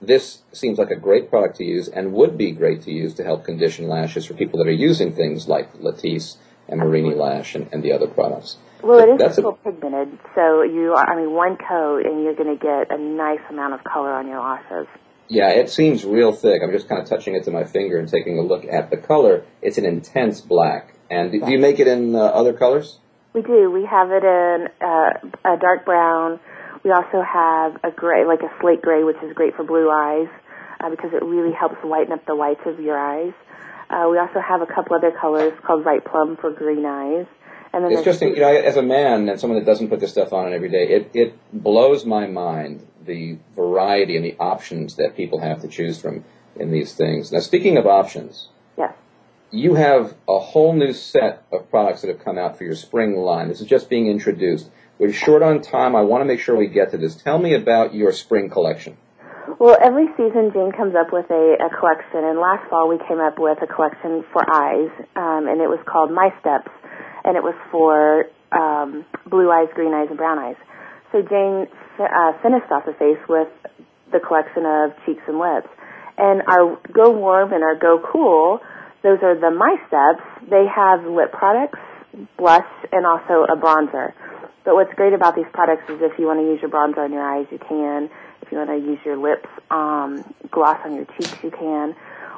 this 0.00 0.42
seems 0.52 0.78
like 0.78 0.90
a 0.90 0.96
great 0.96 1.28
product 1.28 1.56
to 1.56 1.64
use 1.64 1.88
and 1.88 2.12
would 2.12 2.38
be 2.38 2.52
great 2.52 2.82
to 2.82 2.92
use 2.92 3.14
to 3.14 3.24
help 3.24 3.44
condition 3.44 3.88
lashes 3.88 4.26
for 4.26 4.34
people 4.34 4.58
that 4.58 4.68
are 4.68 4.72
using 4.72 5.12
things 5.12 5.48
like 5.48 5.72
Latisse 5.74 6.36
and 6.68 6.80
Marini 6.80 7.14
Lash 7.14 7.54
and, 7.54 7.68
and 7.72 7.82
the 7.82 7.92
other 7.92 8.06
products. 8.06 8.58
Well, 8.82 9.00
it 9.00 9.12
is 9.14 9.18
That's 9.18 9.34
still 9.34 9.50
a, 9.50 9.70
pigmented, 9.70 10.18
so 10.36 10.62
you 10.62 10.92
are, 10.92 11.04
I 11.04 11.16
mean, 11.16 11.32
one 11.32 11.56
coat 11.56 12.06
and 12.06 12.22
you're 12.22 12.36
going 12.36 12.56
to 12.56 12.62
get 12.62 12.92
a 12.96 12.98
nice 12.98 13.40
amount 13.50 13.74
of 13.74 13.82
color 13.82 14.12
on 14.12 14.28
your 14.28 14.40
lashes. 14.40 14.86
Yeah, 15.28 15.50
it 15.50 15.70
seems 15.70 16.04
real 16.04 16.32
thick. 16.32 16.62
I'm 16.62 16.72
just 16.72 16.88
kind 16.88 17.02
of 17.02 17.08
touching 17.08 17.34
it 17.34 17.44
to 17.44 17.50
my 17.50 17.64
finger 17.64 17.98
and 17.98 18.08
taking 18.08 18.38
a 18.38 18.42
look 18.42 18.64
at 18.64 18.90
the 18.90 18.96
color. 18.96 19.44
It's 19.60 19.78
an 19.78 19.84
intense 19.84 20.40
black. 20.40 20.94
And 21.10 21.32
do, 21.32 21.40
do 21.40 21.50
you 21.50 21.58
make 21.58 21.80
it 21.80 21.86
in 21.86 22.14
uh, 22.14 22.18
other 22.18 22.52
colors? 22.52 22.98
We 23.34 23.42
do. 23.42 23.70
We 23.70 23.84
have 23.84 24.10
it 24.10 24.24
in 24.24 24.68
uh, 24.80 25.54
a 25.54 25.56
dark 25.58 25.84
brown, 25.84 26.40
we 26.84 26.92
also 26.92 27.22
have 27.22 27.76
a 27.82 27.90
gray, 27.90 28.24
like 28.24 28.40
a 28.40 28.50
slate 28.60 28.82
gray, 28.82 29.02
which 29.02 29.16
is 29.22 29.34
great 29.34 29.56
for 29.56 29.64
blue 29.64 29.90
eyes 29.90 30.28
uh, 30.80 30.90
because 30.90 31.10
it 31.12 31.24
really 31.24 31.52
helps 31.52 31.76
whiten 31.82 32.12
up 32.12 32.24
the 32.26 32.36
whites 32.36 32.60
of 32.66 32.78
your 32.80 32.98
eyes. 32.98 33.32
Uh, 33.90 34.06
we 34.10 34.18
also 34.18 34.40
have 34.40 34.60
a 34.60 34.66
couple 34.66 34.94
other 34.94 35.12
colors 35.18 35.52
called 35.66 35.84
Ripe 35.84 36.04
Plum 36.04 36.36
for 36.40 36.52
green 36.52 36.84
eyes. 36.86 37.26
And 37.72 37.84
then 37.84 37.92
it's 37.92 38.04
just, 38.04 38.20
you 38.22 38.36
know, 38.36 38.48
as 38.48 38.76
a 38.76 38.82
man 38.82 39.28
and 39.28 39.38
someone 39.38 39.58
that 39.58 39.66
doesn't 39.66 39.88
put 39.88 40.00
this 40.00 40.10
stuff 40.10 40.32
on 40.32 40.52
every 40.52 40.68
day, 40.68 40.88
it, 40.88 41.10
it 41.14 41.38
blows 41.52 42.04
my 42.04 42.26
mind 42.26 42.86
the 43.04 43.38
variety 43.54 44.16
and 44.16 44.24
the 44.24 44.36
options 44.38 44.96
that 44.96 45.16
people 45.16 45.40
have 45.40 45.62
to 45.62 45.68
choose 45.68 46.00
from 46.00 46.24
in 46.56 46.70
these 46.70 46.94
things. 46.94 47.32
Now, 47.32 47.40
speaking 47.40 47.76
of 47.76 47.86
options, 47.86 48.48
yes. 48.76 48.92
you 49.50 49.74
have 49.74 50.14
a 50.28 50.38
whole 50.38 50.72
new 50.72 50.92
set 50.92 51.44
of 51.52 51.70
products 51.70 52.02
that 52.02 52.08
have 52.08 52.24
come 52.24 52.38
out 52.38 52.58
for 52.58 52.64
your 52.64 52.74
spring 52.74 53.16
line. 53.16 53.48
This 53.48 53.60
is 53.60 53.66
just 53.66 53.88
being 53.88 54.08
introduced. 54.08 54.70
We're 54.98 55.12
short 55.12 55.42
on 55.42 55.62
time. 55.62 55.94
I 55.94 56.02
want 56.02 56.22
to 56.22 56.24
make 56.26 56.40
sure 56.40 56.56
we 56.56 56.66
get 56.66 56.90
to 56.90 56.98
this. 56.98 57.14
Tell 57.16 57.38
me 57.38 57.54
about 57.54 57.94
your 57.94 58.12
spring 58.12 58.50
collection. 58.50 58.96
Well, 59.58 59.78
every 59.82 60.06
season 60.16 60.52
Jane 60.52 60.72
comes 60.72 60.94
up 60.94 61.12
with 61.12 61.30
a, 61.30 61.56
a 61.58 61.70
collection, 61.80 62.22
and 62.22 62.38
last 62.38 62.68
fall 62.68 62.88
we 62.88 62.98
came 63.08 63.18
up 63.18 63.38
with 63.38 63.58
a 63.62 63.66
collection 63.66 64.24
for 64.32 64.44
eyes, 64.44 64.90
um, 65.16 65.48
and 65.48 65.60
it 65.60 65.68
was 65.68 65.80
called 65.86 66.12
My 66.12 66.28
Steps, 66.40 66.70
and 67.24 67.36
it 67.36 67.42
was 67.42 67.54
for 67.70 68.26
um, 68.52 69.04
blue 69.28 69.50
eyes, 69.50 69.68
green 69.74 69.92
eyes, 69.94 70.08
and 70.08 70.16
brown 70.16 70.38
eyes. 70.38 70.56
So 71.12 71.22
Jane 71.22 71.66
uh, 71.98 72.32
finished 72.42 72.70
off 72.70 72.84
the 72.86 72.94
face 72.94 73.20
with 73.28 73.48
the 74.12 74.20
collection 74.20 74.64
of 74.64 74.92
cheeks 75.04 75.22
and 75.26 75.38
lips. 75.38 75.68
And 76.16 76.42
our 76.48 76.78
Go 76.92 77.10
Warm 77.10 77.52
and 77.52 77.62
our 77.62 77.76
Go 77.76 78.02
Cool, 78.12 78.60
those 79.02 79.18
are 79.22 79.38
the 79.38 79.50
My 79.50 79.76
Steps. 79.86 80.50
They 80.50 80.66
have 80.66 81.04
lip 81.04 81.32
products, 81.32 81.78
blush, 82.36 82.66
and 82.92 83.06
also 83.06 83.44
a 83.44 83.56
bronzer. 83.56 84.12
But 84.64 84.74
what's 84.74 84.92
great 84.94 85.12
about 85.12 85.36
these 85.36 85.48
products 85.52 85.88
is 85.88 86.00
if 86.02 86.18
you 86.18 86.26
want 86.26 86.40
to 86.40 86.44
use 86.44 86.60
your 86.60 86.70
bronzer 86.70 86.98
on 86.98 87.12
your 87.12 87.22
eyes, 87.22 87.46
you 87.50 87.58
can. 87.58 88.10
If 88.42 88.52
you 88.52 88.58
want 88.58 88.70
to 88.70 88.76
use 88.76 88.98
your 89.04 89.16
lips 89.16 89.48
um, 89.70 90.24
gloss 90.50 90.78
on 90.84 90.94
your 90.94 91.06
cheeks, 91.16 91.36
you 91.42 91.50
can. 91.50 91.94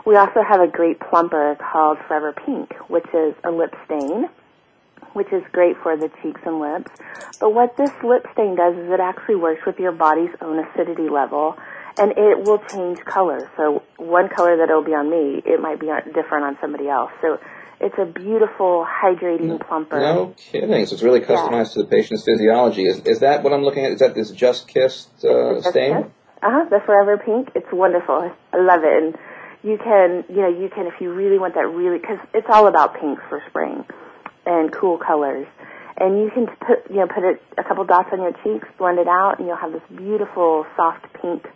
We 0.07 0.17
also 0.17 0.43
have 0.47 0.61
a 0.61 0.67
great 0.67 1.01
plumper 1.01 1.57
called 1.73 1.99
Forever 2.07 2.33
Pink, 2.33 2.73
which 2.89 3.07
is 3.15 3.35
a 3.45 3.51
lip 3.51 3.75
stain, 3.85 4.29
which 5.13 5.33
is 5.33 5.43
great 5.53 5.77
for 5.83 5.97
the 5.97 6.11
cheeks 6.23 6.41
and 6.45 6.61
lips. 6.61 6.91
But 7.41 7.55
what 7.55 7.77
this 7.77 7.91
lip 8.05 8.27
stain 8.33 8.57
does 8.57 8.77
is 8.77 8.91
it 8.91 9.01
actually 9.01 9.37
works 9.37 9.63
with 9.67 9.79
your 9.79 9.93
body's 9.93 10.31
own 10.41 10.59
acidity 10.59 11.09
level 11.09 11.57
and 11.99 12.13
it 12.17 12.47
will 12.47 12.59
change 12.59 12.99
color. 13.05 13.51
So 13.57 13.83
one 13.97 14.29
color 14.29 14.57
that 14.59 14.71
it'll 14.71 14.85
be 14.85 14.95
on 14.95 15.11
me, 15.11 15.43
it 15.45 15.61
might 15.61 15.81
be 15.81 15.89
different 16.15 16.45
on 16.45 16.59
somebody 16.61 16.89
else. 16.89 17.11
So 17.21 17.39
it's 17.81 17.97
a 17.99 18.05
beautiful 18.05 18.87
hydrating 18.87 19.67
plumper. 19.67 20.01
No 20.01 20.35
kidding. 20.37 20.87
So 20.87 20.95
it's 20.95 21.03
really 21.03 21.21
customized 21.21 21.77
yeah. 21.77 21.83
to 21.83 21.83
the 21.83 21.89
patient's 21.89 22.25
physiology. 22.25 22.87
Is, 22.87 23.01
is 23.01 23.21
that 23.21 23.43
what 23.43 23.53
I'm 23.53 23.63
looking 23.63 23.85
at? 23.85 23.93
Is 23.93 24.01
that 24.01 24.15
this 24.15 24.31
Just 24.31 24.69
Kissed 24.69 25.25
uh, 25.25 25.61
stain? 25.63 25.93
Uh 26.43 26.51
huh. 26.51 26.65
The 26.71 26.81
Forever 26.85 27.19
Pink. 27.19 27.51
It's 27.55 27.73
wonderful. 27.73 28.33
I 28.53 28.57
love 28.57 28.81
it. 28.85 29.03
And 29.03 29.17
you 29.63 29.79
can, 29.79 30.25
you 30.29 30.43
know, 30.43 30.49
you 30.49 30.71
can 30.75 30.87
if 30.87 30.95
you 31.01 31.13
really 31.13 31.39
want 31.39 31.55
that 31.55 31.69
really 31.69 31.99
because 31.99 32.19
it's 32.33 32.47
all 32.49 32.67
about 32.67 33.01
pinks 33.01 33.23
for 33.29 33.43
spring 33.49 33.85
and 34.47 34.73
cool 34.73 34.99
colors. 34.99 35.47
And 35.99 36.19
you 36.19 36.31
can 36.33 36.47
put, 36.47 36.89
you 36.89 36.97
know, 36.97 37.07
put 37.07 37.25
it, 37.25 37.43
a 37.59 37.65
couple 37.65 37.85
dots 37.85 38.09
on 38.13 38.21
your 38.21 38.33
cheeks, 38.43 38.67
blend 38.79 38.99
it 38.99 39.09
out, 39.09 39.39
and 39.39 39.47
you'll 39.47 39.57
have 39.57 39.73
this 39.73 39.83
beautiful 39.95 40.65
soft 40.77 41.07
pink, 41.21 41.47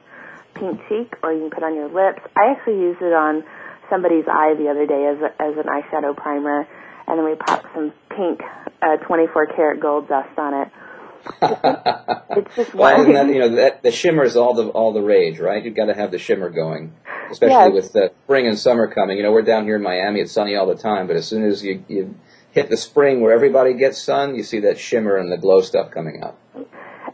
pink 0.55 0.81
cheek. 0.89 1.15
Or 1.23 1.33
you 1.33 1.49
can 1.49 1.51
put 1.51 1.63
on 1.63 1.75
your 1.75 1.89
lips. 1.89 2.21
I 2.37 2.53
actually 2.53 2.81
used 2.81 3.01
it 3.01 3.15
on 3.15 3.45
somebody's 3.89 4.25
eye 4.29 4.55
the 4.59 4.69
other 4.69 4.87
day 4.87 5.07
as 5.07 5.19
a, 5.23 5.43
as 5.43 5.57
an 5.57 5.65
eyeshadow 5.65 6.17
primer, 6.17 6.69
and 7.07 7.19
then 7.19 7.25
we 7.25 7.35
popped 7.37 7.67
some 7.75 7.93
pink 8.11 8.41
uh, 8.83 8.97
24 9.07 9.47
karat 9.47 9.81
gold 9.81 10.09
dust 10.09 10.39
on 10.39 10.55
it. 10.55 10.69
it's 11.43 12.55
just 12.55 12.75
well, 12.75 13.03
and 13.03 13.15
that, 13.15 13.27
you 13.29 13.39
know 13.39 13.57
that 13.57 13.83
the 13.83 13.91
shimmer 13.91 14.25
is 14.25 14.37
all 14.37 14.53
the 14.53 14.69
all 14.69 14.93
the 14.93 15.01
rage, 15.01 15.39
right? 15.39 15.65
You've 15.65 15.75
got 15.75 15.87
to 15.87 15.95
have 15.95 16.11
the 16.11 16.19
shimmer 16.19 16.51
going, 16.51 16.93
especially 17.31 17.55
yes. 17.55 17.73
with 17.73 17.93
the 17.95 18.13
spring 18.25 18.47
and 18.47 18.59
summer 18.59 18.89
coming. 18.89 19.17
You 19.17 19.23
know, 19.23 19.33
we're 19.33 19.41
down 19.41 19.65
here 19.65 19.77
in 19.77 19.83
Miami; 19.83 20.21
it's 20.21 20.33
sunny 20.33 20.55
all 20.55 20.67
the 20.67 20.75
time, 20.75 21.07
but 21.07 21.17
as 21.17 21.27
soon 21.27 21.47
as 21.47 21.65
you 21.65 21.83
you 21.89 22.15
hit 22.55 22.71
the 22.71 22.77
spring 22.77 23.21
where 23.21 23.33
everybody 23.33 23.75
gets 23.75 24.01
sun, 24.01 24.37
you 24.37 24.45
see 24.45 24.61
that 24.61 24.79
shimmer 24.79 25.17
and 25.17 25.31
the 25.31 25.37
glow 25.37 25.61
stuff 25.61 25.91
coming 25.91 26.23
out. 26.23 26.39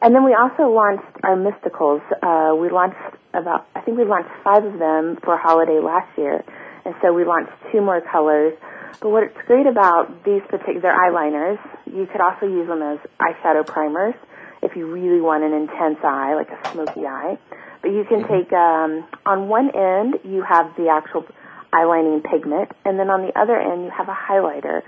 And 0.02 0.14
then 0.14 0.24
we 0.24 0.34
also 0.34 0.70
launched 0.70 1.16
our 1.24 1.36
Mystikols. 1.36 2.04
Uh, 2.22 2.54
we 2.56 2.70
launched 2.70 3.00
about, 3.32 3.66
I 3.74 3.80
think 3.80 3.96
we 3.96 4.04
launched 4.04 4.30
five 4.44 4.64
of 4.64 4.78
them 4.78 5.18
for 5.24 5.36
holiday 5.38 5.80
last 5.80 6.16
year. 6.16 6.44
And 6.84 6.94
so 7.00 7.12
we 7.12 7.24
launched 7.24 7.52
two 7.72 7.80
more 7.80 8.00
colors. 8.00 8.54
But 9.00 9.10
what's 9.10 9.36
great 9.46 9.66
about 9.66 10.24
these 10.24 10.42
particular 10.48 10.92
eyeliners, 10.92 11.58
you 11.86 12.06
could 12.06 12.20
also 12.20 12.46
use 12.46 12.68
them 12.68 12.82
as 12.82 12.98
eyeshadow 13.18 13.66
primers 13.66 14.14
if 14.62 14.76
you 14.76 14.86
really 14.86 15.22
want 15.22 15.42
an 15.42 15.54
intense 15.54 15.98
eye, 16.04 16.34
like 16.34 16.48
a 16.50 16.72
smoky 16.72 17.06
eye. 17.06 17.38
But 17.80 17.92
you 17.92 18.04
can 18.04 18.28
take, 18.28 18.52
um, 18.52 19.08
on 19.24 19.48
one 19.48 19.70
end, 19.74 20.20
you 20.24 20.42
have 20.42 20.76
the 20.76 20.88
actual 20.88 21.24
eyelining 21.72 22.22
pigment, 22.24 22.72
and 22.84 22.98
then 22.98 23.08
on 23.08 23.22
the 23.22 23.38
other 23.38 23.58
end, 23.58 23.84
you 23.84 23.90
have 23.90 24.08
a 24.08 24.16
highlighter. 24.16 24.82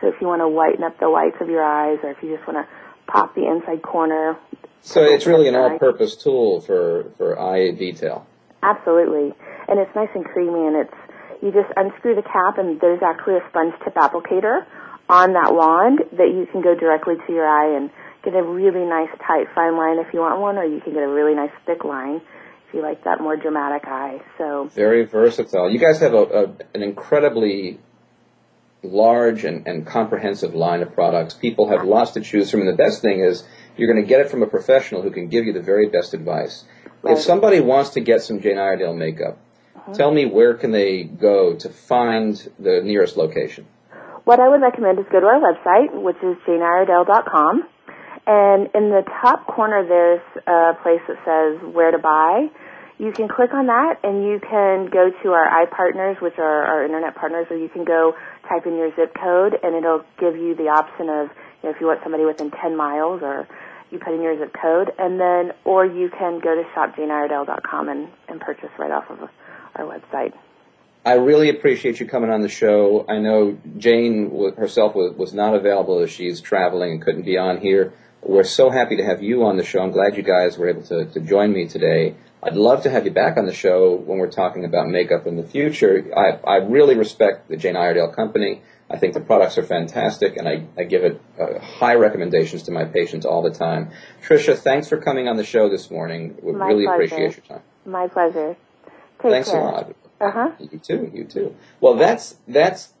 So 0.00 0.08
if 0.08 0.14
you 0.20 0.26
want 0.26 0.40
to 0.40 0.48
whiten 0.48 0.84
up 0.84 0.98
the 1.00 1.10
whites 1.10 1.36
of 1.40 1.48
your 1.48 1.64
eyes, 1.64 1.98
or 2.02 2.10
if 2.10 2.22
you 2.22 2.36
just 2.36 2.46
want 2.46 2.66
to 2.66 3.12
pop 3.12 3.34
the 3.34 3.46
inside 3.46 3.82
corner. 3.82 4.36
So 4.82 5.02
it's 5.02 5.26
really 5.26 5.48
an 5.48 5.54
all-purpose 5.54 6.16
tool 6.16 6.60
for, 6.60 7.10
for 7.16 7.40
eye 7.40 7.70
detail. 7.72 8.26
Absolutely. 8.62 9.32
And 9.68 9.80
it's 9.80 9.94
nice 9.94 10.08
and 10.14 10.24
creamy, 10.24 10.66
and 10.66 10.76
it's 10.76 10.94
you 11.42 11.52
just 11.52 11.68
unscrew 11.76 12.14
the 12.14 12.22
cap, 12.22 12.58
and 12.58 12.80
there's 12.80 13.02
actually 13.02 13.36
a 13.36 13.44
sponge 13.48 13.74
tip 13.84 13.94
applicator 13.94 14.64
on 15.08 15.34
that 15.34 15.54
wand 15.54 16.00
that 16.12 16.28
you 16.34 16.46
can 16.50 16.62
go 16.62 16.74
directly 16.74 17.14
to 17.26 17.32
your 17.32 17.46
eye 17.46 17.76
and 17.76 17.90
get 18.24 18.34
a 18.34 18.42
really 18.42 18.84
nice 18.84 19.10
tight 19.26 19.46
fine 19.54 19.76
line 19.76 19.98
if 19.98 20.12
you 20.12 20.20
want 20.20 20.40
one, 20.40 20.56
or 20.56 20.64
you 20.64 20.80
can 20.80 20.92
get 20.92 21.02
a 21.02 21.08
really 21.08 21.34
nice 21.34 21.52
thick 21.64 21.84
line 21.84 22.20
if 22.68 22.74
you 22.74 22.82
like 22.82 23.04
that 23.04 23.20
more 23.20 23.36
dramatic 23.36 23.86
eye. 23.86 24.20
So 24.38 24.68
very 24.74 25.04
versatile. 25.04 25.70
You 25.70 25.78
guys 25.78 26.00
have 26.00 26.14
a, 26.14 26.22
a 26.22 26.42
an 26.74 26.82
incredibly 26.82 27.78
large 28.82 29.44
and, 29.44 29.66
and 29.66 29.86
comprehensive 29.86 30.54
line 30.54 30.82
of 30.82 30.92
products. 30.94 31.34
People 31.34 31.68
have 31.68 31.84
lots 31.84 32.12
to 32.12 32.20
choose 32.20 32.50
from, 32.50 32.60
and 32.60 32.68
the 32.68 32.76
best 32.76 33.02
thing 33.02 33.20
is 33.20 33.44
you're 33.76 33.92
going 33.92 34.02
to 34.02 34.08
get 34.08 34.20
it 34.20 34.30
from 34.30 34.42
a 34.42 34.46
professional 34.46 35.02
who 35.02 35.10
can 35.10 35.28
give 35.28 35.44
you 35.44 35.52
the 35.52 35.62
very 35.62 35.88
best 35.88 36.14
advice. 36.14 36.64
Right. 37.02 37.16
If 37.16 37.22
somebody 37.22 37.60
wants 37.60 37.90
to 37.90 38.00
get 38.00 38.22
some 38.22 38.40
Jane 38.40 38.58
Iredale 38.58 38.94
makeup, 38.94 39.38
uh-huh. 39.74 39.94
tell 39.94 40.10
me 40.10 40.26
where 40.26 40.54
can 40.54 40.72
they 40.72 41.04
go 41.04 41.54
to 41.54 41.68
find 41.68 42.36
the 42.58 42.80
nearest 42.82 43.16
location? 43.16 43.66
What 44.24 44.40
I 44.40 44.48
would 44.48 44.60
recommend 44.60 44.98
is 44.98 45.04
go 45.10 45.20
to 45.20 45.26
our 45.26 45.40
website, 45.40 46.02
which 46.02 46.16
is 46.16 46.36
janeiredale.com, 46.48 47.62
and 48.26 48.68
in 48.74 48.90
the 48.90 49.02
top 49.22 49.46
corner 49.46 49.86
there's 49.86 50.20
a 50.46 50.82
place 50.82 51.00
that 51.06 51.18
says 51.24 51.74
where 51.74 51.92
to 51.92 51.98
buy 51.98 52.48
you 52.98 53.12
can 53.12 53.28
click 53.28 53.52
on 53.52 53.66
that 53.66 54.00
and 54.02 54.24
you 54.24 54.40
can 54.40 54.86
go 54.86 55.10
to 55.22 55.28
our 55.32 55.66
iPartners, 55.66 56.20
which 56.20 56.38
are 56.38 56.64
our 56.64 56.84
internet 56.84 57.14
partners, 57.14 57.46
or 57.50 57.56
you 57.56 57.68
can 57.68 57.84
go 57.84 58.14
type 58.48 58.66
in 58.66 58.76
your 58.76 58.94
zip 58.96 59.14
code 59.14 59.54
and 59.62 59.74
it'll 59.74 60.04
give 60.18 60.36
you 60.36 60.54
the 60.54 60.68
option 60.68 61.08
of, 61.08 61.28
you 61.62 61.68
know, 61.68 61.70
if 61.74 61.80
you 61.80 61.86
want 61.86 62.00
somebody 62.02 62.24
within 62.24 62.50
10 62.50 62.76
miles 62.76 63.20
or 63.22 63.46
you 63.90 63.98
put 63.98 64.14
in 64.14 64.22
your 64.22 64.38
zip 64.38 64.54
code 64.60 64.90
and 64.98 65.20
then, 65.20 65.52
or 65.64 65.84
you 65.84 66.08
can 66.08 66.40
go 66.40 66.54
to 66.54 66.62
shopjaneiredale.com 66.74 67.88
and, 67.88 68.08
and 68.28 68.40
purchase 68.40 68.70
right 68.78 68.90
off 68.90 69.10
of 69.10 69.28
our 69.74 69.84
website. 69.84 70.32
I 71.04 71.14
really 71.14 71.50
appreciate 71.50 72.00
you 72.00 72.06
coming 72.06 72.30
on 72.30 72.40
the 72.40 72.48
show. 72.48 73.04
I 73.08 73.18
know 73.18 73.58
Jane 73.78 74.54
herself 74.56 74.94
was 74.96 75.32
not 75.32 75.54
available 75.54 76.00
as 76.00 76.10
she's 76.10 76.40
traveling 76.40 76.92
and 76.92 77.02
couldn't 77.02 77.22
be 77.22 77.36
on 77.36 77.60
here. 77.60 77.92
We're 78.22 78.42
so 78.42 78.70
happy 78.70 78.96
to 78.96 79.04
have 79.04 79.22
you 79.22 79.44
on 79.44 79.56
the 79.56 79.62
show. 79.62 79.80
I'm 79.82 79.92
glad 79.92 80.16
you 80.16 80.24
guys 80.24 80.58
were 80.58 80.68
able 80.68 80.82
to, 80.84 81.04
to 81.04 81.20
join 81.20 81.52
me 81.52 81.68
today. 81.68 82.16
I'd 82.46 82.54
love 82.54 82.84
to 82.84 82.90
have 82.90 83.04
you 83.04 83.10
back 83.10 83.36
on 83.36 83.44
the 83.46 83.52
show 83.52 83.96
when 83.96 84.18
we're 84.18 84.30
talking 84.30 84.64
about 84.64 84.88
makeup 84.88 85.26
in 85.26 85.36
the 85.36 85.42
future. 85.42 86.06
I, 86.16 86.38
I 86.48 86.56
really 86.58 86.94
respect 86.96 87.48
the 87.48 87.56
Jane 87.56 87.76
Iredale 87.76 88.12
company. 88.12 88.62
I 88.88 88.98
think 88.98 89.14
the 89.14 89.20
products 89.20 89.58
are 89.58 89.64
fantastic, 89.64 90.36
and 90.36 90.48
I, 90.48 90.64
I 90.78 90.84
give 90.84 91.02
it 91.02 91.20
uh, 91.40 91.58
high 91.58 91.94
recommendations 91.96 92.62
to 92.64 92.70
my 92.70 92.84
patients 92.84 93.26
all 93.26 93.42
the 93.42 93.50
time. 93.50 93.90
Tricia, 94.24 94.56
thanks 94.56 94.88
for 94.88 94.96
coming 94.96 95.26
on 95.26 95.36
the 95.36 95.42
show 95.42 95.68
this 95.68 95.90
morning. 95.90 96.38
We 96.40 96.52
My 96.52 96.68
really 96.68 96.84
pleasure. 96.84 97.02
appreciate 97.02 97.36
your 97.48 97.58
time. 97.58 97.66
My 97.84 98.06
pleasure. 98.06 98.56
Take 99.20 99.32
thanks 99.32 99.50
care. 99.50 99.60
a 99.60 99.64
lot. 99.64 99.96
Uh 100.20 100.30
huh. 100.30 100.50
You 100.60 100.78
too. 100.78 101.10
You 101.12 101.24
too. 101.24 101.56
Well, 101.80 101.94
that's 101.94 102.36
that's 102.46 102.92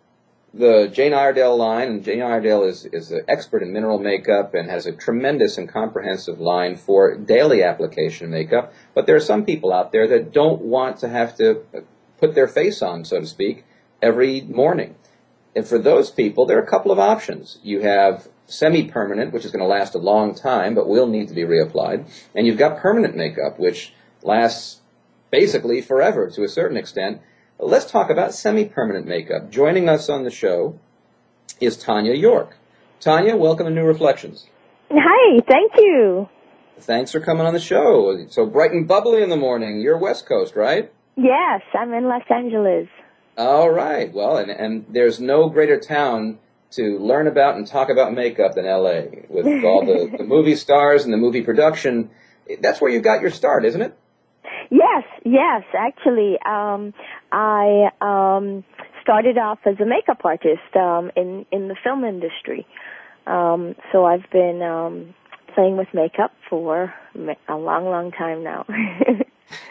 the 0.56 0.88
Jane 0.92 1.12
Iredale 1.12 1.56
line, 1.56 1.88
and 1.88 2.04
Jane 2.04 2.22
Iredale 2.22 2.64
is 2.64 2.86
is 2.86 3.10
an 3.10 3.22
expert 3.28 3.62
in 3.62 3.72
mineral 3.72 3.98
makeup 3.98 4.54
and 4.54 4.70
has 4.70 4.86
a 4.86 4.92
tremendous 4.92 5.58
and 5.58 5.68
comprehensive 5.68 6.40
line 6.40 6.76
for 6.76 7.14
daily 7.16 7.62
application 7.62 8.30
makeup. 8.30 8.72
But 8.94 9.06
there 9.06 9.16
are 9.16 9.20
some 9.20 9.44
people 9.44 9.72
out 9.72 9.92
there 9.92 10.08
that 10.08 10.32
don't 10.32 10.62
want 10.62 10.98
to 10.98 11.08
have 11.08 11.36
to 11.36 11.62
uh, 11.74 11.80
put 12.18 12.34
their 12.34 12.48
face 12.48 12.80
on, 12.80 13.04
so 13.04 13.20
to 13.20 13.26
speak, 13.26 13.64
every 14.00 14.40
morning. 14.40 14.94
And 15.54 15.66
for 15.66 15.78
those 15.78 16.10
people, 16.10 16.46
there 16.46 16.58
are 16.58 16.62
a 16.62 16.70
couple 16.70 16.92
of 16.92 16.98
options. 16.98 17.58
You 17.62 17.80
have 17.80 18.28
semi-permanent, 18.46 19.32
which 19.32 19.44
is 19.44 19.50
going 19.50 19.62
to 19.62 19.68
last 19.68 19.94
a 19.94 19.98
long 19.98 20.34
time, 20.34 20.74
but 20.74 20.88
will 20.88 21.06
need 21.06 21.28
to 21.28 21.34
be 21.34 21.42
reapplied, 21.42 22.08
and 22.34 22.46
you've 22.46 22.58
got 22.58 22.78
permanent 22.78 23.16
makeup, 23.16 23.58
which 23.58 23.92
lasts 24.22 24.80
basically 25.30 25.82
forever 25.82 26.30
to 26.30 26.44
a 26.44 26.48
certain 26.48 26.76
extent. 26.76 27.20
Let's 27.58 27.90
talk 27.90 28.10
about 28.10 28.34
semi-permanent 28.34 29.06
makeup. 29.06 29.50
Joining 29.50 29.88
us 29.88 30.10
on 30.10 30.24
the 30.24 30.30
show 30.30 30.78
is 31.58 31.78
Tanya 31.78 32.12
York. 32.12 32.58
Tanya, 33.00 33.34
welcome 33.34 33.66
to 33.66 33.72
New 33.72 33.84
Reflections. 33.84 34.46
Hi, 34.90 35.40
thank 35.48 35.72
you. 35.78 36.28
Thanks 36.80 37.12
for 37.12 37.20
coming 37.20 37.46
on 37.46 37.54
the 37.54 37.60
show. 37.60 38.26
So 38.28 38.44
bright 38.44 38.72
and 38.72 38.86
bubbly 38.86 39.22
in 39.22 39.30
the 39.30 39.36
morning. 39.36 39.80
You're 39.80 39.96
West 39.96 40.28
Coast, 40.28 40.54
right? 40.54 40.92
Yes, 41.16 41.62
I'm 41.72 41.94
in 41.94 42.04
Los 42.04 42.24
Angeles. 42.28 42.88
All 43.38 43.70
right. 43.70 44.12
Well, 44.12 44.36
and, 44.36 44.50
and 44.50 44.84
there's 44.90 45.18
no 45.18 45.48
greater 45.48 45.80
town 45.80 46.38
to 46.72 46.98
learn 46.98 47.26
about 47.26 47.56
and 47.56 47.66
talk 47.66 47.88
about 47.88 48.12
makeup 48.12 48.54
than 48.54 48.66
LA 48.66 49.02
with 49.30 49.46
all 49.64 49.86
the, 49.86 50.14
the 50.18 50.24
movie 50.24 50.56
stars 50.56 51.04
and 51.04 51.12
the 51.12 51.18
movie 51.18 51.42
production. 51.42 52.10
That's 52.60 52.82
where 52.82 52.90
you 52.90 53.00
got 53.00 53.22
your 53.22 53.30
start, 53.30 53.64
isn't 53.64 53.80
it? 53.80 53.96
Yes, 54.70 55.04
yes, 55.24 55.62
actually, 55.76 56.38
um, 56.44 56.92
I 57.32 57.90
um, 58.00 58.64
started 59.02 59.38
off 59.38 59.58
as 59.66 59.76
a 59.80 59.86
makeup 59.86 60.24
artist 60.24 60.74
um, 60.74 61.10
in 61.16 61.46
in 61.50 61.68
the 61.68 61.76
film 61.82 62.04
industry. 62.04 62.66
Um, 63.26 63.74
so 63.92 64.04
I've 64.04 64.28
been 64.30 64.62
um, 64.62 65.14
playing 65.54 65.76
with 65.76 65.88
makeup 65.92 66.32
for 66.48 66.94
a 67.48 67.56
long, 67.56 67.86
long 67.86 68.12
time 68.12 68.44
now. 68.44 68.66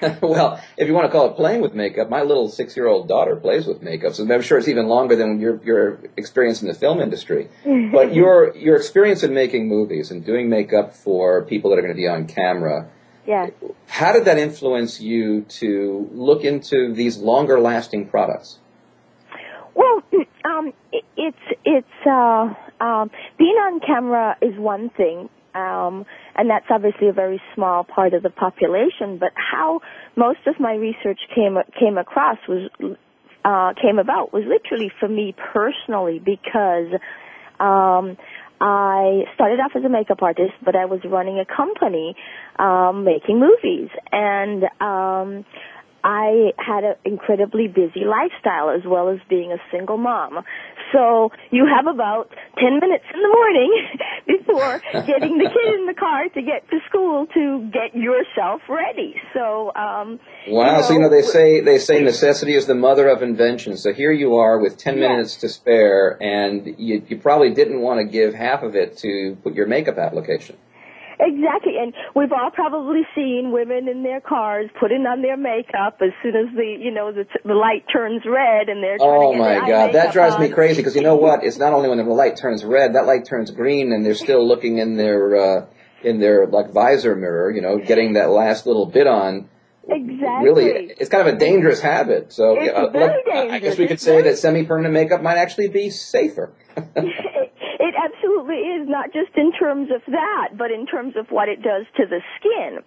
well, 0.22 0.62
if 0.78 0.88
you 0.88 0.94
want 0.94 1.06
to 1.06 1.12
call 1.12 1.30
it 1.32 1.36
playing 1.36 1.62
with 1.62 1.74
makeup, 1.74 2.10
my 2.10 2.22
little 2.22 2.48
six-year-old 2.50 3.08
daughter 3.08 3.36
plays 3.36 3.66
with 3.66 3.82
makeup, 3.82 4.14
so 4.14 4.24
I'm 4.24 4.42
sure 4.42 4.58
it's 4.58 4.68
even 4.68 4.88
longer 4.88 5.16
than 5.16 5.40
your 5.40 5.62
your 5.64 6.00
experience 6.16 6.62
in 6.62 6.68
the 6.68 6.74
film 6.74 7.00
industry. 7.02 7.50
But 7.92 8.14
your 8.14 8.56
your 8.56 8.76
experience 8.76 9.24
in 9.24 9.34
making 9.34 9.68
movies 9.68 10.12
and 10.12 10.26
doing 10.26 10.50
makeup 10.50 10.94
for 10.94 11.46
people 11.46 11.70
that 11.70 11.80
are 11.80 11.82
going 11.82 11.94
to 11.94 11.98
be 11.98 12.08
on 12.08 12.28
camera, 12.28 12.90
yeah. 13.28 13.48
how 13.88 14.12
did 14.12 14.26
that 14.26 14.38
influence 14.38 15.02
you 15.02 15.42
to 15.60 16.10
look 16.14 16.44
into 16.44 16.94
these 16.94 17.18
longer-lasting 17.18 18.08
products? 18.10 18.60
Well, 19.74 20.04
um, 20.46 20.74
it, 20.92 21.04
it's 21.18 21.60
it's 21.66 22.08
uh, 22.08 22.54
um, 22.84 23.12
being 23.38 23.56
on 23.56 23.80
camera 23.86 24.38
is 24.42 24.58
one 24.58 24.90
thing, 24.90 25.30
um, 25.54 26.06
and 26.36 26.50
that's 26.50 26.66
obviously 26.70 27.10
a 27.10 27.14
very 27.14 27.42
small 27.54 27.84
part 27.84 28.14
of 28.14 28.24
the 28.24 28.30
population. 28.30 29.18
But 29.20 29.32
how 29.36 29.82
most 30.16 30.40
of 30.48 30.60
my 30.60 30.74
research 30.76 31.20
came 31.34 31.58
came 31.80 31.98
across 31.98 32.38
was 32.48 32.70
uh, 33.44 33.74
came 33.82 34.00
about 34.00 34.34
was 34.34 34.44
literally 34.48 34.92
for 35.00 35.08
me 35.08 35.36
personally 35.54 36.20
because 36.20 36.88
um, 37.60 38.18
I 38.60 39.24
started 39.36 39.60
off 39.60 39.72
as 39.76 39.84
a 39.84 39.90
makeup 39.90 40.22
artist, 40.22 40.54
but 40.64 40.76
I 40.76 40.86
was 40.86 41.00
running 41.04 41.40
a 41.40 41.46
company 41.46 42.16
um, 42.58 43.04
making 43.04 43.40
movies, 43.40 43.90
and 44.12 44.64
um, 44.80 45.46
I 46.06 46.54
had 46.60 46.84
an 46.84 46.96
incredibly 47.04 47.68
busy 47.68 48.06
lifestyle 48.06 48.70
as 48.70 48.86
well 48.86 49.10
as 49.10 49.18
being 49.28 49.52
a 49.52 49.58
single 49.72 49.98
mom. 49.98 50.46
So 50.94 51.32
you 51.50 51.66
have 51.66 51.88
about 51.88 52.30
10 52.60 52.80
minutes 52.80 53.06
in 53.12 53.22
the 53.24 53.28
morning 53.28 53.72
before 54.28 54.80
getting 55.08 55.40
the 55.40 55.50
kid 55.50 55.80
in 55.80 55.88
the 55.88 55.96
car 55.98 56.30
to 56.30 56.42
get 56.44 56.70
to 56.70 56.78
school 56.88 57.26
to 57.34 57.72
get 57.74 57.98
yourself 58.00 58.62
ready. 58.70 59.16
So, 59.34 59.74
um, 59.76 60.20
Wow. 60.48 60.82
So 60.84 60.94
you 60.94 61.00
know 61.00 61.10
they 61.10 61.24
say 61.24 61.62
they 61.62 61.80
say 61.80 62.04
necessity 62.04 62.54
is 62.54 62.68
the 62.68 62.76
mother 62.76 63.08
of 63.10 63.24
invention. 63.24 63.76
So 63.76 63.92
here 63.92 64.12
you 64.12 64.36
are 64.36 64.60
with 64.60 64.78
ten 64.78 65.00
Yeah. 65.00 65.08
minutes 65.10 65.38
to 65.38 65.50
spare, 65.50 66.22
and 66.22 66.76
you, 66.78 67.02
you 67.08 67.18
probably 67.18 67.52
didn't 67.56 67.82
want 67.82 68.00
to 68.00 68.06
give 68.06 68.36
half 68.36 68.62
of 68.62 68.76
it 68.76 68.96
to 68.98 69.38
put 69.44 69.56
your 69.56 69.66
makeup 69.66 69.98
application. 69.98 70.56
Exactly, 71.20 71.74
and 71.80 71.94
we've 72.16 72.32
all 72.32 72.52
probably 72.52 73.02
seen 73.16 73.52
women 73.52 73.88
in 73.88 74.04
their 74.04 74.20
cars 74.20 74.70
putting 74.80 75.06
on 75.06 75.22
their 75.22 75.38
makeup 75.38 76.00
as 76.02 76.12
soon 76.22 76.36
as 76.36 76.54
the 76.56 76.76
you 76.80 76.92
know 76.92 77.12
the, 77.12 77.24
t- 77.24 77.40
the 77.46 77.54
light 77.54 77.86
turns 77.92 78.22
red 78.26 78.68
and 78.70 78.84
they're 78.84 78.98
Oh 79.00 79.34
my 79.34 79.68
God, 79.68 79.94
that 79.94 80.12
drives 80.14 80.38
me 80.38 80.50
crazy 80.50 80.78
because 80.82 80.96
you 80.96 81.02
know 81.02 81.16
what? 81.16 81.44
It's 81.44 81.58
not 81.58 81.74
only 81.74 81.88
when 81.90 81.98
the 81.98 82.04
light 82.04 82.36
turns 82.38 82.64
red, 82.66 82.96
that 82.96 83.06
light 83.06 83.26
turns 83.26 83.52
green, 83.52 83.94
and 83.94 84.06
they're 84.06 84.14
still 84.16 84.46
looking 84.46 84.78
in 84.80 84.98
their 84.98 85.36
uh, 85.36 85.66
in 86.04 86.20
their 86.20 86.48
like 86.48 86.72
visor 86.74 87.16
mirror, 87.16 87.50
you 87.52 87.62
know, 87.62 87.78
getting 87.80 88.14
that 88.14 88.30
last 88.30 88.66
little 88.66 88.86
bit 88.86 89.08
on. 89.08 89.50
Exactly. 89.88 90.44
Really, 90.66 90.94
it's 90.98 91.10
kind 91.10 91.28
of 91.28 91.36
a 91.36 91.38
dangerous 91.38 91.80
habit. 91.80 92.34
So 92.34 92.58
uh, 92.58 92.90
I 93.52 93.60
guess 93.60 93.78
we 93.78 93.86
could 93.86 93.94
It's 93.94 94.04
say 94.04 94.14
very- 94.20 94.24
that 94.32 94.38
semi-permanent 94.38 94.94
makeup 94.94 95.22
might 95.22 95.38
actually 95.38 95.68
be 95.68 95.92
safer. 95.92 96.52
absolutely 98.46 98.70
is 98.82 98.90
not 98.90 99.14
just 99.14 99.36
in 99.36 99.52
terms 99.52 99.90
of 99.94 100.02
that, 100.08 100.58
but 100.58 100.72
in 100.72 100.86
terms 100.86 101.16
of 101.18 101.28
what 101.30 101.50
it 101.50 101.62
does 101.62 101.86
to 101.98 102.06
the 102.06 102.22
skin. 102.40 102.80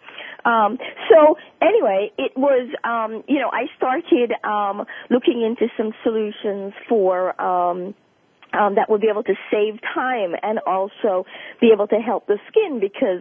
Um, 0.45 0.79
so 1.11 1.37
anyway, 1.61 2.11
it 2.19 2.33
was 2.37 2.69
um, 2.85 3.25
you 3.29 3.39
know 3.39 3.51
I 3.53 3.67
started 3.77 4.33
um, 4.45 4.87
looking 5.11 5.43
into 5.43 5.73
some 5.77 5.93
solutions 6.03 6.73
for. 6.89 7.41
Um, 7.41 7.95
um, 8.51 8.77
that 8.77 8.89
would 8.89 9.03
be 9.03 9.09
able 9.11 9.25
to 9.25 9.35
save 9.51 9.79
time 9.95 10.33
and 10.43 10.59
also 10.67 11.27
be 11.61 11.69
able 11.71 11.87
to 11.87 11.97
help 11.97 12.27
the 12.27 12.39
skin 12.49 12.81
because, 12.81 13.21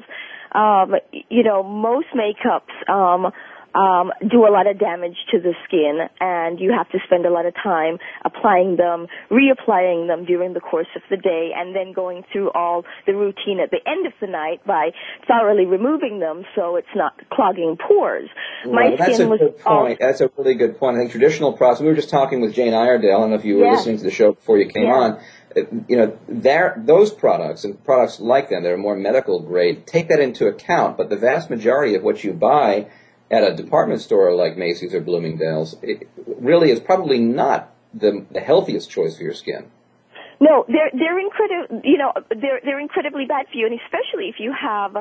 um, 0.56 0.95
you 1.28 1.43
know, 1.43 1.63
most 1.63 2.08
makeups 2.15 2.89
um, 2.89 3.34
um, 3.77 4.11
do 4.27 4.47
a 4.47 4.51
lot 4.51 4.65
of 4.65 4.79
damage 4.79 5.15
to 5.31 5.39
the 5.39 5.53
skin, 5.67 5.99
and 6.19 6.59
you 6.59 6.73
have 6.75 6.89
to 6.89 6.97
spend 7.05 7.25
a 7.25 7.29
lot 7.29 7.45
of 7.45 7.53
time 7.53 7.97
applying 8.25 8.75
them, 8.75 9.05
reapplying 9.29 10.07
them 10.07 10.25
during 10.25 10.53
the 10.53 10.59
course 10.59 10.87
of 10.95 11.01
the 11.11 11.17
day, 11.17 11.51
and 11.55 11.75
then 11.75 11.93
going 11.93 12.23
through 12.31 12.49
all 12.51 12.83
the 13.05 13.13
routine 13.13 13.59
at 13.59 13.69
the 13.69 13.79
end 13.87 14.07
of 14.07 14.13
the 14.19 14.27
night 14.27 14.65
by 14.65 14.89
thoroughly 15.27 15.65
removing 15.65 16.19
them 16.19 16.43
so 16.55 16.75
it's 16.75 16.87
not 16.95 17.13
clogging 17.31 17.77
pores. 17.77 18.29
My 18.65 18.71
Well, 18.89 18.97
that's 18.97 19.13
skin 19.15 19.27
a 19.27 19.29
was 19.29 19.39
good 19.39 19.55
all- 19.65 19.81
point. 19.83 19.99
That's 19.99 20.21
a 20.21 20.31
really 20.37 20.55
good 20.55 20.79
point. 20.79 20.97
I 20.97 20.99
think 21.01 21.11
traditional 21.11 21.53
process. 21.53 21.81
We 21.81 21.87
were 21.87 21.93
just 21.95 22.09
talking 22.09 22.41
with 22.41 22.53
Jane 22.55 22.73
Iredale. 22.73 23.15
I 23.17 23.19
don't 23.19 23.29
know 23.29 23.35
if 23.35 23.45
you 23.45 23.57
were 23.57 23.65
Yeah. 23.65 23.71
listening 23.73 23.97
to 23.97 24.03
the 24.03 24.11
show 24.11 24.31
before 24.33 24.57
you 24.57 24.67
came 24.69 24.85
Yeah. 24.87 24.93
on. 24.93 25.11
Uh, 25.55 25.61
You 25.87 25.97
know, 25.97 26.17
there 26.27 26.81
those 26.85 27.11
products 27.11 27.63
and 27.63 27.81
products 27.83 28.19
like 28.19 28.49
them 28.49 28.63
that 28.63 28.71
are 28.71 28.77
more 28.77 28.95
medical 28.95 29.39
grade 29.39 29.85
take 29.87 30.07
that 30.09 30.19
into 30.19 30.47
account. 30.47 30.97
But 30.97 31.09
the 31.09 31.15
vast 31.15 31.49
majority 31.49 31.95
of 31.95 32.03
what 32.03 32.23
you 32.23 32.33
buy 32.33 32.87
at 33.29 33.43
a 33.43 33.55
department 33.55 34.01
store 34.01 34.33
like 34.33 34.57
Macy's 34.57 34.93
or 34.93 35.01
Bloomingdale's 35.01 35.75
it 35.81 36.07
really 36.25 36.71
is 36.71 36.79
probably 36.79 37.19
not 37.19 37.73
the, 37.93 38.25
the 38.31 38.39
healthiest 38.39 38.89
choice 38.89 39.17
for 39.17 39.23
your 39.23 39.33
skin. 39.33 39.71
No, 40.39 40.65
they're 40.67 40.91
they're 40.93 41.19
incredible. 41.19 41.81
You 41.83 41.97
know, 41.97 42.13
they're 42.29 42.61
they're 42.63 42.79
incredibly 42.79 43.25
bad 43.25 43.47
for 43.51 43.57
you, 43.57 43.65
and 43.65 43.79
especially 43.85 44.29
if 44.29 44.35
you 44.39 44.53
have 44.53 44.95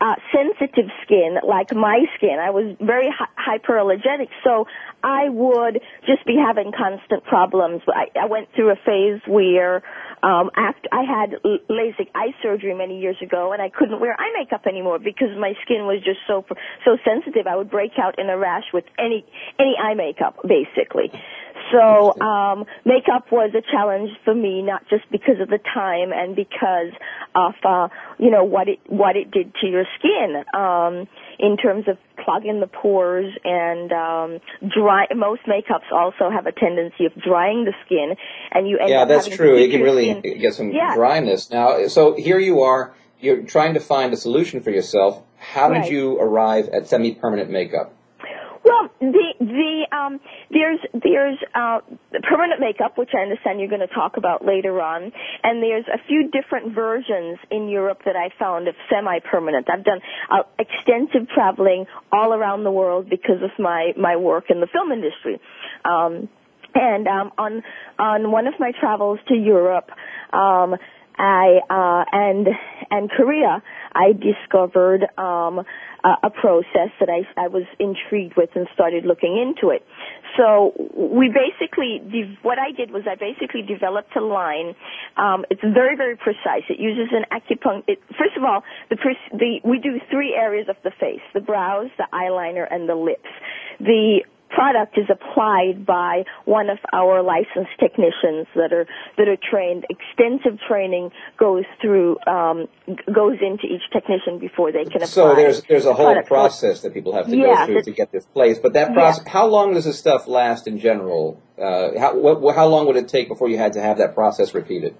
uh, 0.00 0.14
sensitive 0.32 0.90
skin 1.04 1.36
like 1.46 1.74
my 1.74 2.04
skin. 2.16 2.38
I 2.40 2.50
was 2.50 2.74
very 2.80 3.08
hy- 3.10 3.58
hyperallergenic, 3.58 4.28
so 4.44 4.66
I 5.02 5.28
would 5.28 5.80
just 6.06 6.26
be 6.26 6.36
having 6.36 6.72
constant 6.76 7.24
problems. 7.24 7.82
I, 7.86 8.06
I 8.18 8.26
went 8.26 8.48
through 8.54 8.70
a 8.70 8.76
phase 8.76 9.20
where 9.26 9.82
um, 10.22 10.50
after 10.56 10.88
I 10.90 11.02
had 11.02 11.36
LASIK 11.44 12.08
eye 12.14 12.34
surgery 12.42 12.74
many 12.74 13.00
years 13.00 13.16
ago, 13.22 13.52
and 13.52 13.62
I 13.62 13.70
couldn't 13.70 14.00
wear 14.00 14.14
eye 14.18 14.32
makeup 14.38 14.66
anymore 14.66 14.98
because 14.98 15.30
my 15.38 15.54
skin 15.62 15.86
was 15.86 16.02
just 16.04 16.20
so 16.26 16.44
so 16.84 16.96
sensitive. 17.04 17.46
I 17.46 17.56
would 17.56 17.70
break 17.70 17.92
out 18.02 18.18
in 18.18 18.28
a 18.28 18.36
rash 18.36 18.64
with 18.72 18.84
any 18.98 19.24
any 19.58 19.76
eye 19.80 19.94
makeup, 19.94 20.38
basically. 20.42 21.12
So 21.72 22.18
um, 22.20 22.64
makeup 22.84 23.30
was 23.30 23.52
a 23.54 23.62
challenge 23.62 24.10
for 24.24 24.34
me, 24.34 24.62
not 24.62 24.88
just 24.88 25.10
because 25.10 25.40
of 25.40 25.48
the 25.48 25.58
time 25.58 26.12
and 26.12 26.34
because 26.34 26.92
of 27.34 27.54
uh, 27.64 27.88
you 28.18 28.30
know 28.30 28.44
what 28.44 28.68
it 28.68 28.80
what 28.86 29.16
it 29.16 29.30
did 29.30 29.54
to 29.60 29.66
your 29.66 29.84
skin 29.98 30.44
um, 30.54 31.08
in 31.38 31.56
terms 31.56 31.86
of 31.88 31.96
clogging 32.24 32.60
the 32.60 32.66
pores 32.66 33.32
and 33.44 33.92
um, 33.92 34.38
dry. 34.68 35.06
Most 35.14 35.42
makeups 35.46 35.90
also 35.92 36.30
have 36.30 36.46
a 36.46 36.52
tendency 36.52 37.06
of 37.06 37.14
drying 37.22 37.64
the 37.64 37.72
skin, 37.86 38.14
and 38.52 38.68
you 38.68 38.78
end 38.78 38.84
up 38.84 38.88
having 38.90 38.92
yeah, 38.92 39.02
up 39.02 39.08
that's 39.08 39.36
true. 39.36 39.56
It 39.56 39.70
can 39.70 39.82
really 39.82 40.18
skin- 40.18 40.38
get 40.40 40.54
some 40.54 40.70
Yeah. 40.72 40.94
dryness. 40.94 41.50
Now, 41.50 41.86
so 41.86 42.14
here 42.14 42.38
you 42.38 42.62
are. 42.62 42.94
You're 43.20 43.42
trying 43.42 43.74
to 43.74 43.80
find 43.80 44.12
a 44.12 44.16
solution 44.16 44.60
for 44.60 44.70
yourself. 44.70 45.22
How 45.38 45.68
did 45.68 45.78
Right. 45.78 45.90
you 45.90 46.18
arrive 46.20 46.68
at 46.70 46.86
semi-permanent 46.88 47.50
makeup? 47.50 47.92
Well, 48.68 48.90
the 49.00 49.28
the 49.40 49.96
um, 49.96 50.20
there's 50.50 50.78
there's 50.92 51.38
uh, 51.54 51.80
permanent 52.28 52.60
makeup, 52.60 52.98
which 52.98 53.10
I 53.16 53.22
understand 53.22 53.60
you're 53.60 53.68
going 53.68 53.86
to 53.86 53.94
talk 53.94 54.16
about 54.18 54.44
later 54.44 54.80
on, 54.82 55.10
and 55.42 55.62
there's 55.62 55.86
a 55.88 55.98
few 56.06 56.30
different 56.30 56.74
versions 56.74 57.38
in 57.50 57.68
Europe 57.68 58.00
that 58.04 58.14
I 58.14 58.28
found 58.38 58.68
of 58.68 58.74
semi-permanent. 58.90 59.68
I've 59.72 59.84
done 59.84 60.00
uh, 60.30 60.42
extensive 60.58 61.28
traveling 61.34 61.86
all 62.12 62.34
around 62.34 62.64
the 62.64 62.70
world 62.70 63.08
because 63.08 63.42
of 63.42 63.50
my 63.58 63.92
my 63.96 64.16
work 64.16 64.50
in 64.50 64.60
the 64.60 64.68
film 64.70 64.92
industry. 64.92 65.40
Um, 65.84 66.28
and 66.74 67.08
um, 67.08 67.32
on 67.38 67.62
on 67.98 68.30
one 68.30 68.46
of 68.46 68.54
my 68.58 68.72
travels 68.78 69.18
to 69.28 69.34
Europe, 69.34 69.90
um, 70.32 70.76
I 71.18 71.58
uh, 71.68 72.04
and 72.12 72.46
and 72.90 73.10
Korea, 73.10 73.62
I 73.92 74.12
discovered 74.12 75.02
um, 75.18 75.64
a, 76.04 76.26
a 76.26 76.30
process 76.30 76.90
that 77.00 77.08
I, 77.10 77.26
I 77.36 77.48
was 77.48 77.64
intrigued 77.78 78.36
with 78.36 78.50
and 78.54 78.66
started 78.74 79.04
looking 79.04 79.36
into 79.36 79.70
it. 79.74 79.82
So 80.36 80.72
we 80.94 81.28
basically, 81.28 82.00
what 82.42 82.58
I 82.58 82.70
did 82.70 82.90
was 82.90 83.02
I 83.10 83.16
basically 83.16 83.62
developed 83.62 84.14
a 84.16 84.20
line. 84.20 84.74
Um, 85.16 85.44
it's 85.50 85.60
very, 85.60 85.96
very 85.96 86.16
precise. 86.16 86.62
It 86.68 86.78
uses 86.78 87.12
an 87.12 87.24
acupuncture. 87.32 87.96
first 88.16 88.36
of 88.36 88.44
all, 88.44 88.62
the, 88.90 88.96
the 89.32 89.60
we 89.64 89.78
do 89.78 89.98
three 90.10 90.34
areas 90.34 90.68
of 90.68 90.76
the 90.84 90.92
face: 91.00 91.22
the 91.34 91.40
brows, 91.40 91.90
the 91.98 92.06
eyeliner, 92.12 92.66
and 92.70 92.88
the 92.88 92.94
lips. 92.94 93.28
The 93.80 94.22
product 94.48 94.98
is 94.98 95.06
applied 95.10 95.84
by 95.86 96.24
one 96.44 96.70
of 96.70 96.78
our 96.92 97.22
licensed 97.22 97.72
technicians 97.78 98.46
that 98.54 98.72
are 98.72 98.86
that 99.16 99.28
are 99.28 99.36
trained. 99.50 99.86
Extensive 99.88 100.58
training 100.68 101.10
goes 101.38 101.64
through 101.80 102.18
um, 102.26 102.68
goes 103.12 103.38
into 103.40 103.66
each 103.66 103.82
technician 103.92 104.38
before 104.38 104.72
they 104.72 104.84
can 104.84 105.02
apply. 105.02 105.06
So 105.06 105.34
there's 105.34 105.62
there's 105.62 105.86
a 105.86 105.94
whole 105.94 106.22
process 106.22 106.82
that 106.82 106.94
people 106.94 107.14
have 107.14 107.26
to 107.26 107.36
yeah, 107.36 107.66
go 107.66 107.72
through 107.72 107.82
to 107.82 107.92
get 107.92 108.12
this 108.12 108.26
place. 108.26 108.58
But 108.58 108.72
that 108.74 108.94
process, 108.94 109.22
yeah. 109.24 109.32
how 109.32 109.46
long 109.46 109.74
does 109.74 109.84
this 109.84 109.98
stuff 109.98 110.26
last 110.26 110.66
in 110.66 110.78
general? 110.78 111.42
Uh, 111.58 111.98
how 111.98 112.16
what, 112.16 112.54
how 112.54 112.66
long 112.68 112.86
would 112.86 112.96
it 112.96 113.08
take 113.08 113.28
before 113.28 113.48
you 113.48 113.58
had 113.58 113.74
to 113.74 113.80
have 113.80 113.98
that 113.98 114.14
process 114.14 114.54
repeated? 114.54 114.94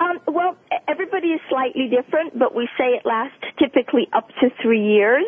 Um, 0.00 0.18
well, 0.26 0.56
everybody 0.88 1.28
is 1.28 1.40
slightly 1.50 1.90
different, 1.90 2.38
but 2.38 2.54
we 2.54 2.68
say 2.78 2.96
it 2.96 3.04
lasts 3.04 3.36
typically 3.58 4.08
up 4.14 4.28
to 4.40 4.48
three 4.62 4.94
years. 4.94 5.24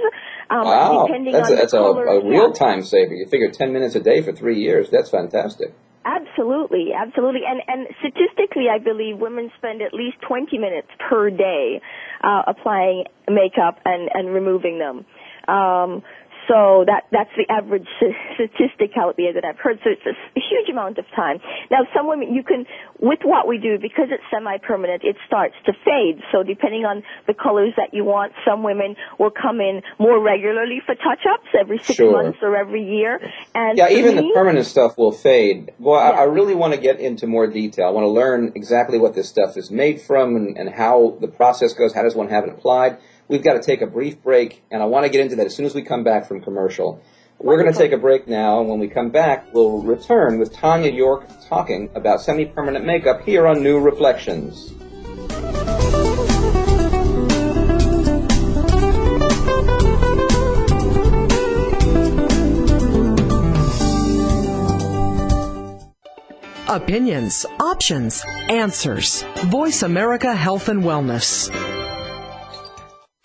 Um, 0.48 0.64
wow, 0.64 1.08
that's, 1.30 1.50
a, 1.50 1.54
that's 1.54 1.72
a, 1.74 1.78
a, 1.78 2.26
real 2.26 2.52
time 2.52 2.82
saver. 2.82 3.14
You 3.14 3.26
figure 3.26 3.50
10 3.50 3.72
minutes 3.72 3.94
a 3.94 4.00
day 4.00 4.22
for 4.22 4.32
three 4.32 4.60
years. 4.60 4.88
That's 4.90 5.10
fantastic. 5.10 5.74
Absolutely, 6.04 6.88
absolutely. 6.96 7.42
And, 7.46 7.60
and 7.68 7.86
statistically, 8.00 8.64
I 8.72 8.78
believe 8.78 9.18
women 9.18 9.50
spend 9.58 9.82
at 9.82 9.94
least 9.94 10.16
20 10.26 10.58
minutes 10.58 10.88
per 11.08 11.30
day 11.30 11.80
uh, 12.24 12.42
applying 12.48 13.04
makeup 13.28 13.78
and, 13.84 14.08
and 14.12 14.34
removing 14.34 14.78
them. 14.78 15.04
Um, 15.48 16.02
so 16.48 16.84
that 16.86 17.04
that's 17.12 17.30
the 17.36 17.46
average 17.52 17.86
statistic 18.34 18.96
out 18.96 19.16
there 19.16 19.32
that 19.32 19.44
I've 19.44 19.58
heard. 19.58 19.78
So 19.84 19.90
it's 19.90 20.06
a 20.06 20.40
huge 20.40 20.68
amount 20.70 20.98
of 20.98 21.04
time. 21.14 21.38
Now, 21.70 21.86
some 21.94 22.08
women 22.08 22.34
you 22.34 22.42
can, 22.42 22.66
with 22.98 23.20
what 23.22 23.46
we 23.46 23.58
do, 23.58 23.78
because 23.80 24.08
it's 24.10 24.22
semi-permanent, 24.30 25.04
it 25.04 25.16
starts 25.26 25.54
to 25.66 25.72
fade. 25.84 26.22
So 26.32 26.42
depending 26.42 26.84
on 26.84 27.02
the 27.26 27.34
colors 27.34 27.72
that 27.76 27.94
you 27.94 28.04
want, 28.04 28.32
some 28.46 28.62
women 28.62 28.96
will 29.18 29.30
come 29.30 29.60
in 29.60 29.82
more 29.98 30.20
regularly 30.22 30.80
for 30.84 30.94
touch-ups 30.94 31.48
every 31.58 31.78
six 31.78 31.96
sure. 31.96 32.12
months 32.12 32.38
or 32.42 32.56
every 32.56 32.84
year. 32.84 33.20
And 33.54 33.78
yeah, 33.78 33.90
even 33.90 34.16
me, 34.16 34.28
the 34.28 34.34
permanent 34.34 34.66
stuff 34.66 34.98
will 34.98 35.12
fade. 35.12 35.72
Well, 35.78 36.00
yeah. 36.00 36.18
I, 36.18 36.22
I, 36.22 36.24
really 36.24 36.54
want 36.54 36.74
to 36.74 36.80
get 36.80 37.00
into 37.00 37.26
more 37.26 37.46
detail. 37.46 37.86
I 37.86 37.90
want 37.90 38.04
to 38.04 38.10
learn 38.10 38.52
exactly 38.54 38.98
what 38.98 39.14
this 39.14 39.28
stuff 39.28 39.56
is 39.56 39.70
made 39.70 40.00
from 40.00 40.36
and, 40.36 40.56
and 40.56 40.70
how 40.70 41.18
the 41.20 41.28
process 41.28 41.72
goes. 41.74 41.92
How 41.92 42.02
does 42.02 42.14
one 42.14 42.28
have 42.28 42.44
it 42.44 42.50
applied? 42.50 42.98
We've 43.32 43.42
got 43.42 43.54
to 43.54 43.62
take 43.62 43.80
a 43.80 43.86
brief 43.86 44.22
break, 44.22 44.62
and 44.70 44.82
I 44.82 44.84
want 44.84 45.06
to 45.06 45.08
get 45.08 45.22
into 45.22 45.36
that 45.36 45.46
as 45.46 45.56
soon 45.56 45.64
as 45.64 45.74
we 45.74 45.80
come 45.80 46.04
back 46.04 46.26
from 46.26 46.42
commercial. 46.42 47.02
We're 47.38 47.56
going 47.56 47.72
to 47.72 47.78
take 47.78 47.92
a 47.92 47.96
break 47.96 48.28
now, 48.28 48.60
and 48.60 48.68
when 48.68 48.78
we 48.78 48.88
come 48.88 49.08
back, 49.08 49.54
we'll 49.54 49.80
return 49.80 50.38
with 50.38 50.52
Tanya 50.52 50.92
York 50.92 51.26
talking 51.48 51.88
about 51.94 52.20
semi-permanent 52.20 52.84
makeup 52.84 53.22
here 53.22 53.46
on 53.46 53.62
New 53.62 53.80
Reflections. 53.80 54.74
Opinions, 66.68 67.46
options, 67.58 68.22
answers. 68.50 69.22
Voice 69.46 69.82
America 69.82 70.34
Health 70.34 70.68
and 70.68 70.82
Wellness. 70.82 71.50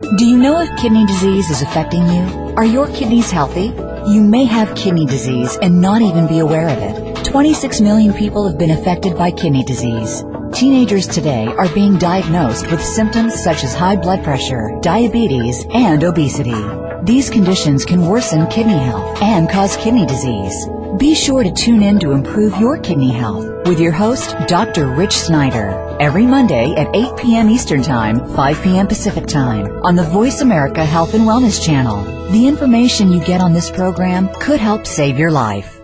Do 0.00 0.24
you 0.24 0.36
know 0.36 0.60
if 0.60 0.78
kidney 0.80 1.04
disease 1.06 1.50
is 1.50 1.60
affecting 1.60 2.06
you? 2.06 2.54
Are 2.56 2.64
your 2.64 2.86
kidneys 2.86 3.32
healthy? 3.32 3.72
You 4.08 4.22
may 4.22 4.44
have 4.44 4.76
kidney 4.76 5.06
disease 5.06 5.58
and 5.60 5.80
not 5.80 6.02
even 6.02 6.28
be 6.28 6.38
aware 6.38 6.68
of 6.68 6.78
it. 6.78 7.24
26 7.24 7.80
million 7.80 8.12
people 8.12 8.46
have 8.46 8.56
been 8.60 8.70
affected 8.70 9.18
by 9.18 9.32
kidney 9.32 9.64
disease. 9.64 10.22
Teenagers 10.52 11.08
today 11.08 11.46
are 11.48 11.68
being 11.74 11.98
diagnosed 11.98 12.70
with 12.70 12.80
symptoms 12.80 13.34
such 13.42 13.64
as 13.64 13.74
high 13.74 13.96
blood 13.96 14.22
pressure, 14.22 14.70
diabetes, 14.82 15.66
and 15.74 16.04
obesity. 16.04 16.54
These 17.02 17.28
conditions 17.28 17.84
can 17.84 18.06
worsen 18.06 18.46
kidney 18.46 18.78
health 18.78 19.20
and 19.20 19.50
cause 19.50 19.76
kidney 19.78 20.06
disease. 20.06 20.68
Be 20.98 21.14
sure 21.14 21.44
to 21.44 21.52
tune 21.52 21.84
in 21.84 22.00
to 22.00 22.10
improve 22.10 22.58
your 22.58 22.76
kidney 22.76 23.12
health 23.12 23.46
with 23.68 23.78
your 23.78 23.92
host, 23.92 24.34
Dr. 24.48 24.88
Rich 24.88 25.12
Snyder, 25.12 25.96
every 26.00 26.26
Monday 26.26 26.74
at 26.74 26.92
8 26.92 27.16
p.m. 27.16 27.48
Eastern 27.50 27.82
Time, 27.82 28.28
5 28.34 28.62
p.m. 28.64 28.88
Pacific 28.88 29.26
Time 29.26 29.68
on 29.84 29.94
the 29.94 30.02
Voice 30.02 30.40
America 30.40 30.84
Health 30.84 31.14
and 31.14 31.22
Wellness 31.22 31.64
Channel. 31.64 32.02
The 32.32 32.48
information 32.48 33.12
you 33.12 33.22
get 33.24 33.40
on 33.40 33.52
this 33.52 33.70
program 33.70 34.28
could 34.40 34.58
help 34.58 34.88
save 34.88 35.18
your 35.18 35.30
life. 35.30 35.78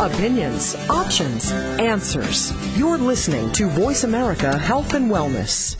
Opinions, 0.00 0.74
options, 0.88 1.52
answers. 1.52 2.52
You're 2.78 2.98
listening 2.98 3.52
to 3.52 3.68
Voice 3.68 4.04
America 4.04 4.56
Health 4.56 4.94
and 4.94 5.10
Wellness. 5.10 5.76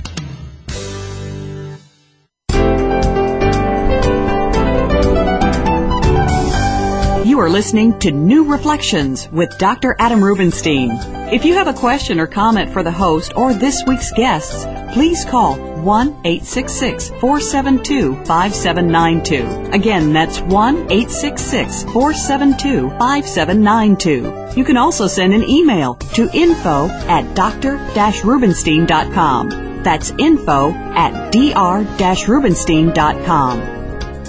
Listening 7.48 7.98
to 8.00 8.10
New 8.10 8.44
Reflections 8.44 9.30
with 9.30 9.56
Dr. 9.58 9.96
Adam 9.98 10.22
Rubinstein. 10.22 10.90
If 11.32 11.42
you 11.44 11.54
have 11.54 11.68
a 11.68 11.72
question 11.72 12.20
or 12.20 12.26
comment 12.26 12.70
for 12.72 12.82
the 12.82 12.90
host 12.90 13.32
or 13.36 13.54
this 13.54 13.82
week's 13.86 14.10
guests, 14.12 14.66
please 14.92 15.24
call 15.24 15.56
1 15.56 16.08
866 16.24 17.10
472 17.20 18.16
5792. 18.24 19.70
Again, 19.72 20.12
that's 20.12 20.40
1 20.40 20.74
866 20.90 21.84
472 21.84 22.90
5792. 22.90 24.58
You 24.58 24.64
can 24.64 24.76
also 24.76 25.06
send 25.06 25.32
an 25.34 25.48
email 25.48 25.94
to 26.14 26.28
info 26.34 26.88
at 27.08 27.32
dr-rubinstein.com. 27.34 29.82
That's 29.82 30.10
info 30.18 30.72
at 30.72 31.30
dr-rubinstein.com. 31.32 33.58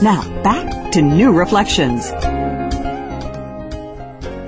Now, 0.03 0.43
back 0.43 0.91
to 0.91 1.01
New 1.01 1.31
Reflections. 1.31 2.11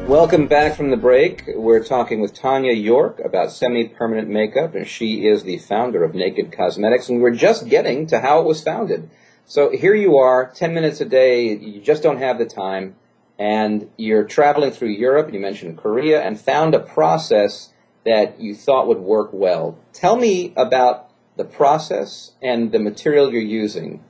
Welcome 0.09 0.47
back 0.47 0.75
from 0.75 0.89
the 0.89 0.97
break. 0.97 1.43
We're 1.55 1.83
talking 1.83 2.19
with 2.19 2.33
Tanya 2.33 2.73
York 2.73 3.21
about 3.23 3.51
semi-permanent 3.51 4.27
makeup, 4.27 4.73
and 4.73 4.87
she 4.87 5.27
is 5.27 5.43
the 5.43 5.59
founder 5.59 6.03
of 6.03 6.15
Naked 6.15 6.51
Cosmetics, 6.51 7.09
and 7.09 7.21
we're 7.21 7.35
just 7.35 7.69
getting 7.69 8.07
to 8.07 8.19
how 8.19 8.39
it 8.39 8.47
was 8.47 8.63
founded. 8.63 9.07
So 9.45 9.69
here 9.69 9.93
you 9.93 10.17
are, 10.17 10.51
10 10.51 10.73
minutes 10.73 10.99
a 10.99 11.05
day, 11.05 11.55
you 11.55 11.79
just 11.79 12.01
don't 12.01 12.17
have 12.17 12.39
the 12.39 12.47
time, 12.47 12.95
and 13.37 13.87
you're 13.97 14.23
traveling 14.23 14.71
through 14.71 14.89
Europe, 14.89 15.31
you 15.31 15.39
mentioned 15.39 15.77
Korea, 15.77 16.23
and 16.23 16.41
found 16.41 16.73
a 16.73 16.79
process 16.79 17.71
that 18.03 18.41
you 18.41 18.55
thought 18.55 18.87
would 18.87 18.97
work 18.97 19.29
well. 19.31 19.77
Tell 19.93 20.15
me 20.17 20.53
about 20.57 21.11
the 21.37 21.45
process 21.45 22.31
and 22.41 22.71
the 22.71 22.79
material 22.79 23.31
you're 23.31 23.43
using. 23.43 24.03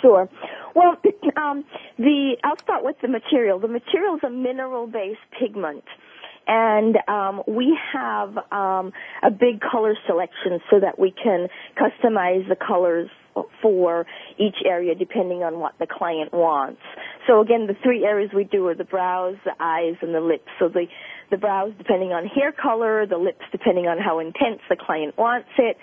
Sure. 0.00 0.26
Well, 0.74 0.96
um, 1.36 1.64
the 1.98 2.36
I'll 2.42 2.58
start 2.62 2.84
with 2.84 2.96
the 3.00 3.08
material. 3.08 3.58
The 3.58 3.68
material 3.68 4.16
is 4.16 4.22
a 4.24 4.30
mineral-based 4.30 5.20
pigment 5.38 5.84
and 6.46 6.96
um, 7.08 7.42
we 7.46 7.78
have 7.92 8.36
um, 8.52 8.92
a 9.22 9.30
big 9.30 9.60
color 9.60 9.94
selection 10.06 10.60
so 10.70 10.80
that 10.80 10.98
we 10.98 11.10
can 11.10 11.48
customize 11.76 12.46
the 12.48 12.56
colors 12.56 13.08
for 13.60 14.06
each 14.38 14.56
area 14.64 14.94
depending 14.94 15.42
on 15.42 15.58
what 15.58 15.72
the 15.78 15.86
client 15.90 16.32
wants. 16.32 16.80
So 17.26 17.40
again, 17.40 17.66
the 17.66 17.74
three 17.82 18.04
areas 18.04 18.30
we 18.34 18.44
do 18.44 18.66
are 18.68 18.74
the 18.74 18.84
brows, 18.84 19.36
the 19.44 19.54
eyes, 19.58 19.96
and 20.02 20.14
the 20.14 20.20
lips. 20.20 20.48
So 20.58 20.68
the 20.68 20.86
the 21.30 21.38
brows 21.38 21.72
depending 21.78 22.12
on 22.12 22.26
hair 22.26 22.52
color, 22.52 23.06
the 23.06 23.16
lips 23.16 23.44
depending 23.50 23.86
on 23.86 23.98
how 23.98 24.18
intense 24.20 24.60
the 24.68 24.76
client 24.76 25.16
wants 25.16 25.48
it, 25.58 25.76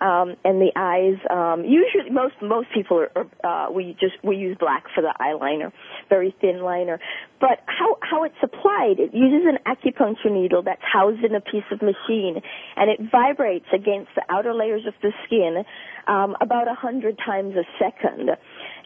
um, 0.00 0.36
and 0.44 0.60
the 0.60 0.72
eyes. 0.76 1.18
Um, 1.30 1.64
usually, 1.64 2.10
most 2.10 2.34
most 2.42 2.68
people 2.74 2.98
are, 2.98 3.26
are 3.42 3.68
uh, 3.68 3.70
we 3.70 3.96
just 4.00 4.14
we 4.22 4.36
use 4.36 4.56
black 4.58 4.84
for 4.94 5.02
the 5.02 5.14
eyeliner, 5.20 5.72
very 6.08 6.34
thin 6.40 6.60
liner. 6.60 6.98
But 7.40 7.60
how 7.66 7.98
how 8.00 8.24
it's 8.24 8.40
applied? 8.42 8.98
It 8.98 9.14
uses 9.14 9.46
an 9.46 9.58
acupuncture 9.66 10.32
needle 10.32 10.62
that's 10.62 10.82
housed 10.82 11.24
in 11.24 11.34
a 11.34 11.40
piece 11.40 11.68
of 11.70 11.82
machine, 11.82 12.40
and 12.76 12.90
it 12.90 13.10
vibrates 13.10 13.68
against 13.72 14.10
the 14.14 14.22
outer 14.28 14.54
layers 14.54 14.86
of 14.86 14.94
the 15.02 15.12
skin 15.26 15.64
um, 16.06 16.36
about 16.40 16.68
a 16.68 16.74
hundred 16.74 17.18
times 17.24 17.54
a 17.54 17.64
second 17.78 18.30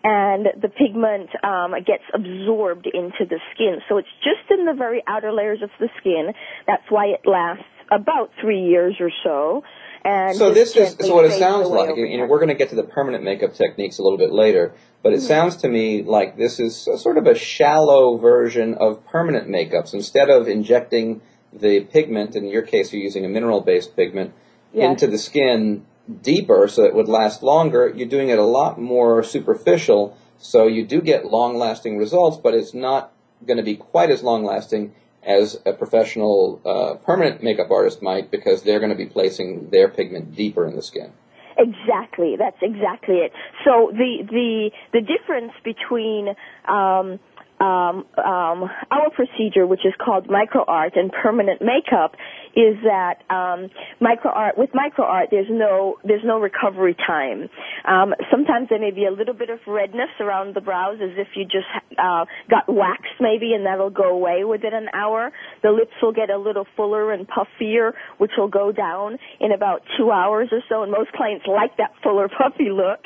and 0.04 0.46
the 0.60 0.68
pigment 0.68 1.30
um, 1.44 1.74
gets 1.86 2.02
absorbed 2.12 2.86
into 2.86 3.24
the 3.28 3.38
skin. 3.54 3.78
So 3.88 3.98
it's 3.98 4.08
just 4.18 4.50
in 4.50 4.66
the 4.66 4.74
very 4.74 5.02
outer 5.06 5.32
layers 5.32 5.62
of 5.62 5.70
the 5.78 5.88
skin. 6.00 6.32
That's 6.66 6.82
why 6.88 7.06
it 7.06 7.20
lasts 7.24 7.64
about 7.90 8.30
three 8.40 8.62
years 8.62 8.96
or 9.00 9.10
so. 9.22 9.62
And 10.05 10.36
so 10.36 10.53
this 10.53 10.76
is 10.76 10.96
so 10.98 11.14
what 11.14 11.24
it 11.26 11.32
sounds 11.32 11.68
like. 11.68 11.96
You 11.96 12.18
know, 12.18 12.26
we're 12.26 12.38
going 12.38 12.48
to 12.48 12.55
get 12.55 12.70
to 12.70 12.74
the 12.74 12.82
permanent 12.82 13.22
makeup 13.22 13.55
techniques 13.55 13.98
a 13.98 14.03
little 14.03 14.18
bit 14.18 14.32
later, 14.32 14.74
but 15.03 15.12
it 15.12 15.18
mm-hmm. 15.18 15.26
sounds 15.26 15.57
to 15.59 15.68
me 15.68 16.03
like 16.03 16.36
this 16.36 16.59
is 16.59 16.76
sort 16.76 17.18
of 17.18 17.26
a 17.26 17.36
shallow 17.36 18.16
version 18.16 18.74
of 18.74 19.07
permanent 19.07 19.48
makeups. 19.48 19.94
Instead 19.94 20.28
of 20.28 20.48
injecting 20.48 21.20
the 21.53 21.80
pigment, 21.80 22.34
in 22.34 22.46
your 22.46 22.62
case, 22.62 22.92
you're 22.92 23.03
using 23.03 23.24
a 23.24 23.28
mineral-based 23.28 23.94
pigment 23.94 24.32
yes. 24.72 24.90
into 24.90 25.07
the 25.07 25.18
skin 25.18 25.86
deeper, 26.20 26.66
so 26.66 26.82
it 26.82 26.94
would 26.94 27.09
last 27.09 27.42
longer. 27.42 27.92
You're 27.94 28.09
doing 28.09 28.28
it 28.28 28.38
a 28.38 28.44
lot 28.44 28.80
more 28.80 29.22
superficial, 29.22 30.16
so 30.36 30.66
you 30.66 30.84
do 30.84 31.00
get 31.00 31.26
long-lasting 31.26 31.96
results, 31.96 32.38
but 32.42 32.55
it's 32.55 32.74
not 32.74 33.12
going 33.46 33.59
to 33.59 33.62
be 33.62 33.76
quite 33.76 34.11
as 34.11 34.22
long-lasting 34.22 34.94
as 35.26 35.60
a 35.64 35.72
professional 35.72 36.60
uh, 36.64 36.94
permanent 37.04 37.42
makeup 37.42 37.70
artist 37.70 38.02
might 38.02 38.30
because 38.30 38.62
they're 38.62 38.80
going 38.80 38.90
to 38.90 38.96
be 38.96 39.06
placing 39.06 39.70
their 39.70 39.88
pigment 39.88 40.34
deeper 40.34 40.66
in 40.66 40.76
the 40.76 40.82
skin. 40.82 41.12
Exactly, 41.56 42.36
that's 42.38 42.56
exactly 42.62 43.16
it. 43.16 43.32
So 43.64 43.92
the 43.92 44.26
the 44.28 44.70
the 44.92 45.00
difference 45.00 45.52
between 45.62 46.28
um, 46.66 47.20
um, 47.60 48.06
um, 48.18 48.70
our 48.90 49.10
procedure, 49.14 49.66
which 49.66 49.84
is 49.84 49.92
called 50.02 50.28
micro 50.28 50.64
art 50.66 50.94
and 50.96 51.12
permanent 51.12 51.62
makeup, 51.62 52.16
is 52.55 52.76
that 52.84 53.22
um, 53.32 53.70
micro 54.00 54.30
art 54.30 54.59
with 54.59 54.70
micro 54.74 55.05
art 55.05 55.28
there's 55.30 55.48
no 55.50 55.96
there's 56.05 56.24
no 56.24 56.38
recovery 56.38 56.94
time. 56.94 57.48
Um, 57.86 58.14
sometimes 58.30 58.68
there 58.68 58.78
may 58.78 58.90
be 58.90 59.07
a 59.07 59.11
little 59.11 59.34
bit 59.34 59.50
of 59.50 59.59
redness 59.66 60.11
around 60.20 60.55
the 60.55 60.61
brows 60.61 60.98
as 61.03 61.16
if 61.16 61.28
you 61.34 61.44
just 61.44 61.68
uh, 61.98 62.24
got 62.50 62.68
waxed 62.68 63.20
maybe, 63.20 63.55
and 63.55 63.66
that'll 63.66 63.90
go 63.90 64.11
away 64.11 64.44
within 64.44 64.74
an 64.74 64.88
hour. 64.94 65.32
The 65.62 65.70
lips 65.70 65.92
will 66.03 66.12
get 66.12 66.30
a 66.30 66.38
little 66.38 66.66
fuller 66.76 67.12
and 67.12 67.26
puffier, 67.26 67.92
which 68.18 68.32
will 68.36 68.48
go 68.48 68.72
down 68.72 69.18
in 69.40 69.53
about 69.53 69.82
two 69.96 70.11
hours 70.11 70.48
or 70.53 70.61
so. 70.68 70.82
And 70.82 70.92
most 70.92 71.12
clients 71.12 71.46
like 71.46 71.76
that 71.78 71.92
fuller, 72.03 72.28
puffy 72.38 72.70
look. 72.70 73.00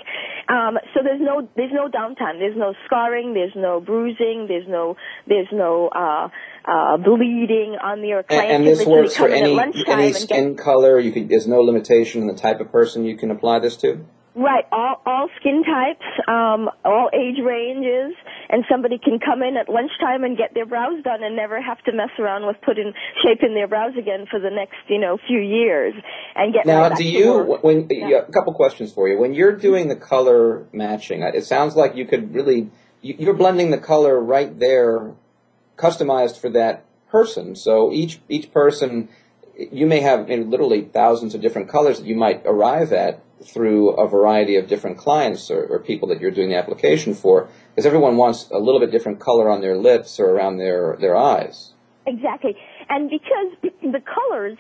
Um, 0.48 0.78
so 0.94 1.00
there's 1.02 1.20
no 1.20 1.48
there's 1.56 1.72
no 1.72 1.88
downtime. 1.88 2.38
There's 2.38 2.56
no 2.56 2.74
scarring. 2.86 3.34
There's 3.34 3.54
no 3.56 3.80
bruising. 3.80 4.46
There's 4.48 4.68
no 4.68 4.96
there's 5.26 5.48
no 5.52 5.88
uh, 5.88 6.28
uh, 6.66 6.96
bleeding 6.96 7.76
on 7.80 8.00
the 8.00 8.24
client. 8.28 8.50
And, 8.50 8.66
and 8.66 8.66
this 8.66 8.86
works 8.86 9.16
for 9.16 9.28
any 9.28 9.58
any 9.86 10.12
skin 10.12 10.54
get, 10.54 10.64
color. 10.64 10.98
You 10.98 11.12
can, 11.12 11.28
there's 11.28 11.46
no 11.46 11.60
limitation 11.60 12.22
in 12.22 12.28
the 12.28 12.34
type 12.34 12.60
of 12.60 12.72
person 12.72 13.04
you 13.04 13.16
can 13.16 13.30
apply 13.30 13.60
this 13.60 13.76
to. 13.78 14.04
Right, 14.34 14.64
all 14.70 15.00
all 15.06 15.28
skin 15.40 15.62
types, 15.64 16.04
um, 16.28 16.68
all 16.84 17.08
age 17.14 17.42
ranges, 17.42 18.14
and 18.50 18.64
somebody 18.70 18.98
can 18.98 19.18
come 19.18 19.42
in 19.42 19.56
at 19.56 19.70
lunchtime 19.70 20.24
and 20.24 20.36
get 20.36 20.52
their 20.52 20.66
brows 20.66 21.02
done 21.02 21.22
and 21.22 21.34
never 21.34 21.62
have 21.62 21.82
to 21.84 21.92
mess 21.92 22.10
around 22.18 22.46
with 22.46 22.56
putting 22.62 22.92
shaping 23.24 23.54
their 23.54 23.66
brows 23.66 23.94
again 23.98 24.26
for 24.30 24.38
the 24.38 24.50
next 24.50 24.76
you 24.88 24.98
know 24.98 25.16
few 25.26 25.40
years 25.40 25.94
and 26.34 26.52
get 26.52 26.66
now. 26.66 26.82
Right 26.82 26.98
do 26.98 27.04
you 27.04 27.58
when 27.62 27.88
yeah. 27.88 28.26
a 28.28 28.30
couple 28.30 28.52
questions 28.52 28.92
for 28.92 29.08
you 29.08 29.18
when 29.18 29.32
you're 29.32 29.56
doing 29.56 29.88
the 29.88 29.96
color 29.96 30.66
matching? 30.70 31.22
It 31.22 31.46
sounds 31.46 31.74
like 31.74 31.96
you 31.96 32.04
could 32.04 32.34
really 32.34 32.70
you're 33.00 33.34
blending 33.34 33.70
the 33.70 33.78
color 33.78 34.20
right 34.20 34.58
there, 34.58 35.14
customized 35.76 36.40
for 36.40 36.50
that 36.50 36.84
person. 37.10 37.54
So 37.54 37.92
each 37.92 38.20
each 38.28 38.52
person, 38.52 39.08
you 39.56 39.86
may 39.86 40.00
have 40.00 40.28
you 40.28 40.38
know, 40.38 40.42
literally 40.44 40.82
thousands 40.82 41.34
of 41.34 41.40
different 41.40 41.68
colors 41.68 41.98
that 41.98 42.06
you 42.06 42.16
might 42.16 42.42
arrive 42.44 42.92
at 42.92 43.22
through 43.44 43.90
a 43.90 44.08
variety 44.08 44.56
of 44.56 44.66
different 44.66 44.96
clients 44.96 45.50
or, 45.50 45.66
or 45.66 45.78
people 45.78 46.08
that 46.08 46.20
you're 46.20 46.30
doing 46.30 46.48
the 46.48 46.56
application 46.56 47.14
for, 47.14 47.48
because 47.70 47.84
everyone 47.84 48.16
wants 48.16 48.48
a 48.50 48.58
little 48.58 48.80
bit 48.80 48.90
different 48.90 49.20
color 49.20 49.50
on 49.50 49.60
their 49.60 49.76
lips 49.76 50.18
or 50.18 50.30
around 50.30 50.56
their 50.56 50.96
their 51.00 51.16
eyes. 51.16 51.72
Exactly, 52.06 52.56
and 52.88 53.10
because 53.10 53.72
the 53.82 54.00
colors 54.00 54.56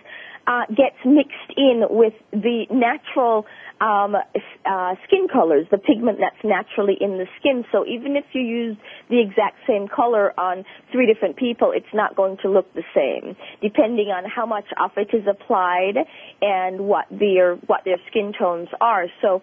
uh, 0.46 0.66
gets 0.68 0.96
mixed 1.04 1.52
in 1.56 1.82
with 1.90 2.14
the 2.32 2.66
natural 2.70 3.46
um, 3.80 4.14
uh, 4.14 4.94
skin 5.06 5.26
colors, 5.32 5.66
the 5.70 5.78
pigment 5.78 6.18
that's 6.20 6.42
naturally 6.44 6.96
in 7.00 7.18
the 7.18 7.26
skin. 7.38 7.64
So 7.72 7.84
even 7.86 8.16
if 8.16 8.24
you 8.32 8.42
use 8.42 8.76
the 9.10 9.20
exact 9.20 9.56
same 9.66 9.88
color 9.88 10.38
on 10.38 10.64
three 10.92 11.12
different 11.12 11.36
people, 11.36 11.72
it's 11.74 11.92
not 11.92 12.16
going 12.16 12.38
to 12.42 12.50
look 12.50 12.72
the 12.74 12.84
same, 12.94 13.36
depending 13.60 14.08
on 14.08 14.24
how 14.24 14.46
much 14.46 14.66
of 14.80 14.92
it 14.96 15.14
is 15.14 15.26
applied 15.28 15.96
and 16.40 16.80
what 16.80 17.06
their 17.10 17.56
what 17.66 17.80
their 17.84 17.98
skin 18.08 18.32
tones 18.38 18.68
are. 18.80 19.06
So. 19.22 19.42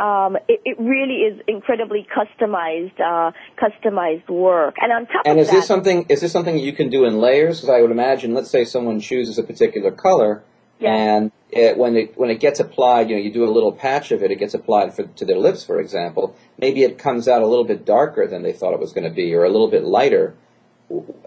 Um, 0.00 0.36
it, 0.48 0.60
it, 0.64 0.78
really 0.80 1.16
is 1.28 1.40
incredibly 1.46 2.06
customized, 2.08 2.98
uh, 2.98 3.32
customized 3.60 4.30
work. 4.30 4.76
And 4.80 4.90
on 4.92 5.06
top 5.06 5.26
and 5.26 5.38
of 5.38 5.44
is 5.44 5.50
this 5.50 5.66
something 5.66 6.06
is 6.08 6.22
this 6.22 6.32
something 6.32 6.56
you 6.56 6.72
can 6.72 6.88
do 6.88 7.04
in 7.04 7.18
layers? 7.18 7.60
Because 7.60 7.68
I 7.68 7.82
would 7.82 7.90
imagine, 7.90 8.32
let's 8.32 8.48
say 8.48 8.64
someone 8.64 9.00
chooses 9.00 9.36
a 9.36 9.42
particular 9.42 9.90
color, 9.90 10.42
and 10.80 11.32
it, 11.50 11.76
when 11.76 11.96
it 11.96 12.16
when 12.16 12.30
it 12.30 12.40
gets 12.40 12.60
applied, 12.60 13.10
you 13.10 13.16
know, 13.16 13.22
you 13.22 13.32
do 13.32 13.44
a 13.44 13.50
little 13.50 13.72
patch 13.72 14.10
of 14.12 14.22
it. 14.22 14.30
It 14.30 14.38
gets 14.38 14.54
applied 14.54 14.94
for, 14.94 15.04
to 15.04 15.24
their 15.24 15.38
lips, 15.38 15.64
for 15.64 15.80
example. 15.80 16.34
Maybe 16.58 16.82
it 16.82 16.98
comes 16.98 17.28
out 17.28 17.42
a 17.42 17.46
little 17.46 17.64
bit 17.64 17.84
darker 17.84 18.26
than 18.26 18.42
they 18.42 18.52
thought 18.52 18.72
it 18.72 18.80
was 18.80 18.92
going 18.92 19.04
to 19.04 19.14
be, 19.14 19.34
or 19.34 19.44
a 19.44 19.50
little 19.50 19.70
bit 19.70 19.84
lighter. 19.84 20.34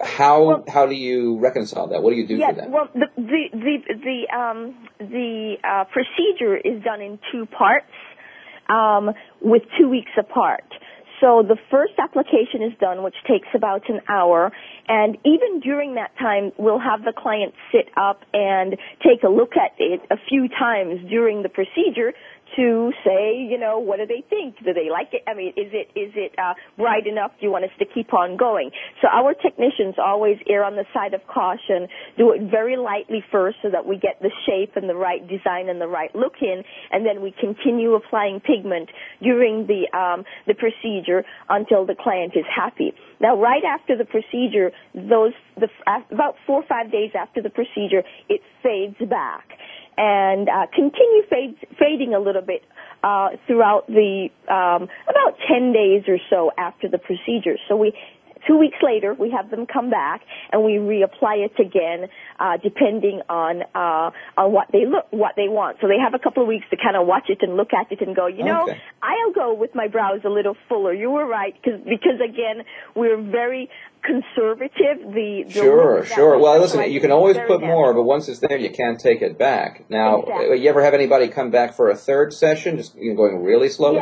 How 0.01 0.45
well, 0.45 0.63
how 0.67 0.88
do 0.88 0.95
you 0.95 1.39
reconcile 1.39 1.88
that? 1.88 2.01
What 2.01 2.09
do 2.09 2.17
you 2.17 2.28
do 2.28 2.36
yes, 2.36 2.55
for 2.55 2.61
that? 2.61 2.69
Well, 2.69 2.89
the 2.93 3.07
the 3.15 3.49
the 3.53 3.78
the, 4.03 4.38
um, 4.38 4.88
the 4.99 5.55
uh, 5.63 5.86
procedure 5.86 6.57
is 6.57 6.84
done 6.84 7.01
in 7.01 7.19
two 7.32 7.45
parts, 7.45 7.86
um, 8.70 9.11
with 9.41 9.64
two 9.78 9.89
weeks 9.89 10.11
apart. 10.18 10.66
So 11.22 11.41
the 11.41 11.55
first 11.72 11.93
application 11.99 12.64
is 12.64 12.78
done, 12.82 13.01
which 13.01 13.16
takes 13.26 13.47
about 13.55 13.88
an 13.88 14.01
hour, 14.09 14.51
and 14.89 15.18
even 15.24 15.61
during 15.61 15.95
that 15.95 16.11
time, 16.20 16.51
we'll 16.57 16.80
have 16.80 17.05
the 17.05 17.14
client 17.16 17.53
sit 17.72 17.88
up 17.95 18.22
and 18.34 18.76
take 18.99 19.24
a 19.24 19.30
look 19.30 19.53
at 19.55 19.72
it 19.80 20.01
a 20.11 20.18
few 20.28 20.49
times 20.49 20.99
during 21.09 21.41
the 21.41 21.47
procedure 21.47 22.14
to 22.56 22.91
say, 23.06 23.38
you 23.38 23.58
know, 23.58 23.80
what 23.80 23.97
do 23.97 24.06
they 24.06 24.24
think? 24.30 24.58
Do 24.64 24.74
they 24.74 24.89
like 24.89 25.10
it? 25.14 25.24
I 25.28 25.34
mean, 25.34 25.49
is 25.58 25.72
it 25.74 25.89
is 25.97 26.12
it 26.16 26.34
uh, 26.38 26.54
bright 26.78 27.08
enough? 27.08 27.32
Do 27.39 27.45
you 27.45 27.51
want 27.51 27.66
us 27.66 27.72
to 27.80 27.86
keep 27.86 28.14
on 28.14 28.38
going? 28.38 28.72
So 29.01 29.08
our 29.08 29.34
technicians 29.34 29.95
always 29.97 30.38
err 30.49 30.64
on 30.64 30.76
the 30.76 30.86
side 30.93 31.14
of 31.14 31.22
caution, 31.28 31.88
do 32.18 32.32
it 32.32 32.49
very 32.49 32.78
lightly 32.78 33.24
first, 33.32 33.58
so 33.62 33.70
that 33.72 33.86
we 33.86 33.97
get 33.97 34.22
the 34.22 34.32
shape 34.45 34.76
and 34.76 34.89
the 34.89 34.95
right 34.95 35.22
design 35.28 35.70
and 35.70 35.82
the 35.82 35.88
right 35.88 36.14
look 36.16 36.41
in, 36.41 36.64
and 36.91 37.06
then 37.06 37.22
we 37.22 37.34
continue 37.39 37.93
applying 37.93 38.39
pigment 38.39 38.89
during 39.22 39.68
the 39.68 39.89
um, 39.97 40.24
the 40.47 40.54
procedure 40.54 41.24
until 41.49 41.86
the 41.86 41.95
client 41.95 42.34
is 42.36 42.45
happy. 42.54 42.93
Now, 43.20 43.39
right 43.39 43.64
after 43.64 43.97
the 43.97 44.06
procedure, 44.06 44.72
those 44.93 45.34
the 45.56 45.70
about 46.12 46.36
four 46.45 46.62
or 46.62 46.68
five 46.68 46.91
days 46.91 47.12
after 47.18 47.41
the 47.41 47.49
procedure, 47.49 48.04
it 48.30 48.41
fades 48.62 48.97
back 49.10 49.47
and 49.97 50.49
uh, 50.49 50.67
continue 50.73 51.23
fading 51.79 52.13
a 52.13 52.19
little 52.19 52.41
bit 52.41 52.63
uh, 53.03 53.29
throughout 53.47 53.85
the 53.87 54.29
um, 54.49 54.87
about 55.07 55.37
10 55.47 55.73
days 55.73 56.03
or 56.07 56.17
so 56.29 56.51
after 56.57 56.87
the 56.87 56.97
procedure. 56.97 57.57
So 57.67 57.75
we 57.75 57.93
two 58.47 58.57
weeks 58.57 58.77
later 58.81 59.13
we 59.13 59.31
have 59.31 59.49
them 59.49 59.65
come 59.65 59.89
back 59.89 60.21
and 60.51 60.63
we 60.63 60.73
reapply 60.73 61.45
it 61.45 61.59
again 61.59 62.09
uh, 62.39 62.57
depending 62.61 63.21
on 63.29 63.61
uh, 63.75 64.11
on 64.37 64.51
what 64.51 64.67
they 64.71 64.85
look 64.85 65.05
what 65.11 65.33
they 65.35 65.47
want. 65.47 65.77
So 65.81 65.87
they 65.87 65.99
have 66.03 66.13
a 66.13 66.19
couple 66.19 66.43
of 66.43 66.47
weeks 66.47 66.65
to 66.71 66.77
kind 66.77 66.95
of 66.95 67.07
watch 67.07 67.29
it 67.29 67.39
and 67.41 67.55
look 67.55 67.73
at 67.73 67.91
it 67.91 68.01
and 68.05 68.15
go, 68.15 68.27
you 68.27 68.43
know, 68.43 68.63
okay. 68.63 68.81
I'll 69.01 69.33
go 69.33 69.53
with 69.53 69.75
my 69.75 69.87
brows 69.87 70.21
a 70.25 70.29
little 70.29 70.55
fuller. 70.67 70.93
You 70.93 71.11
were 71.11 71.27
right 71.27 71.53
because 71.53 71.79
because 71.81 72.19
again 72.23 72.65
we're 72.95 73.21
very 73.21 73.69
conservative. 74.03 75.13
The, 75.13 75.43
the 75.47 75.51
sure, 75.51 76.05
sure. 76.05 76.37
Well, 76.37 76.59
listen, 76.59 76.91
you 76.91 76.99
can 76.99 77.11
always 77.11 77.37
put 77.47 77.61
more, 77.61 77.93
but 77.93 78.03
once 78.03 78.27
it's 78.27 78.39
there, 78.39 78.57
you 78.57 78.69
can't 78.69 78.99
take 78.99 79.21
it 79.21 79.37
back. 79.37 79.89
Now, 79.89 80.21
exactly. 80.21 80.61
you 80.61 80.69
ever 80.69 80.83
have 80.83 80.93
anybody 80.93 81.29
come 81.29 81.51
back 81.51 81.73
for 81.75 81.89
a 81.89 81.95
third 81.95 82.33
session, 82.33 82.77
just 82.77 82.95
you 82.95 83.11
know, 83.11 83.15
going 83.15 83.43
really 83.43 83.69
slowly? 83.69 83.99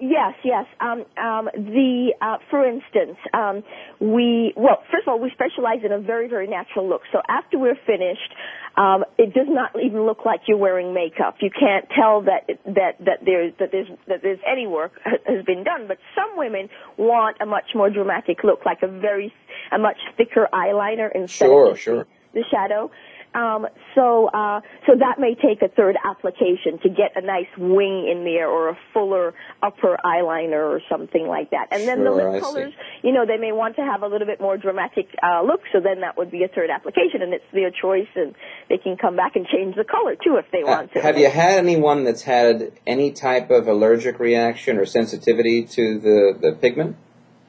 Yes, 0.00 0.34
yes. 0.44 0.66
Um, 0.80 1.04
um, 1.16 1.48
the 1.54 2.14
uh, 2.20 2.38
for 2.50 2.66
instance, 2.66 3.16
um, 3.32 3.62
we 4.00 4.52
well, 4.56 4.82
first 4.90 5.06
of 5.06 5.08
all, 5.08 5.20
we 5.20 5.30
specialize 5.30 5.84
in 5.84 5.92
a 5.92 6.00
very, 6.00 6.28
very 6.28 6.48
natural 6.48 6.88
look. 6.88 7.02
So 7.12 7.20
after 7.28 7.58
we're 7.58 7.78
finished, 7.86 8.34
um, 8.76 9.04
it 9.18 9.32
does 9.32 9.46
not 9.48 9.70
even 9.80 10.04
look 10.04 10.24
like 10.24 10.40
you're 10.48 10.58
wearing 10.58 10.94
makeup. 10.94 11.36
You 11.40 11.50
can't 11.50 11.86
tell 11.94 12.22
that 12.22 12.48
that 12.66 13.04
that 13.04 13.18
there's 13.24 13.52
that 13.60 13.70
there's 13.70 13.86
that 14.08 14.20
there's 14.20 14.40
any 14.44 14.66
work 14.66 14.92
has 15.04 15.44
been 15.44 15.62
done. 15.62 15.86
But 15.86 15.98
some 16.16 16.36
women 16.36 16.70
want 16.98 17.36
a 17.40 17.46
much 17.46 17.70
more 17.74 17.88
dramatic 17.88 18.42
look, 18.42 18.66
like 18.66 18.82
a 18.82 18.88
very 18.88 19.32
a 19.70 19.78
much 19.78 19.98
thicker 20.16 20.48
eyeliner 20.52 21.08
instead 21.14 21.46
sure, 21.46 21.70
of 21.70 21.78
sure. 21.78 22.06
the 22.32 22.42
shadow. 22.50 22.90
Um, 23.34 23.66
so, 23.94 24.28
uh, 24.28 24.60
so 24.86 24.92
that 24.98 25.18
may 25.18 25.34
take 25.34 25.60
a 25.62 25.68
third 25.68 25.96
application 26.04 26.78
to 26.82 26.88
get 26.88 27.12
a 27.16 27.20
nice 27.20 27.50
wing 27.58 28.08
in 28.10 28.24
there 28.24 28.48
or 28.48 28.68
a 28.70 28.78
fuller 28.92 29.34
upper 29.62 29.96
eyeliner 30.04 30.62
or 30.70 30.80
something 30.88 31.26
like 31.26 31.50
that. 31.50 31.68
And 31.70 31.82
then 31.88 31.98
sure, 31.98 32.04
the 32.04 32.10
lip 32.10 32.34
I 32.36 32.40
colors, 32.40 32.72
see. 32.72 33.08
you 33.08 33.12
know, 33.12 33.26
they 33.26 33.36
may 33.36 33.52
want 33.52 33.76
to 33.76 33.82
have 33.82 34.02
a 34.02 34.06
little 34.06 34.26
bit 34.26 34.40
more 34.40 34.56
dramatic 34.56 35.08
uh, 35.22 35.42
look, 35.42 35.60
so 35.72 35.80
then 35.80 36.00
that 36.00 36.16
would 36.16 36.30
be 36.30 36.44
a 36.44 36.48
third 36.48 36.70
application, 36.70 37.22
and 37.22 37.34
it's 37.34 37.44
their 37.52 37.70
choice, 37.70 38.08
and 38.14 38.34
they 38.68 38.78
can 38.78 38.96
come 38.96 39.16
back 39.16 39.36
and 39.36 39.46
change 39.46 39.74
the 39.74 39.84
color 39.84 40.14
too 40.14 40.36
if 40.36 40.46
they 40.52 40.62
want 40.62 40.92
to. 40.92 41.00
Have 41.00 41.18
you 41.18 41.28
had 41.28 41.58
anyone 41.58 42.04
that's 42.04 42.22
had 42.22 42.72
any 42.86 43.10
type 43.12 43.50
of 43.50 43.66
allergic 43.66 44.20
reaction 44.20 44.78
or 44.78 44.86
sensitivity 44.86 45.64
to 45.64 45.98
the, 45.98 46.38
the 46.40 46.52
pigment? 46.60 46.96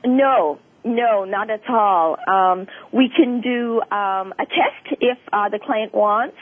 No, 0.04 0.60
no, 0.86 1.26
not 1.26 1.50
at 1.50 1.68
all. 1.68 2.18
Um, 2.28 2.68
we 2.94 3.10
can 3.14 3.42
do 3.42 3.82
um, 3.92 4.34
a 4.40 4.46
test 4.46 5.02
if 5.02 5.18
uh, 5.34 5.50
the 5.50 5.60
client 5.60 5.94
wants, 5.94 6.38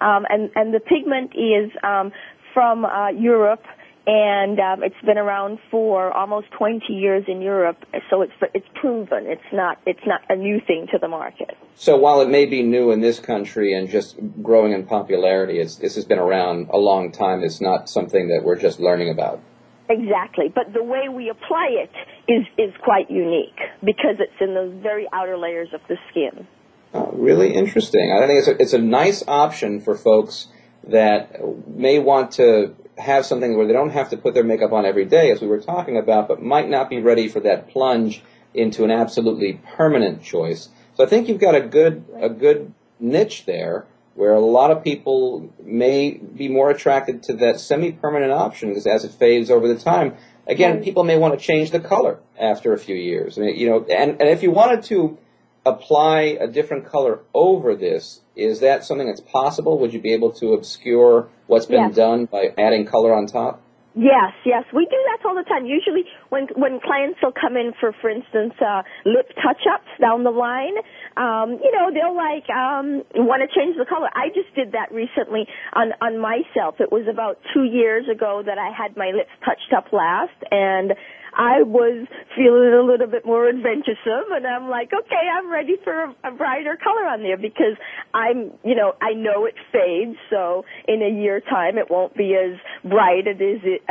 um, 0.00 0.26
and 0.28 0.50
and 0.54 0.74
the 0.74 0.80
pigment 0.80 1.32
is 1.34 1.70
um, 1.82 2.12
from 2.52 2.84
uh, 2.84 3.08
Europe, 3.08 3.64
and 4.06 4.60
um, 4.60 4.82
it's 4.84 5.00
been 5.04 5.18
around 5.18 5.58
for 5.70 6.12
almost 6.12 6.48
20 6.58 6.92
years 6.92 7.24
in 7.26 7.40
Europe. 7.40 7.78
So 8.10 8.20
it's 8.20 8.32
it's 8.54 8.66
proven. 8.74 9.26
It's 9.26 9.50
not 9.52 9.78
it's 9.86 10.06
not 10.06 10.20
a 10.28 10.36
new 10.36 10.60
thing 10.66 10.86
to 10.92 10.98
the 10.98 11.08
market. 11.08 11.56
So 11.74 11.96
while 11.96 12.20
it 12.20 12.28
may 12.28 12.46
be 12.46 12.62
new 12.62 12.90
in 12.90 13.00
this 13.00 13.18
country 13.18 13.74
and 13.74 13.88
just 13.88 14.16
growing 14.42 14.72
in 14.72 14.86
popularity, 14.86 15.58
this 15.58 15.94
has 15.94 16.04
been 16.04 16.18
around 16.18 16.68
a 16.70 16.78
long 16.78 17.12
time. 17.12 17.42
It's 17.42 17.60
not 17.60 17.88
something 17.88 18.28
that 18.28 18.44
we're 18.44 18.58
just 18.58 18.78
learning 18.78 19.10
about. 19.10 19.40
Exactly, 19.88 20.52
but 20.52 20.72
the 20.72 20.82
way 20.82 21.08
we 21.08 21.28
apply 21.28 21.68
it 21.70 21.90
is 22.28 22.46
is 22.58 22.74
quite 22.82 23.10
unique 23.10 23.58
because 23.84 24.16
it's 24.18 24.40
in 24.40 24.54
those 24.54 24.74
very 24.82 25.06
outer 25.12 25.36
layers 25.36 25.68
of 25.72 25.80
the 25.88 25.96
skin. 26.10 26.46
Oh, 26.92 27.10
really 27.12 27.54
interesting. 27.54 28.12
I 28.12 28.26
think 28.26 28.38
it's 28.38 28.48
a, 28.48 28.62
it's 28.62 28.72
a 28.72 28.78
nice 28.78 29.22
option 29.28 29.80
for 29.80 29.96
folks 29.96 30.48
that 30.88 31.40
may 31.68 31.98
want 31.98 32.32
to 32.32 32.74
have 32.98 33.26
something 33.26 33.56
where 33.56 33.66
they 33.66 33.72
don't 33.72 33.90
have 33.90 34.10
to 34.10 34.16
put 34.16 34.34
their 34.34 34.44
makeup 34.44 34.72
on 34.72 34.86
every 34.86 35.04
day, 35.04 35.30
as 35.30 35.40
we 35.40 35.46
were 35.46 35.60
talking 35.60 35.98
about, 35.98 36.28
but 36.28 36.42
might 36.42 36.68
not 36.68 36.88
be 36.88 37.00
ready 37.00 37.28
for 37.28 37.40
that 37.40 37.68
plunge 37.68 38.22
into 38.54 38.84
an 38.84 38.90
absolutely 38.90 39.60
permanent 39.76 40.22
choice. 40.22 40.68
So 40.94 41.04
I 41.04 41.06
think 41.06 41.28
you've 41.28 41.40
got 41.40 41.54
a 41.54 41.60
good 41.60 42.04
a 42.18 42.30
good 42.30 42.72
niche 42.98 43.44
there 43.44 43.86
where 44.16 44.32
a 44.32 44.40
lot 44.40 44.70
of 44.70 44.82
people 44.82 45.52
may 45.62 46.12
be 46.12 46.48
more 46.48 46.70
attracted 46.70 47.22
to 47.24 47.34
that 47.34 47.60
semi-permanent 47.60 48.32
option 48.32 48.70
because 48.70 48.86
as 48.86 49.04
it 49.04 49.12
fades 49.12 49.50
over 49.50 49.68
the 49.68 49.78
time, 49.78 50.14
again, 50.46 50.82
people 50.82 51.04
may 51.04 51.18
want 51.18 51.38
to 51.38 51.44
change 51.44 51.70
the 51.70 51.80
color 51.80 52.18
after 52.40 52.72
a 52.72 52.78
few 52.78 52.96
years. 52.96 53.38
I 53.38 53.42
mean, 53.42 53.56
you 53.56 53.68
know, 53.68 53.84
and, 53.84 54.12
and 54.20 54.28
if 54.30 54.42
you 54.42 54.50
wanted 54.50 54.84
to 54.84 55.18
apply 55.66 56.38
a 56.40 56.46
different 56.46 56.86
color 56.86 57.20
over 57.34 57.74
this, 57.74 58.20
is 58.34 58.60
that 58.60 58.84
something 58.84 59.06
that's 59.06 59.20
possible? 59.20 59.78
Would 59.80 59.92
you 59.92 60.00
be 60.00 60.14
able 60.14 60.32
to 60.32 60.54
obscure 60.54 61.28
what's 61.46 61.66
been 61.66 61.88
Yes. 61.88 61.96
done 61.96 62.24
by 62.26 62.54
adding 62.56 62.86
color 62.86 63.14
on 63.14 63.26
top? 63.26 63.60
Yes, 63.98 64.32
yes, 64.44 64.64
we 64.74 64.84
do 64.84 64.96
that 65.08 65.26
all 65.26 65.34
the 65.34 65.42
time. 65.44 65.64
Usually, 65.64 66.04
when 66.28 66.48
when 66.54 66.80
clients 66.80 67.18
will 67.22 67.32
come 67.32 67.56
in 67.56 67.72
for, 67.80 67.94
for 68.02 68.10
instance, 68.10 68.52
uh, 68.60 68.82
lip 69.06 69.26
touch-ups 69.36 69.88
down 69.98 70.22
the 70.22 70.30
line, 70.30 70.74
um, 71.16 71.58
you 71.62 71.72
know, 71.72 71.88
they'll 71.92 72.16
like 72.16 72.48
um, 72.50 73.02
want 73.24 73.40
to 73.40 73.48
change 73.48 73.76
the 73.78 73.86
color. 73.88 74.08
I 74.12 74.28
just 74.28 74.54
did 74.54 74.72
that 74.72 74.92
recently 74.92 75.48
on 75.72 75.92
on 76.00 76.20
myself. 76.20 76.76
It 76.78 76.92
was 76.92 77.08
about 77.08 77.38
two 77.54 77.64
years 77.64 78.04
ago 78.08 78.42
that 78.44 78.58
I 78.58 78.70
had 78.70 78.96
my 78.96 79.12
lips 79.16 79.32
touched 79.44 79.72
up 79.76 79.92
last, 79.92 80.36
and 80.50 80.92
I 81.36 81.62
was 81.62 82.08
feeling 82.34 82.72
a 82.72 82.82
little 82.82 83.06
bit 83.06 83.26
more 83.26 83.46
adventuresome, 83.46 84.32
and 84.32 84.46
I'm 84.46 84.70
like, 84.70 84.90
okay, 84.92 85.28
I'm 85.36 85.52
ready 85.52 85.76
for 85.84 85.92
a, 85.92 86.14
a 86.24 86.30
brighter 86.30 86.78
color 86.82 87.06
on 87.06 87.22
there 87.22 87.36
because 87.36 87.76
I'm, 88.14 88.52
you 88.64 88.74
know, 88.74 88.94
I 89.02 89.12
know 89.12 89.44
it 89.44 89.54
fades, 89.70 90.16
so 90.30 90.64
in 90.88 91.02
a 91.02 91.10
year 91.10 91.40
time 91.40 91.76
it 91.76 91.90
won't 91.90 92.16
be 92.16 92.34
as 92.34 92.58
bright 92.90 93.28
as 93.28 93.36
it, 93.38 93.82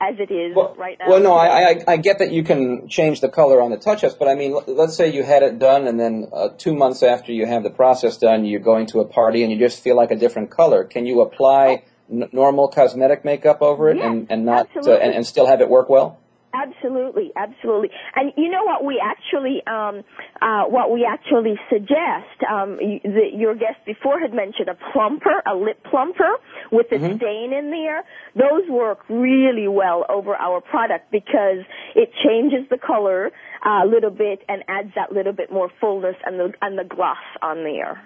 as 0.00 0.16
it 0.18 0.32
is 0.32 0.56
right 0.78 0.96
now. 0.98 1.10
Well, 1.10 1.20
no, 1.20 1.34
I, 1.34 1.68
I, 1.68 1.84
I 1.86 1.96
get 1.98 2.18
that 2.20 2.32
you 2.32 2.42
can 2.42 2.88
change 2.88 3.20
the 3.20 3.28
color 3.28 3.60
on 3.60 3.70
the 3.70 3.76
touch-ups, 3.76 4.14
but 4.14 4.28
I 4.28 4.34
mean, 4.34 4.58
let's 4.66 4.96
say 4.96 5.12
you 5.12 5.22
had 5.22 5.42
it 5.42 5.58
done 5.58 5.86
and 5.86 6.00
then 6.00 6.28
uh, 6.32 6.48
two 6.56 6.74
months 6.74 7.02
after 7.02 7.30
you 7.30 7.44
have 7.44 7.62
the 7.62 7.70
process 7.70 8.16
done, 8.16 8.46
you're 8.46 8.60
going 8.60 8.86
to 8.86 9.00
a 9.00 9.04
party 9.04 9.42
and 9.42 9.52
you 9.52 9.58
just 9.58 9.82
feel 9.82 9.96
like 9.96 10.10
a 10.10 10.16
different 10.16 10.50
color. 10.50 10.84
Can 10.84 11.04
you 11.04 11.20
apply 11.20 11.82
n- 12.10 12.30
normal 12.32 12.68
cosmetic 12.68 13.22
makeup 13.22 13.60
over 13.60 13.90
it 13.90 13.98
Yes, 13.98 14.06
and, 14.06 14.26
and 14.30 14.46
not 14.46 14.68
uh, 14.74 14.94
and, 14.94 15.14
and 15.14 15.26
still 15.26 15.46
have 15.46 15.60
it 15.60 15.68
work 15.68 15.90
well? 15.90 16.20
Absolutely, 16.56 17.32
absolutely. 17.36 17.90
And 18.14 18.32
you 18.36 18.50
know 18.50 18.64
what 18.64 18.84
we 18.84 19.02
actually, 19.02 19.62
um, 19.66 20.04
uh, 20.40 20.64
what 20.64 20.90
we 20.90 21.04
actually 21.04 21.58
suggest, 21.70 22.40
um, 22.48 22.76
the, 22.76 23.28
your 23.34 23.54
guest 23.54 23.84
before 23.84 24.20
had 24.20 24.32
mentioned 24.32 24.68
a 24.68 24.76
plumper, 24.92 25.42
a 25.46 25.54
lip 25.54 25.84
plumper 25.90 26.32
with 26.72 26.86
a 26.92 26.98
stain 26.98 27.52
in 27.52 27.70
there. 27.70 28.04
Those 28.34 28.68
work 28.70 29.00
really 29.08 29.68
well 29.68 30.06
over 30.08 30.34
our 30.34 30.60
product 30.60 31.12
because 31.12 31.64
it 31.94 32.10
changes 32.24 32.68
the 32.70 32.78
color 32.78 33.30
uh, 33.64 33.84
a 33.84 33.86
little 33.86 34.10
bit 34.10 34.40
and 34.48 34.62
adds 34.68 34.92
that 34.94 35.12
little 35.12 35.32
bit 35.32 35.52
more 35.52 35.70
fullness 35.80 36.16
and 36.24 36.38
the, 36.40 36.52
and 36.62 36.78
the 36.78 36.84
gloss 36.84 37.18
on 37.42 37.64
there. 37.64 38.02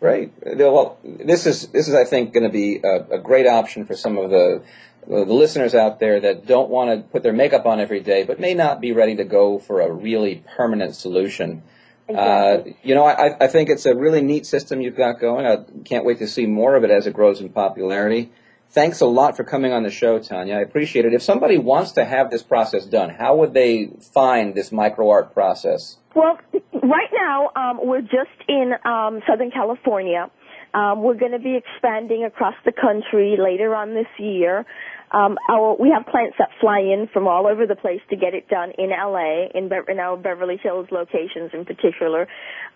Great. 0.00 0.32
Well, 0.42 0.98
this 1.04 1.44
is 1.44 1.68
this 1.68 1.86
is 1.86 1.94
I 1.94 2.04
think 2.04 2.32
going 2.32 2.44
to 2.44 2.48
be 2.48 2.80
a, 2.82 3.16
a 3.16 3.18
great 3.18 3.46
option 3.46 3.84
for 3.84 3.94
some 3.94 4.16
of 4.16 4.30
the 4.30 4.62
the 5.06 5.34
listeners 5.34 5.74
out 5.74 6.00
there 6.00 6.20
that 6.20 6.46
don't 6.46 6.70
want 6.70 6.90
to 6.90 7.08
put 7.08 7.22
their 7.22 7.32
makeup 7.32 7.66
on 7.66 7.80
every 7.80 8.00
day, 8.00 8.24
but 8.24 8.40
may 8.40 8.54
not 8.54 8.80
be 8.80 8.92
ready 8.92 9.16
to 9.16 9.24
go 9.24 9.58
for 9.58 9.80
a 9.80 9.92
really 9.92 10.42
permanent 10.56 10.94
solution. 10.96 11.62
Uh, 12.08 12.62
you 12.82 12.94
know, 12.94 13.04
I, 13.04 13.44
I 13.44 13.46
think 13.46 13.68
it's 13.68 13.86
a 13.86 13.94
really 13.94 14.20
neat 14.20 14.46
system 14.46 14.80
you've 14.80 14.96
got 14.96 15.20
going. 15.20 15.46
I 15.46 15.58
can't 15.84 16.04
wait 16.04 16.18
to 16.18 16.26
see 16.26 16.46
more 16.46 16.74
of 16.76 16.84
it 16.84 16.90
as 16.90 17.06
it 17.06 17.14
grows 17.14 17.40
in 17.40 17.50
popularity. 17.50 18.32
Thanks 18.70 19.00
a 19.00 19.06
lot 19.06 19.36
for 19.36 19.44
coming 19.44 19.72
on 19.72 19.82
the 19.82 19.90
show, 19.90 20.18
Tanya. 20.18 20.56
I 20.56 20.60
appreciate 20.60 21.04
it. 21.04 21.12
If 21.12 21.22
somebody 21.22 21.58
wants 21.58 21.92
to 21.92 22.04
have 22.04 22.30
this 22.30 22.42
process 22.42 22.86
done, 22.86 23.10
how 23.10 23.36
would 23.36 23.52
they 23.52 23.90
find 24.14 24.54
this 24.54 24.70
micro 24.70 25.10
art 25.10 25.34
process? 25.34 25.98
Well, 26.14 26.38
right 26.82 27.10
now 27.12 27.50
um, 27.54 27.78
we're 27.82 28.02
just 28.02 28.48
in 28.48 28.72
um, 28.84 29.20
Southern 29.28 29.50
California. 29.50 30.30
Um, 30.72 31.02
we're 31.02 31.18
going 31.18 31.32
to 31.32 31.40
be 31.40 31.56
expanding 31.56 32.24
across 32.24 32.54
the 32.64 32.72
country 32.72 33.36
later 33.38 33.74
on 33.74 33.92
this 33.94 34.06
year. 34.18 34.64
Um, 35.10 35.36
our, 35.48 35.76
we 35.76 35.90
have 35.90 36.06
clients 36.06 36.36
that 36.38 36.50
fly 36.60 36.78
in 36.78 37.08
from 37.12 37.26
all 37.26 37.48
over 37.48 37.66
the 37.66 37.74
place 37.74 38.00
to 38.10 38.16
get 38.16 38.32
it 38.34 38.48
done 38.48 38.70
in 38.78 38.90
LA, 38.90 39.46
in, 39.52 39.68
Be- 39.68 39.80
in 39.88 39.98
our 39.98 40.16
Beverly 40.16 40.58
Hills 40.62 40.86
locations 40.92 41.50
in 41.52 41.64
particular. 41.64 42.28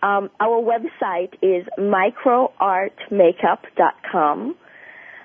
Um, 0.03 0.31
our 0.41 0.61
website 0.61 1.35
is 1.43 1.65
microartmakeup.com. 1.79 4.57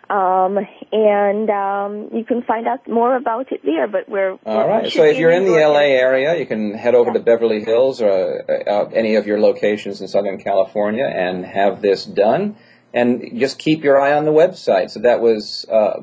Um, 0.10 0.57
and 0.91 1.49
um, 1.51 2.10
you 2.14 2.26
can 2.26 2.41
find 2.41 2.68
out 2.68 2.88
more 2.88 3.16
about 3.16 3.51
it 3.51 3.62
there. 3.64 3.88
But 3.88 4.10
we're 4.10 4.32
All 4.32 4.39
we're 4.45 4.68
right. 4.68 4.91
So 4.91 5.03
if 5.03 5.18
you're 5.18 5.30
in 5.32 5.45
the 5.45 5.51
LA 5.51 5.82
area, 5.82 6.36
you 6.38 6.47
can 6.47 6.74
head 6.74 6.95
over 6.95 7.14
to 7.14 7.20
Beverly 7.20 7.64
Hills 7.64 8.01
or 8.01 8.43
uh, 8.49 8.53
uh, 8.70 8.89
any 8.93 9.16
of 9.16 9.28
your 9.28 9.39
locations 9.39 10.01
in 10.01 10.07
Southern 10.07 10.41
California 10.41 11.05
and 11.05 11.45
have 11.45 11.82
this 11.82 12.05
done. 12.05 12.55
And 12.91 13.39
just 13.39 13.60
keep 13.60 13.84
your 13.84 14.01
eye 14.01 14.14
on 14.14 14.26
the 14.26 14.32
website. 14.32 14.89
So 14.89 15.01
that 15.01 15.22
was, 15.22 15.64
uh, 15.72 15.99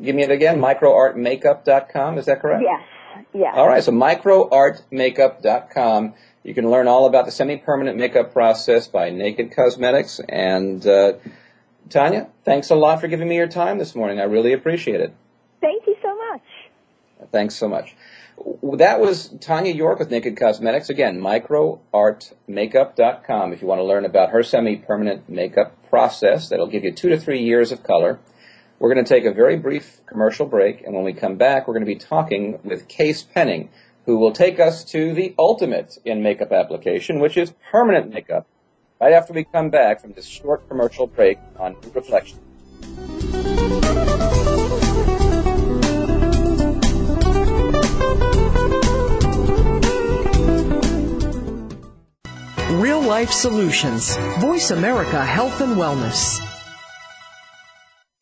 give 0.00 0.14
me 0.14 0.22
it 0.22 0.30
again, 0.30 0.60
microartmakeup.com. 0.60 2.18
Is 2.18 2.26
that 2.26 2.40
correct? 2.40 2.62
Yes. 2.62 2.82
Yes. 3.34 3.52
All 3.56 3.66
right. 3.66 3.82
So 3.82 3.90
microartmakeup.com. 3.90 6.14
You 6.44 6.54
can 6.54 6.70
learn 6.70 6.86
all 6.86 7.06
about 7.06 7.24
the 7.24 7.32
semi-permanent 7.32 7.98
makeup 7.98 8.32
process 8.32 8.86
by 8.86 9.10
Naked 9.10 9.56
Cosmetics. 9.56 10.20
And 10.28 10.86
uh, 10.86 11.14
Tanya, 11.90 12.28
thanks 12.44 12.70
a 12.70 12.74
lot 12.74 13.00
for 13.00 13.08
giving 13.08 13.28
me 13.28 13.36
your 13.36 13.48
time 13.48 13.78
this 13.78 13.94
morning. 13.94 14.20
I 14.20 14.24
really 14.24 14.52
appreciate 14.52 15.00
it. 15.00 15.14
Thank 15.60 15.86
you 15.86 15.94
so 16.02 16.16
much. 16.16 16.42
Thanks 17.30 17.54
so 17.54 17.68
much. 17.68 17.94
That 18.62 18.98
was 19.00 19.28
Tanya 19.40 19.72
York 19.72 20.00
with 20.00 20.10
Naked 20.10 20.36
Cosmetics. 20.36 20.90
Again, 20.90 21.20
microartmakeup.com 21.20 23.52
if 23.52 23.62
you 23.62 23.68
want 23.68 23.78
to 23.78 23.84
learn 23.84 24.04
about 24.04 24.30
her 24.30 24.42
semi-permanent 24.42 25.28
makeup 25.28 25.76
process 25.88 26.48
that'll 26.48 26.66
give 26.66 26.82
you 26.84 26.90
two 26.92 27.10
to 27.10 27.18
three 27.18 27.42
years 27.42 27.70
of 27.70 27.84
color. 27.84 28.18
We're 28.78 28.92
going 28.92 29.04
to 29.04 29.08
take 29.08 29.24
a 29.24 29.32
very 29.32 29.56
brief 29.56 30.00
commercial 30.04 30.46
break, 30.46 30.82
and 30.82 30.94
when 30.94 31.04
we 31.04 31.12
come 31.12 31.36
back, 31.36 31.68
we're 31.68 31.74
going 31.74 31.86
to 31.86 31.92
be 31.92 31.94
talking 31.94 32.58
with 32.64 32.90
Cees 32.90 33.22
Penning, 33.22 33.70
who 34.04 34.18
will 34.18 34.32
take 34.32 34.58
us 34.58 34.82
to 34.86 35.14
the 35.14 35.32
ultimate 35.38 35.96
in 36.04 36.22
makeup 36.22 36.50
application, 36.50 37.20
which 37.20 37.36
is 37.36 37.52
permanent 37.70 38.12
makeup, 38.12 38.48
right 39.00 39.12
after 39.12 39.32
we 39.32 39.44
come 39.44 39.70
back 39.70 40.00
from 40.00 40.12
this 40.12 40.26
short 40.26 40.66
commercial 40.68 41.06
break 41.06 41.38
on 41.58 41.76
reflection, 41.92 42.38
Real 52.80 53.00
Life 53.00 53.30
Solutions, 53.30 54.16
Voice 54.38 54.70
America 54.70 55.24
Health 55.24 55.60
and 55.60 55.76
Wellness. 55.76 56.40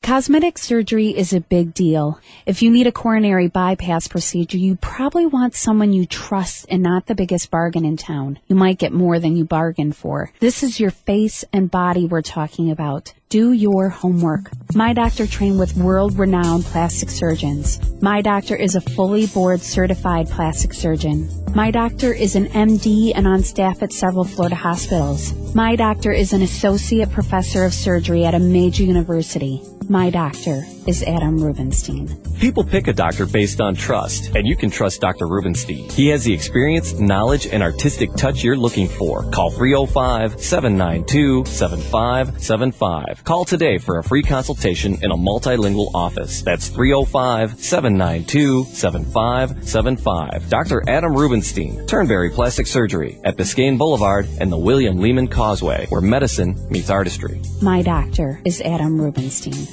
Cosmetic 0.03 0.59
surgery 0.59 1.16
is 1.16 1.32
a 1.32 1.40
big 1.40 1.74
deal. 1.74 2.18
If 2.44 2.61
you 2.61 2.72
need 2.72 2.88
a 2.88 2.92
coronary 2.92 3.46
bypass 3.46 4.09
procedure, 4.09 4.59
you 4.59 4.74
probably 4.74 5.26
want 5.26 5.55
someone 5.55 5.92
you 5.92 6.07
trust 6.07 6.66
and 6.68 6.82
not 6.82 7.07
the 7.07 7.14
biggest 7.14 7.53
bargain 7.53 7.84
in 7.84 7.96
town. 7.96 8.40
You 8.48 8.57
might 8.57 8.78
get 8.78 8.92
more 8.92 9.20
than 9.20 9.36
you 9.36 9.44
bargained 9.44 9.94
for. 9.96 10.32
This 10.40 10.64
is 10.64 10.80
your 10.80 10.90
face 10.90 11.44
and 11.53 11.70
body 11.70 12.07
we're 12.07 12.20
talking 12.20 12.72
about. 12.72 13.14
Do 13.28 13.53
your 13.53 13.90
homework. 13.90 14.50
My 14.74 14.92
doctor 14.92 15.24
trained 15.24 15.61
with 15.61 15.76
world 15.76 16.18
renowned 16.18 16.64
plastic 16.64 17.09
surgeons. 17.09 17.80
My 18.03 18.22
doctor 18.22 18.57
is 18.57 18.74
a 18.74 18.80
fully 18.80 19.28
board 19.28 19.61
certified 19.61 20.28
plastic 20.28 20.74
surgeon. 20.74 21.41
My 21.55 21.70
doctor 21.70 22.14
is 22.14 22.34
an 22.34 22.46
MD 22.46 23.12
and 23.14 23.26
on 23.26 23.42
staff 23.42 23.82
at 23.82 23.92
several 23.92 24.24
Florida 24.24 24.57
hospitals. 24.57 25.34
My 25.55 25.76
doctor 25.76 26.11
is 26.11 26.32
an 26.32 26.40
associate 26.40 27.12
professor 27.12 27.66
of 27.66 27.74
surgery 27.74 28.24
at 28.24 28.34
a 28.34 28.38
major 28.38 28.84
university. 28.84 29.61
My 29.88 30.09
doctor 30.09 30.64
is 30.86 31.03
Adam 31.03 31.42
Rubinstein. 31.42 32.18
People 32.38 32.64
pick 32.64 32.88
a 32.88 32.92
doctor 32.92 33.26
based 33.26 33.61
on 33.61 33.74
trust, 33.74 34.34
and 34.34 34.46
you 34.46 34.57
can 34.57 34.70
trust 34.70 35.00
Dr. 35.00 35.26
Rubinstein. 35.28 35.88
He 35.90 36.09
has 36.09 36.24
the 36.24 36.32
experience, 36.32 36.94
knowledge, 36.98 37.46
and 37.46 37.62
artistic 37.62 38.12
touch 38.14 38.42
you're 38.42 38.57
looking 38.57 38.88
for. 38.88 39.22
Call 39.30 39.50
305 39.50 40.40
792 40.40 41.44
7575. 41.44 43.22
Call 43.24 43.44
today 43.44 43.78
for 43.78 43.98
a 43.98 44.03
free 44.03 44.22
consultation 44.22 44.98
in 45.03 45.11
a 45.11 45.16
multilingual 45.16 45.90
office. 45.94 46.42
That's 46.42 46.68
305 46.68 47.61
792 47.61 48.64
7575. 48.64 50.48
Dr. 50.48 50.82
Adam 50.88 51.14
Rubinstein, 51.43 51.84
Turnberry 51.88 52.30
Plastic 52.30 52.68
Surgery 52.68 53.18
at 53.24 53.36
Biscayne 53.36 53.76
Boulevard 53.76 54.28
and 54.38 54.53
the 54.53 54.57
William 54.57 54.99
Lehman 54.99 55.26
Causeway, 55.26 55.86
where 55.88 56.01
medicine 56.01 56.57
meets 56.70 56.88
artistry. 56.88 57.43
My 57.61 57.82
doctor 57.82 58.40
is 58.45 58.61
Adam 58.61 59.01
Rubinstein. 59.01 59.66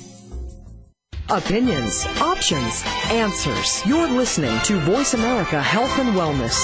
Opinions, 1.30 2.08
options, 2.20 2.82
answers. 3.12 3.86
You're 3.86 4.10
listening 4.10 4.60
to 4.64 4.80
Voice 4.80 5.14
America 5.14 5.62
Health 5.62 6.00
and 6.00 6.16
Wellness. 6.16 6.58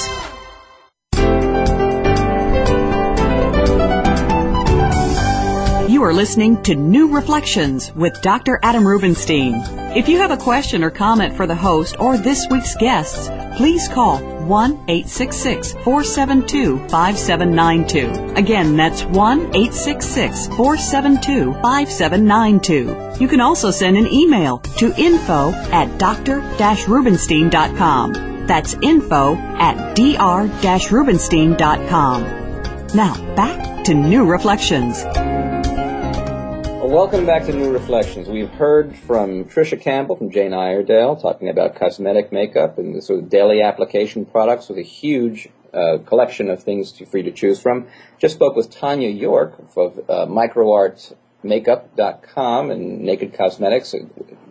You 5.88 6.02
are 6.02 6.14
listening 6.14 6.64
to 6.64 6.74
New 6.74 7.14
Reflections 7.14 7.94
with 7.94 8.20
Dr. 8.24 8.60
Adam 8.64 8.88
Rubinstein. 8.88 9.54
If 9.96 10.10
you 10.10 10.18
have 10.18 10.32
a 10.32 10.38
question 10.38 10.84
or 10.84 10.90
comment 10.90 11.38
for 11.38 11.46
the 11.46 11.56
host 11.56 11.96
or 12.00 12.18
this 12.18 12.48
week's 12.50 12.76
guests, 12.76 13.30
please 13.56 13.88
call 13.88 14.35
1 14.46 14.72
866 14.88 15.74
472 15.84 16.78
5792. 16.90 18.34
Again, 18.36 18.78
that's 18.78 19.04
1 19.06 19.40
866 19.40 20.48
472 20.48 21.54
5792. 21.62 23.22
You 23.22 23.28
can 23.28 23.42
also 23.42 23.72
send 23.72 23.98
an 23.98 24.08
email 24.08 24.60
to 24.78 24.94
info 24.98 25.52
at 25.72 25.98
dr 25.98 26.42
rubinstein.com. 26.62 28.46
That's 28.48 28.76
info 28.82 29.36
at 29.36 29.96
dr 29.96 30.90
rubinstein.com. 30.90 32.24
Now, 32.94 33.36
back 33.36 33.84
to 33.86 33.94
New 33.94 34.26
Reflections. 34.26 35.04
Well, 36.86 36.94
welcome 36.94 37.26
back 37.26 37.46
to 37.46 37.52
New 37.52 37.74
Reflections. 37.74 38.30
We've 38.30 38.48
heard 38.48 38.96
from 38.96 39.46
Tricia 39.46 39.82
Campbell 39.82 40.18
from 40.18 40.30
Jane 40.30 40.54
Iredale 40.54 41.16
talking 41.16 41.50
about 41.50 41.74
cosmetic 41.74 42.32
makeup 42.32 42.78
and 42.78 42.94
the 42.94 43.02
sort 43.02 43.24
of 43.24 43.28
daily 43.28 43.64
application 43.64 44.24
products 44.24 44.70
with 44.70 44.78
a 44.78 44.84
huge 44.84 45.50
uh, 45.74 45.98
collection 46.06 46.48
of 46.48 46.62
things 46.62 46.92
to, 46.92 47.08
for 47.08 47.18
you 47.18 47.24
to 47.24 47.32
choose 47.32 47.60
from. 47.60 47.88
Just 48.20 48.36
spoke 48.36 48.56
with 48.56 48.70
Tanya 48.70 49.10
York 49.10 49.58
of 49.76 50.00
uh, 50.08 50.28
microartmakeup.com 50.28 52.70
and 52.70 53.02
Naked 53.02 53.34
Cosmetics, 53.34 53.96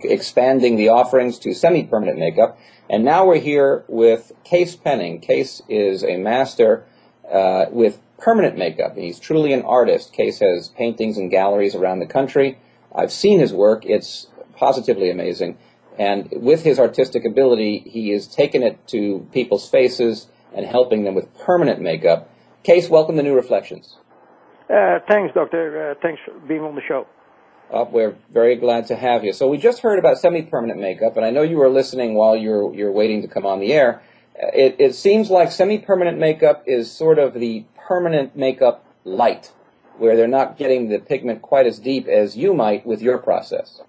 expanding 0.00 0.74
the 0.74 0.88
offerings 0.88 1.38
to 1.38 1.54
semi-permanent 1.54 2.18
makeup. 2.18 2.58
And 2.90 3.04
now 3.04 3.24
we're 3.24 3.38
here 3.38 3.84
with 3.86 4.32
Cees 4.44 4.74
Penning. 4.74 5.22
Cees 5.24 5.62
is 5.68 6.02
a 6.02 6.16
master 6.16 6.84
uh, 7.30 7.66
with 7.70 8.00
permanent 8.18 8.56
makeup. 8.56 8.96
He's 8.96 9.18
truly 9.18 9.52
an 9.52 9.62
artist. 9.62 10.14
Cees 10.14 10.38
has 10.40 10.68
paintings 10.68 11.18
and 11.18 11.30
galleries 11.30 11.74
around 11.74 12.00
the 12.00 12.06
country. 12.06 12.58
I've 12.94 13.12
seen 13.12 13.40
his 13.40 13.52
work. 13.52 13.84
It's 13.84 14.28
positively 14.56 15.10
amazing. 15.10 15.58
And 15.98 16.28
with 16.32 16.62
his 16.64 16.78
artistic 16.78 17.24
ability, 17.24 17.84
he 17.86 18.12
is 18.12 18.26
taking 18.26 18.62
it 18.62 18.86
to 18.88 19.26
people's 19.32 19.68
faces 19.68 20.28
and 20.54 20.66
helping 20.66 21.04
them 21.04 21.14
with 21.14 21.36
permanent 21.38 21.80
makeup. 21.80 22.30
Cees, 22.66 22.88
welcome 22.88 23.16
to 23.16 23.22
New 23.22 23.34
Reflections. 23.34 23.98
Uh, 24.70 24.98
thanks, 25.08 25.34
Doctor. 25.34 25.90
Uh, 25.90 25.94
thanks 26.00 26.20
for 26.24 26.32
being 26.46 26.62
on 26.62 26.74
the 26.74 26.82
show. 26.88 27.06
Uh, 27.72 27.84
we're 27.90 28.16
very 28.30 28.56
glad 28.56 28.86
to 28.86 28.96
have 28.96 29.24
you. 29.24 29.32
So 29.32 29.48
we 29.48 29.58
just 29.58 29.80
heard 29.80 29.98
about 29.98 30.18
semi-permanent 30.18 30.80
makeup, 30.80 31.16
and 31.16 31.24
I 31.24 31.30
know 31.30 31.42
you 31.42 31.56
were 31.56 31.68
listening 31.68 32.14
while 32.14 32.36
you're 32.36 32.72
you're 32.74 32.92
waiting 32.92 33.22
to 33.22 33.28
come 33.28 33.46
on 33.46 33.60
the 33.60 33.72
air. 33.72 34.02
It, 34.36 34.76
it 34.78 34.94
seems 34.94 35.30
like 35.30 35.50
semi-permanent 35.52 36.18
makeup 36.18 36.64
is 36.66 36.90
sort 36.90 37.18
of 37.18 37.34
the 37.34 37.64
permanent 37.86 38.36
makeup 38.36 38.84
light, 39.04 39.52
where 39.98 40.16
they're 40.16 40.26
not 40.28 40.58
getting 40.58 40.88
the 40.88 40.98
pigment 40.98 41.42
quite 41.42 41.66
as 41.66 41.78
deep 41.78 42.06
as 42.06 42.36
you 42.36 42.54
might 42.54 42.86
with 42.86 43.00
your 43.00 43.18
process. 43.18 43.80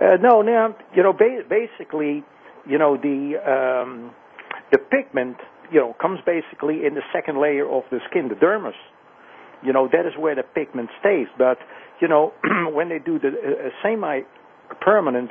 Uh, 0.00 0.16
no, 0.20 0.42
now 0.42 0.74
you 0.94 1.02
know, 1.02 1.12
ba- 1.12 1.42
basically, 1.48 2.22
you 2.68 2.78
know, 2.78 2.96
the 2.96 3.34
um, 3.42 4.12
the 4.70 4.78
pigment, 4.78 5.36
you 5.72 5.80
know, 5.80 5.96
comes 6.00 6.20
basically 6.24 6.86
in 6.86 6.94
the 6.94 7.02
second 7.12 7.40
layer 7.40 7.68
of 7.68 7.82
the 7.90 7.98
skin, 8.08 8.28
the 8.28 8.34
dermis. 8.34 8.78
You 9.62 9.72
know, 9.72 9.88
that 9.92 10.06
is 10.06 10.12
where 10.18 10.34
the 10.34 10.42
pigment 10.42 10.90
stays. 11.00 11.26
But 11.36 11.58
you 12.00 12.08
know, 12.08 12.32
when 12.72 12.88
they 12.88 12.98
do 12.98 13.18
the 13.18 13.28
uh, 13.28 13.68
semi-permanent, 13.82 15.30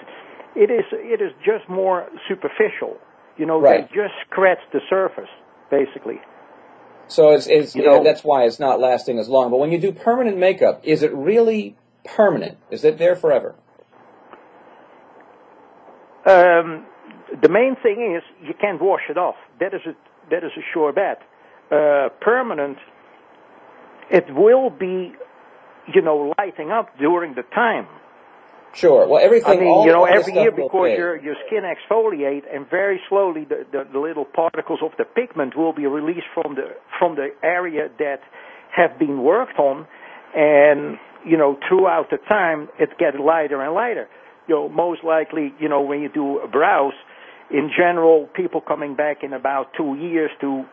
it 0.56 0.70
is 0.70 0.86
it 0.91 1.22
is 1.22 1.32
just 1.45 1.70
more 1.70 2.08
superficial. 2.28 2.97
You 3.38 3.45
know, 3.45 3.62
right. 3.62 3.88
they 3.89 3.95
just 3.95 4.14
scratch 4.30 4.60
the 4.74 4.82
surface, 4.89 5.30
basically. 5.72 6.20
So 7.10 7.32
it's, 7.32 7.47
it's 7.47 7.76
you 7.76 7.84
know, 7.84 8.03
that's 8.03 8.24
why 8.24 8.45
it's 8.45 8.60
not 8.60 8.80
lasting 8.80 9.18
as 9.18 9.28
long. 9.28 9.49
But 9.49 9.57
when 9.57 9.72
you 9.72 9.80
do 9.80 9.91
permanent 9.91 10.38
makeup, 10.38 10.82
is 10.84 11.01
it 11.01 11.12
really 11.14 11.76
permanent? 12.05 12.57
Is 12.70 12.84
it 12.84 12.99
there 12.99 13.16
forever? 13.16 13.55
Um, 16.26 16.86
the 17.41 17.49
main 17.49 17.76
thing 17.82 18.16
is 18.16 18.24
you 18.47 18.53
can't 18.53 18.80
wash 18.80 19.01
it 19.10 19.18
off. 19.18 19.36
That 19.60 19.74
is 19.74 19.82
a 19.88 19.93
that 20.30 20.43
is 20.43 20.51
a 20.55 20.62
sure 20.72 20.93
bet. 20.93 21.22
Uh, 21.72 22.10
permanent, 22.22 22.78
it 24.12 24.26
will 24.34 24.70
be, 24.70 25.14
you 25.93 26.01
know, 26.01 26.34
lighting 26.38 26.70
up 26.72 26.95
during 26.99 27.34
the 27.34 27.43
time. 27.55 27.88
Sure. 28.74 29.07
Well, 29.07 29.24
everything. 29.24 29.57
I 29.57 29.59
mean, 29.59 29.67
all, 29.67 29.86
you 29.86 29.91
know, 29.91 30.05
every 30.05 30.34
year 30.34 30.51
because 30.51 30.97
your 30.97 31.17
your 31.17 31.36
skin 31.47 31.63
exfoliate, 31.63 32.43
and 32.53 32.70
very 32.70 33.01
slowly 33.09 33.45
the, 33.45 33.65
the, 33.72 33.88
the 33.91 33.99
little 33.99 34.26
particles 34.26 34.80
of 34.84 34.91
the 34.97 35.05
pigment 35.05 35.57
will 35.57 35.74
be 35.74 35.86
released 35.88 36.28
from 36.34 36.55
the 36.55 36.76
from 36.99 37.15
the 37.15 37.30
area 37.43 37.89
that 37.97 38.22
have 38.76 38.99
been 38.99 39.24
worked 39.24 39.57
on, 39.57 39.88
and 40.36 40.97
you 41.26 41.38
know, 41.38 41.57
throughout 41.67 42.09
the 42.09 42.17
time 42.30 42.70
it 42.80 42.89
gets 42.97 43.17
lighter 43.20 43.61
and 43.61 43.74
lighter. 43.74 44.07
You 44.47 44.55
know, 44.55 44.70
most 44.70 45.03
likely, 45.03 45.53
you 45.59 45.70
know, 45.70 45.82
when 45.82 46.01
you 46.01 46.09
do 46.09 46.41
brows, 46.51 46.93
in 47.51 47.70
general, 47.76 48.28
people 48.34 48.61
coming 48.61 48.95
back 48.95 49.24
in 49.24 49.34
about 49.34 49.74
two 49.78 49.95
years 49.95 50.32
to, 50.41 50.65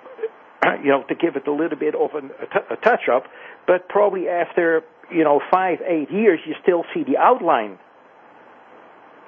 you 0.82 0.90
know, 0.90 1.04
to 1.08 1.14
give 1.14 1.36
it 1.36 1.46
a 1.46 1.52
little 1.52 1.78
bit 1.78 1.94
of 1.94 2.10
an, 2.14 2.30
a, 2.40 2.46
t- 2.46 2.66
a 2.70 2.76
touch 2.76 3.08
up, 3.12 3.24
but 3.66 3.88
probably 3.88 4.28
after 4.28 4.82
you 5.10 5.24
know 5.24 5.40
five 5.50 5.78
eight 5.86 6.10
years, 6.10 6.40
you 6.46 6.54
still 6.62 6.84
see 6.94 7.04
the 7.04 7.16
outline 7.18 7.78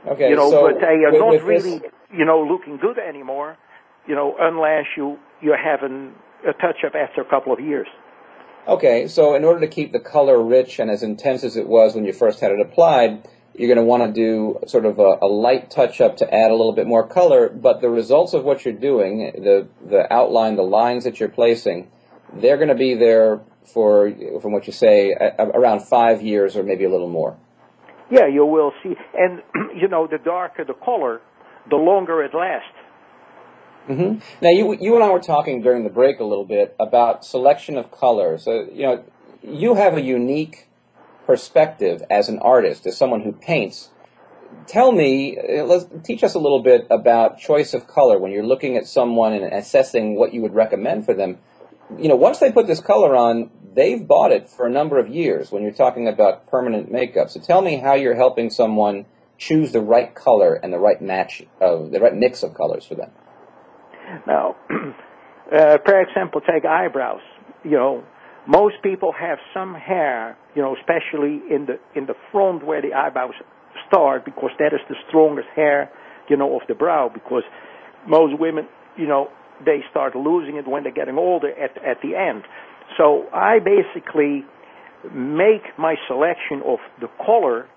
Okay, 0.07 0.31
you 0.31 0.37
know, 0.37 0.51
so 0.51 0.70
but 0.70 0.81
they 0.81 1.05
are 1.05 1.12
with, 1.12 1.20
not 1.20 1.31
with 1.31 1.43
really, 1.43 1.79
this, 1.79 1.91
you 2.16 2.24
know, 2.24 2.43
looking 2.43 2.76
good 2.76 2.99
anymore, 2.99 3.57
you 4.07 4.14
know, 4.14 4.37
unless 4.39 4.85
you 4.97 5.18
you're 5.43 5.59
having 5.59 6.14
a 6.47 6.53
touch 6.53 6.85
up 6.87 6.95
after 6.95 7.20
a 7.20 7.24
couple 7.24 7.53
of 7.53 7.61
years. 7.61 7.89
Okay, 8.66 9.09
so 9.09 9.35
in 9.35 9.45
order 9.45 9.61
to 9.61 9.66
keep 9.66 9.93
the 9.93 10.01
color 10.01 10.43
rich 10.43 10.79
and 10.79 10.91
as 10.91 11.03
intense 11.03 11.43
as 11.43 11.57
it 11.57 11.66
was 11.66 11.95
when 11.95 12.05
you 12.05 12.12
first 12.12 12.41
had 12.41 12.53
it 12.53 12.61
applied, 12.61 13.26
you're 13.55 13.74
going 13.74 13.85
to 13.85 13.85
want 13.85 14.03
to 14.03 14.12
do 14.12 14.59
sort 14.66 14.85
of 14.85 14.99
a, 14.99 15.18
a 15.22 15.26
light 15.26 15.70
touch 15.70 16.01
up 16.01 16.18
to 16.18 16.35
add 16.35 16.51
a 16.51 16.55
little 16.55 16.74
bit 16.74 16.87
more 16.87 17.07
color. 17.07 17.49
But 17.49 17.81
the 17.81 17.89
results 17.89 18.35
of 18.35 18.45
what 18.45 18.64
you're 18.64 18.74
doing, 18.74 19.33
the 19.35 19.68
the 19.85 20.12
outline, 20.12 20.57
the 20.57 20.62
lines 20.62 21.05
that 21.05 21.18
you're 21.18 21.29
placing, 21.29 21.91
they're 22.35 22.57
going 22.57 22.68
to 22.68 22.74
be 22.74 22.95
there 22.95 23.41
for, 23.69 24.12
from 24.41 24.53
what 24.53 24.66
you 24.66 24.73
say, 24.73 25.12
around 25.39 25.81
five 25.81 26.23
years 26.23 26.57
or 26.57 26.62
maybe 26.62 26.85
a 26.85 26.91
little 26.91 27.09
more. 27.09 27.37
Yeah, 28.11 28.27
you 28.27 28.47
will 28.47 28.73
see. 28.83 28.95
And, 29.14 29.43
you 29.81 29.89
know, 29.89 30.07
the 30.07 30.19
darker 30.19 30.64
the 30.64 30.75
color, 30.75 31.21
the 31.69 31.77
longer 31.77 32.23
it 32.23 32.35
lasts. 32.35 32.69
Mm-hmm. 33.89 34.19
Now, 34.45 34.51
you, 34.51 34.77
you 34.79 34.95
and 34.95 35.05
I 35.05 35.11
were 35.11 35.21
talking 35.21 35.62
during 35.62 35.85
the 35.85 35.91
break 35.91 36.21
a 36.21 36.25
little 36.25 36.45
bit 36.45 36.77
about 36.79 37.25
selection 37.25 37.79
of 37.79 37.91
colors. 37.91 38.47
You 38.47 38.83
know, 38.83 39.05
you 39.43 39.75
have 39.75 39.97
a 39.97 40.01
unique 40.01 40.69
perspective 41.27 42.03
as 42.11 42.29
an 42.29 42.39
artist, 42.41 42.87
as 42.87 42.97
someone 42.97 43.23
who 43.23 43.33
paints. 43.33 43.91
Tell 44.66 44.93
me, 44.93 45.39
uh, 45.39 45.64
let's 45.64 45.87
teach 46.03 46.23
us 46.23 46.35
a 46.35 46.39
little 46.39 46.62
bit 46.62 46.87
about 46.91 47.39
choice 47.39 47.75
of 47.75 47.87
color 47.87 48.19
when 48.19 48.33
you're 48.33 48.47
looking 48.47 48.77
at 48.77 48.87
someone 48.87 49.33
and 49.33 49.45
assessing 49.53 50.16
what 50.16 50.35
you 50.35 50.43
would 50.43 50.55
recommend 50.55 51.05
for 51.05 51.14
them. 51.14 51.39
You 51.97 52.09
know, 52.09 52.16
once 52.16 52.39
they 52.39 52.53
put 52.53 52.66
this 52.66 52.80
color 52.80 53.16
on, 53.16 53.51
they've 53.74 54.07
bought 54.07 54.32
it 54.32 54.49
for 54.49 54.66
a 54.66 54.70
number 54.70 54.99
of 54.99 55.09
years 55.09 55.51
when 55.51 55.62
you're 55.62 55.72
talking 55.72 56.09
about 56.09 56.49
permanent 56.49 56.91
makeup. 56.91 57.30
So 57.30 57.41
tell 57.41 57.62
me 57.62 57.76
how 57.76 57.95
you're 57.95 58.16
helping 58.16 58.51
someone 58.51 59.07
choose 59.39 59.72
the 59.72 59.80
right 59.80 60.14
color 60.14 60.55
and 60.55 60.72
the 60.72 60.78
right 60.78 61.01
match 61.01 61.43
of 61.61 61.91
the 61.91 62.01
right 62.01 62.14
mix 62.14 62.43
of 62.43 62.55
colors 62.55 62.84
for 62.84 62.97
them. 62.97 63.11
Now, 64.26 64.57
uh, 64.70 65.78
for 65.84 66.01
example, 66.01 66.41
take 66.41 66.64
eyebrows. 66.64 67.20
You 67.64 67.72
know, 67.72 68.05
most 68.47 68.76
people 68.82 69.12
have 69.12 69.39
some 69.55 69.74
hair, 69.74 70.36
you 70.55 70.62
know, 70.62 70.74
especially 70.76 71.41
in 71.51 71.66
the 71.66 71.78
in 71.95 72.07
the 72.07 72.14
front 72.32 72.64
where 72.64 72.82
the 72.82 72.95
eyebrows 72.95 73.34
start, 73.86 74.24
because 74.24 74.51
that 74.59 74.72
is 74.72 74.80
the 74.89 74.97
strongest 75.09 75.49
hair, 75.55 75.91
you 76.28 76.36
know, 76.36 76.57
of 76.57 76.62
the 76.68 76.74
brow. 76.74 77.11
Because 77.12 77.45
most 78.07 78.39
women, 78.39 78.66
you 78.97 79.07
know, 79.07 79.28
they 79.65 79.81
start 79.91 80.15
losing 80.15 80.57
it 80.57 80.67
when 80.67 80.83
they're 80.83 80.93
getting 80.93 81.19
older 81.19 81.51
at 81.51 81.77
at 81.85 82.01
the 82.03 82.15
end. 82.17 82.45
So 82.97 83.27
I 83.33 83.59
basically 83.59 84.45
make 85.13 85.63
my 85.79 85.95
selection 86.07 86.63
of 86.67 86.79
the 87.01 87.09
color 87.25 87.69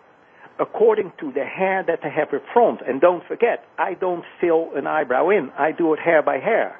according 0.59 1.11
to 1.19 1.31
the 1.31 1.43
hair 1.43 1.83
that 1.85 1.99
they 2.03 2.09
have 2.09 2.29
in 2.31 2.39
front. 2.53 2.81
And 2.87 3.01
don't 3.01 3.25
forget, 3.27 3.65
I 3.77 3.95
don't 3.95 4.23
fill 4.39 4.71
an 4.75 4.87
eyebrow 4.87 5.29
in. 5.29 5.49
I 5.57 5.71
do 5.71 5.93
it 5.93 5.99
hair 5.99 6.21
by 6.21 6.37
hair. 6.37 6.79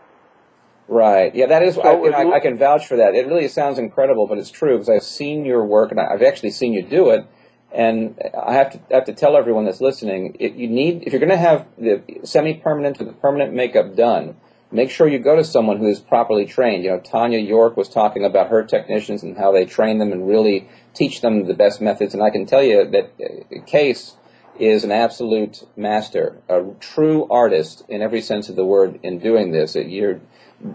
Right. 0.88 1.34
Yeah, 1.34 1.48
that 1.48 1.64
is. 1.64 1.76
So 1.76 1.82
I, 1.82 2.24
I, 2.24 2.36
I, 2.36 2.40
can 2.40 2.58
vouch 2.58 2.88
for 2.88 2.98
that. 2.98 3.16
It 3.16 3.26
really 3.28 3.48
sounds 3.48 3.80
incredible, 3.80 4.28
but 4.28 4.38
it's 4.38 4.52
true 4.52 4.74
because 4.74 4.90
I've 4.90 5.04
seen 5.04 5.46
your 5.46 5.66
work 5.66 5.92
and 5.92 6.00
I've 6.00 6.22
actually 6.22 6.52
seen 6.52 6.74
you 6.74 6.84
do 6.84 7.12
it. 7.12 7.26
And 7.72 8.20
I 8.38 8.54
have 8.56 8.72
to 8.72 8.82
I 8.92 8.96
have 8.96 9.06
to 9.06 9.14
tell 9.14 9.38
everyone 9.38 9.64
that's 9.64 9.80
listening, 9.80 10.36
it, 10.40 10.56
you 10.56 10.68
need 10.68 11.04
if 11.06 11.14
you're 11.14 11.22
going 11.22 11.30
to 11.30 11.38
have 11.38 11.66
the 11.78 12.04
semi-permanent 12.26 13.00
or 13.00 13.06
the 13.06 13.14
permanent 13.14 13.54
makeup 13.54 13.96
done, 13.96 14.36
make 14.72 14.90
sure 14.90 15.08
you 15.08 15.20
go 15.20 15.36
to 15.36 15.44
someone 15.44 15.78
who 15.78 15.88
is 15.88 16.00
properly 16.00 16.46
trained. 16.46 16.84
You 16.84 16.92
know, 16.92 17.00
Tanya 17.00 17.40
York 17.40 17.76
was 17.76 17.90
talking 17.90 18.24
about 18.24 18.50
her 18.50 18.64
technicians 18.64 19.24
and 19.24 19.38
how 19.38 19.52
they 19.52 19.66
train 19.66 19.98
them 19.98 20.12
and 20.12 20.28
really 20.28 20.68
teach 20.94 21.22
them 21.22 21.46
the 21.46 21.54
best 21.54 21.82
methods. 21.82 22.14
And 22.14 22.24
I 22.24 22.30
can 22.30 22.46
tell 22.46 22.64
you 22.64 22.90
that 22.90 23.12
uh, 23.22 23.66
Cees 23.66 24.16
is 24.60 24.84
an 24.84 24.92
absolute 24.92 25.64
master, 25.76 26.38
a 26.48 26.64
true 26.80 27.28
artist 27.30 27.84
in 27.90 28.02
every 28.02 28.22
sense 28.22 28.50
of 28.50 28.56
the 28.56 28.66
word 28.66 29.00
in 29.04 29.20
doing 29.20 29.52
this. 29.52 29.76
You're 29.76 30.22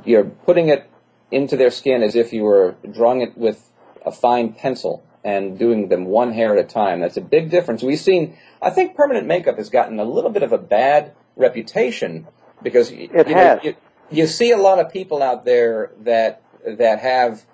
you're 0.04 0.24
putting 0.24 0.68
it 0.68 0.90
into 1.30 1.56
their 1.56 1.70
skin 1.70 2.02
as 2.02 2.16
if 2.16 2.32
you 2.32 2.42
were 2.42 2.74
drawing 2.92 3.20
it 3.20 3.36
with 3.36 3.70
a 4.04 4.10
fine 4.10 4.52
pencil 4.52 5.04
and 5.24 5.58
doing 5.58 5.88
them 5.88 6.04
one 6.04 6.32
hair 6.32 6.56
at 6.56 6.64
a 6.64 6.68
time. 6.68 7.00
That's 7.00 7.16
a 7.16 7.20
big 7.20 7.50
difference. 7.50 7.82
We've 7.82 7.98
seen, 7.98 8.36
I 8.62 8.70
think 8.70 8.94
permanent 8.94 9.26
makeup 9.26 9.56
has 9.56 9.68
gotten 9.70 9.98
a 9.98 10.04
little 10.04 10.30
bit 10.30 10.44
of 10.44 10.52
a 10.52 10.58
bad 10.58 11.14
reputation 11.34 12.28
because 12.62 12.90
it 12.92 13.10
you 13.28 13.34
has. 13.34 13.64
Know, 13.64 13.74
you, 14.10 14.26
see 14.26 14.50
a 14.50 14.56
lot 14.56 14.78
of 14.78 14.92
people 14.92 15.22
out 15.22 15.44
there 15.44 15.92
that 16.02 16.42
that 16.64 17.00
have 17.00 17.44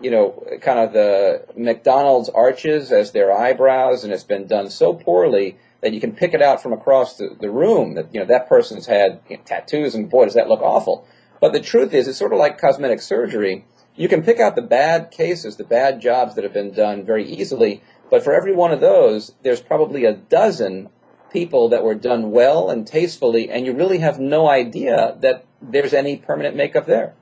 you 0.00 0.10
know 0.10 0.44
kind 0.60 0.78
of 0.78 0.92
the 0.92 1.46
McDonald's 1.56 2.28
arches 2.28 2.92
as 2.92 3.12
their 3.12 3.32
eyebrows, 3.32 4.04
and 4.04 4.12
it's 4.12 4.24
been 4.24 4.46
done 4.46 4.70
so 4.70 4.94
poorly 4.94 5.58
that 5.80 5.92
you 5.92 6.00
can 6.00 6.12
pick 6.12 6.32
it 6.32 6.40
out 6.40 6.62
from 6.62 6.72
across 6.72 7.16
the, 7.16 7.36
the 7.40 7.50
room 7.50 7.94
that 7.94 8.14
you 8.14 8.20
know 8.20 8.26
that 8.26 8.48
person's 8.48 8.86
had 8.86 9.20
you 9.28 9.36
know, 9.36 9.42
tattoos, 9.44 9.94
and 9.94 10.10
boy, 10.10 10.24
does 10.24 10.34
that 10.34 10.48
look 10.48 10.60
awful. 10.60 11.06
But 11.40 11.52
the 11.52 11.60
truth 11.60 11.92
is, 11.92 12.06
it's 12.06 12.18
sort 12.18 12.32
of 12.32 12.38
like 12.38 12.58
cosmetic 12.60 13.00
surgery. 13.00 13.64
You 13.96 14.08
can 14.08 14.22
pick 14.22 14.40
out 14.40 14.54
the 14.54 14.62
bad 14.62 15.10
cases, 15.10 15.56
the 15.56 15.64
bad 15.64 16.00
jobs 16.00 16.34
that 16.34 16.44
have 16.44 16.54
been 16.54 16.72
done 16.72 17.04
very 17.04 17.28
easily. 17.28 17.82
But 18.10 18.22
for 18.22 18.32
every 18.32 18.54
one 18.54 18.72
of 18.72 18.80
those, 18.80 19.34
there's 19.42 19.60
probably 19.60 20.04
a 20.04 20.14
dozen 20.14 20.88
people 21.32 21.70
that 21.70 21.82
were 21.82 21.94
done 21.94 22.30
well 22.30 22.70
and 22.70 22.86
tastefully, 22.86 23.50
and 23.50 23.66
you 23.66 23.72
really 23.72 23.98
have 23.98 24.20
no 24.20 24.48
idea 24.48 25.16
that 25.20 25.46
there's 25.62 25.94
any 25.94 26.16
permanent 26.16 26.56
makeup 26.56 26.86
there. 26.86 27.14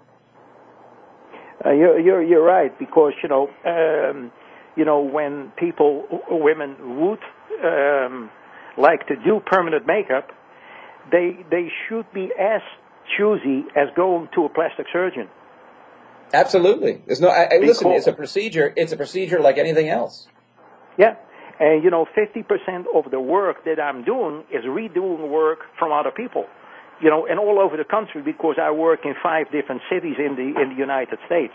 Uh, 1.64 1.72
you're, 1.72 2.00
you're 2.00 2.22
you're 2.22 2.42
right 2.42 2.76
because 2.78 3.12
you 3.22 3.28
know 3.28 3.48
um, 3.66 4.32
you 4.76 4.84
know 4.84 5.00
when 5.00 5.52
people 5.58 6.06
women 6.30 7.00
would 7.00 7.18
um, 7.62 8.30
like 8.78 9.06
to 9.08 9.16
do 9.16 9.40
permanent 9.44 9.86
makeup, 9.86 10.30
they 11.12 11.36
they 11.50 11.68
should 11.86 12.10
be 12.14 12.30
as 12.38 12.62
choosy 13.18 13.64
as 13.76 13.88
going 13.94 14.28
to 14.34 14.46
a 14.46 14.48
plastic 14.48 14.86
surgeon. 14.92 15.28
Absolutely. 16.32 17.02
There's 17.06 17.20
no. 17.20 17.28
I, 17.28 17.56
I, 17.56 17.58
listen, 17.58 17.90
it's 17.90 18.06
a 18.06 18.12
procedure. 18.12 18.72
It's 18.76 18.92
a 18.92 18.96
procedure 18.96 19.40
like 19.40 19.58
anything 19.58 19.88
else. 19.88 20.28
Yeah, 20.96 21.16
and 21.60 21.84
you 21.84 21.90
know, 21.90 22.06
50% 22.16 22.84
of 22.94 23.10
the 23.10 23.20
work 23.20 23.64
that 23.64 23.78
I'm 23.78 24.02
doing 24.02 24.44
is 24.50 24.64
redoing 24.64 25.28
work 25.28 25.58
from 25.78 25.92
other 25.92 26.10
people. 26.10 26.46
You 27.00 27.08
know, 27.08 27.26
and 27.26 27.38
all 27.38 27.58
over 27.58 27.76
the 27.76 27.84
country 27.84 28.22
because 28.22 28.56
I 28.60 28.70
work 28.70 29.00
in 29.04 29.14
five 29.22 29.46
different 29.50 29.82
cities 29.90 30.16
in 30.18 30.36
the 30.36 30.60
in 30.60 30.70
the 30.70 30.76
United 30.76 31.18
States. 31.26 31.54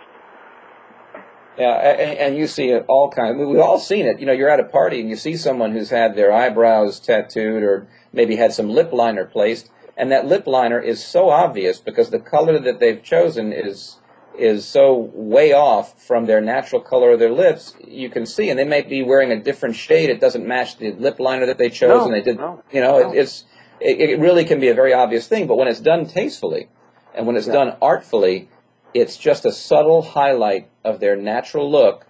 Yeah, 1.57 1.71
and, 1.71 2.17
and 2.17 2.37
you 2.37 2.47
see 2.47 2.69
it 2.69 2.85
all 2.87 3.09
kinds. 3.09 3.37
We've 3.37 3.59
all 3.59 3.79
seen 3.79 4.07
it. 4.07 4.19
You 4.19 4.25
know, 4.25 4.33
you're 4.33 4.49
at 4.49 4.59
a 4.59 4.65
party 4.65 4.99
and 4.99 5.09
you 5.09 5.15
see 5.15 5.37
someone 5.37 5.71
who's 5.71 5.89
had 5.89 6.15
their 6.15 6.33
eyebrows 6.33 6.99
tattooed 6.99 7.63
or 7.63 7.87
maybe 8.11 8.35
had 8.35 8.53
some 8.53 8.69
lip 8.69 8.91
liner 8.91 9.25
placed, 9.25 9.69
and 9.95 10.11
that 10.11 10.25
lip 10.25 10.47
liner 10.47 10.79
is 10.79 11.03
so 11.03 11.29
obvious 11.29 11.79
because 11.79 12.09
the 12.09 12.19
color 12.19 12.59
that 12.59 12.79
they've 12.79 13.01
chosen 13.01 13.53
is 13.53 13.99
is 14.37 14.65
so 14.65 15.09
way 15.13 15.53
off 15.53 16.03
from 16.03 16.25
their 16.25 16.41
natural 16.41 16.81
color 16.81 17.11
of 17.11 17.19
their 17.19 17.31
lips, 17.31 17.73
you 17.87 18.09
can 18.09 18.25
see, 18.25 18.49
and 18.49 18.59
they 18.59 18.65
might 18.65 18.89
be 18.89 19.01
wearing 19.01 19.31
a 19.31 19.41
different 19.41 19.75
shade. 19.75 20.09
It 20.09 20.19
doesn't 20.19 20.45
match 20.45 20.77
the 20.77 20.91
lip 20.91 21.19
liner 21.19 21.45
that 21.45 21.57
they 21.57 21.69
chose, 21.69 22.01
no, 22.01 22.05
and 22.05 22.13
they 22.13 22.21
did. 22.21 22.37
No, 22.37 22.61
you 22.71 22.81
know, 22.81 22.99
no. 22.99 23.11
it, 23.11 23.17
it's 23.17 23.45
it, 23.79 24.09
it, 24.09 24.19
really 24.19 24.45
can 24.45 24.59
be 24.59 24.69
a 24.69 24.73
very 24.73 24.93
obvious 24.93 25.27
thing. 25.27 25.47
But 25.47 25.57
when 25.57 25.67
it's 25.67 25.79
done 25.79 26.05
tastefully, 26.05 26.69
and 27.13 27.27
when 27.27 27.35
it's 27.35 27.47
yeah. 27.47 27.53
done 27.53 27.77
artfully, 27.81 28.49
it's 28.93 29.17
just 29.17 29.45
a 29.45 29.51
subtle 29.51 30.01
highlight 30.01 30.69
of 30.83 30.99
their 30.99 31.15
natural 31.15 31.69
look 31.69 32.05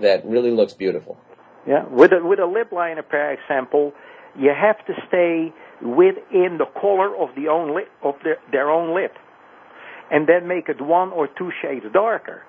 that 0.00 0.24
really 0.26 0.50
looks 0.50 0.74
beautiful. 0.74 1.18
Yeah, 1.66 1.86
with 1.88 2.12
a, 2.12 2.24
with 2.24 2.40
a 2.40 2.46
lip 2.46 2.72
liner, 2.72 3.04
for 3.08 3.32
example, 3.32 3.92
you 4.38 4.50
have 4.50 4.84
to 4.86 4.92
stay 5.08 5.52
within 5.80 6.58
the 6.58 6.66
color 6.80 7.16
of 7.16 7.34
the 7.36 7.48
own 7.48 7.74
lip, 7.74 7.88
of 8.02 8.14
their, 8.22 8.38
their 8.50 8.70
own 8.70 8.94
lip, 8.94 9.12
and 10.10 10.28
then 10.28 10.46
make 10.46 10.68
it 10.68 10.80
one 10.80 11.10
or 11.10 11.28
two 11.28 11.50
shades 11.62 11.86
darker. 11.92 12.42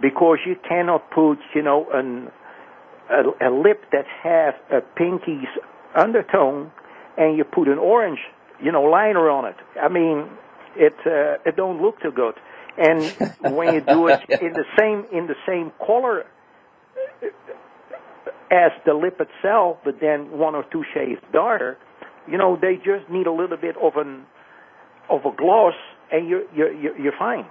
Because 0.00 0.38
you 0.46 0.56
cannot 0.68 1.10
put, 1.10 1.38
you 1.54 1.62
know, 1.62 1.86
an, 1.92 2.28
a, 3.10 3.48
a 3.48 3.50
lip 3.50 3.84
that 3.92 4.04
has 4.22 4.54
a 4.70 4.80
pinkish 4.80 5.48
undertone, 5.96 6.70
and 7.16 7.36
you 7.36 7.44
put 7.44 7.68
an 7.68 7.78
orange, 7.78 8.18
you 8.62 8.72
know, 8.72 8.82
liner 8.82 9.28
on 9.30 9.46
it. 9.46 9.56
I 9.80 9.88
mean, 9.88 10.28
it 10.76 10.94
uh, 11.06 11.48
it 11.48 11.56
don't 11.56 11.82
look 11.82 12.00
too 12.00 12.12
good. 12.12 12.34
And 12.78 13.02
when 13.56 13.74
you 13.74 13.80
do 13.80 14.08
it 14.08 14.20
in 14.28 14.52
the 14.52 14.64
same 14.78 15.06
in 15.12 15.26
the 15.26 15.36
same 15.46 15.72
color 15.84 16.24
as 18.50 18.70
the 18.84 18.94
lip 18.94 19.20
itself, 19.20 19.78
but 19.84 20.00
then 20.00 20.38
one 20.38 20.54
or 20.54 20.64
two 20.70 20.84
shades 20.94 21.20
darker, 21.32 21.78
you 22.30 22.36
know, 22.38 22.58
they 22.60 22.76
just 22.76 23.10
need 23.10 23.26
a 23.26 23.32
little 23.32 23.56
bit 23.56 23.76
of 23.82 23.96
an 23.96 24.26
of 25.10 25.24
a 25.24 25.36
gloss, 25.36 25.74
and 26.10 26.28
you're 26.28 26.44
you're 26.54 26.98
you're 26.98 27.18
fine. 27.18 27.46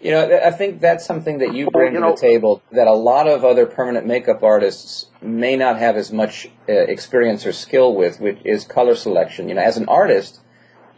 You 0.00 0.12
know, 0.12 0.40
I 0.44 0.50
think 0.50 0.80
that's 0.80 1.04
something 1.04 1.38
that 1.38 1.54
you 1.54 1.70
bring 1.70 1.94
you 1.94 2.00
know, 2.00 2.10
to 2.10 2.14
the 2.14 2.20
table 2.20 2.62
that 2.72 2.86
a 2.86 2.92
lot 2.92 3.28
of 3.28 3.44
other 3.44 3.66
permanent 3.66 4.06
makeup 4.06 4.42
artists 4.42 5.06
may 5.20 5.56
not 5.56 5.78
have 5.78 5.96
as 5.96 6.10
much 6.10 6.46
uh, 6.68 6.72
experience 6.72 7.44
or 7.44 7.52
skill 7.52 7.94
with, 7.94 8.18
which 8.18 8.38
is 8.44 8.64
color 8.64 8.94
selection. 8.94 9.48
You 9.48 9.56
know, 9.56 9.62
as 9.62 9.76
an 9.76 9.88
artist, 9.88 10.40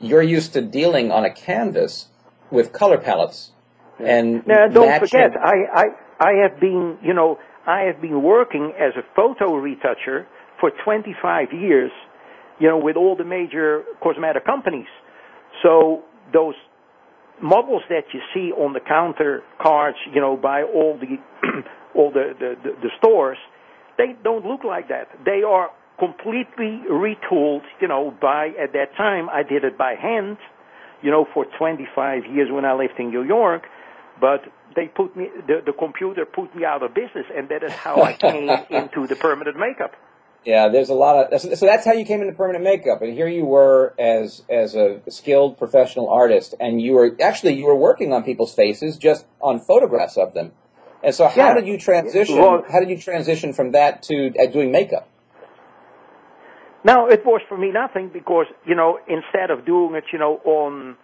you're 0.00 0.22
used 0.22 0.52
to 0.52 0.62
dealing 0.62 1.10
on 1.10 1.24
a 1.24 1.32
canvas 1.32 2.08
with 2.50 2.72
color 2.72 2.98
palettes 2.98 3.50
and 3.98 4.46
now 4.46 4.68
don't 4.68 4.88
matching. 4.88 5.08
forget, 5.08 5.30
I, 5.36 5.56
I 5.74 5.84
I 6.20 6.32
have 6.42 6.60
been 6.60 6.98
you 7.02 7.14
know 7.14 7.38
I 7.66 7.82
have 7.82 8.00
been 8.00 8.22
working 8.22 8.72
as 8.78 8.92
a 8.96 9.02
photo 9.16 9.54
retoucher 9.54 10.26
for 10.60 10.70
25 10.84 11.52
years 11.52 11.90
you 12.62 12.68
know, 12.68 12.78
with 12.78 12.96
all 12.96 13.16
the 13.16 13.24
major 13.24 13.82
cosmetic 14.00 14.46
companies. 14.46 14.86
So 15.64 16.02
those 16.32 16.54
models 17.42 17.82
that 17.88 18.04
you 18.12 18.20
see 18.32 18.52
on 18.52 18.72
the 18.72 18.80
counter 18.80 19.42
cards, 19.60 19.98
you 20.12 20.20
know, 20.20 20.36
by 20.36 20.62
all 20.62 20.98
the 20.98 21.18
all 21.94 22.10
the, 22.10 22.34
the, 22.38 22.56
the, 22.62 22.70
the 22.80 22.88
stores, 22.98 23.38
they 23.98 24.16
don't 24.22 24.46
look 24.46 24.64
like 24.64 24.88
that. 24.88 25.08
They 25.24 25.42
are 25.42 25.70
completely 25.98 26.80
retooled, 26.90 27.62
you 27.80 27.88
know, 27.88 28.14
by 28.20 28.48
at 28.60 28.72
that 28.72 28.96
time 28.96 29.28
I 29.28 29.42
did 29.42 29.64
it 29.64 29.76
by 29.76 29.94
hand, 29.94 30.38
you 31.02 31.10
know, 31.10 31.26
for 31.34 31.44
25 31.58 32.26
years 32.26 32.48
when 32.50 32.64
I 32.64 32.74
lived 32.74 32.94
in 32.98 33.10
New 33.10 33.24
York, 33.24 33.64
but 34.20 34.44
they 34.74 34.86
put 34.86 35.16
me 35.16 35.28
the, 35.46 35.62
the 35.66 35.72
computer 35.72 36.24
put 36.24 36.54
me 36.56 36.64
out 36.64 36.82
of 36.82 36.94
business 36.94 37.26
and 37.34 37.48
that 37.50 37.62
is 37.62 37.72
how 37.72 38.02
I 38.02 38.12
came 38.26 38.48
into 38.70 39.06
the 39.06 39.16
permanent 39.16 39.56
makeup. 39.58 39.92
Yeah, 40.44 40.68
there's 40.68 40.88
a 40.88 40.94
lot 40.94 41.32
of 41.32 41.40
so 41.40 41.66
that's 41.66 41.84
how 41.84 41.92
you 41.92 42.04
came 42.04 42.20
into 42.20 42.32
permanent 42.32 42.64
makeup, 42.64 43.00
and 43.00 43.12
here 43.12 43.28
you 43.28 43.44
were 43.44 43.94
as 43.98 44.42
as 44.50 44.74
a 44.74 45.00
skilled 45.08 45.56
professional 45.56 46.08
artist, 46.08 46.54
and 46.58 46.80
you 46.80 46.94
were 46.94 47.16
actually 47.20 47.54
you 47.54 47.66
were 47.66 47.76
working 47.76 48.12
on 48.12 48.24
people's 48.24 48.54
faces 48.54 48.96
just 48.96 49.24
on 49.40 49.60
photographs 49.60 50.16
of 50.16 50.34
them. 50.34 50.50
And 51.04 51.14
so, 51.14 51.28
how 51.28 51.48
yeah. 51.48 51.54
did 51.54 51.66
you 51.66 51.78
transition? 51.78 52.38
Well, 52.38 52.64
how 52.68 52.80
did 52.80 52.90
you 52.90 52.98
transition 52.98 53.52
from 53.52 53.72
that 53.72 54.02
to 54.04 54.32
uh, 54.36 54.46
doing 54.46 54.72
makeup? 54.72 55.08
Now 56.84 57.06
it 57.06 57.24
was 57.24 57.40
for 57.48 57.56
me 57.56 57.70
nothing 57.70 58.10
because 58.12 58.46
you 58.66 58.74
know 58.74 58.98
instead 59.08 59.50
of 59.50 59.64
doing 59.64 59.94
it, 59.94 60.04
you 60.12 60.18
know, 60.18 60.40
on 60.44 60.96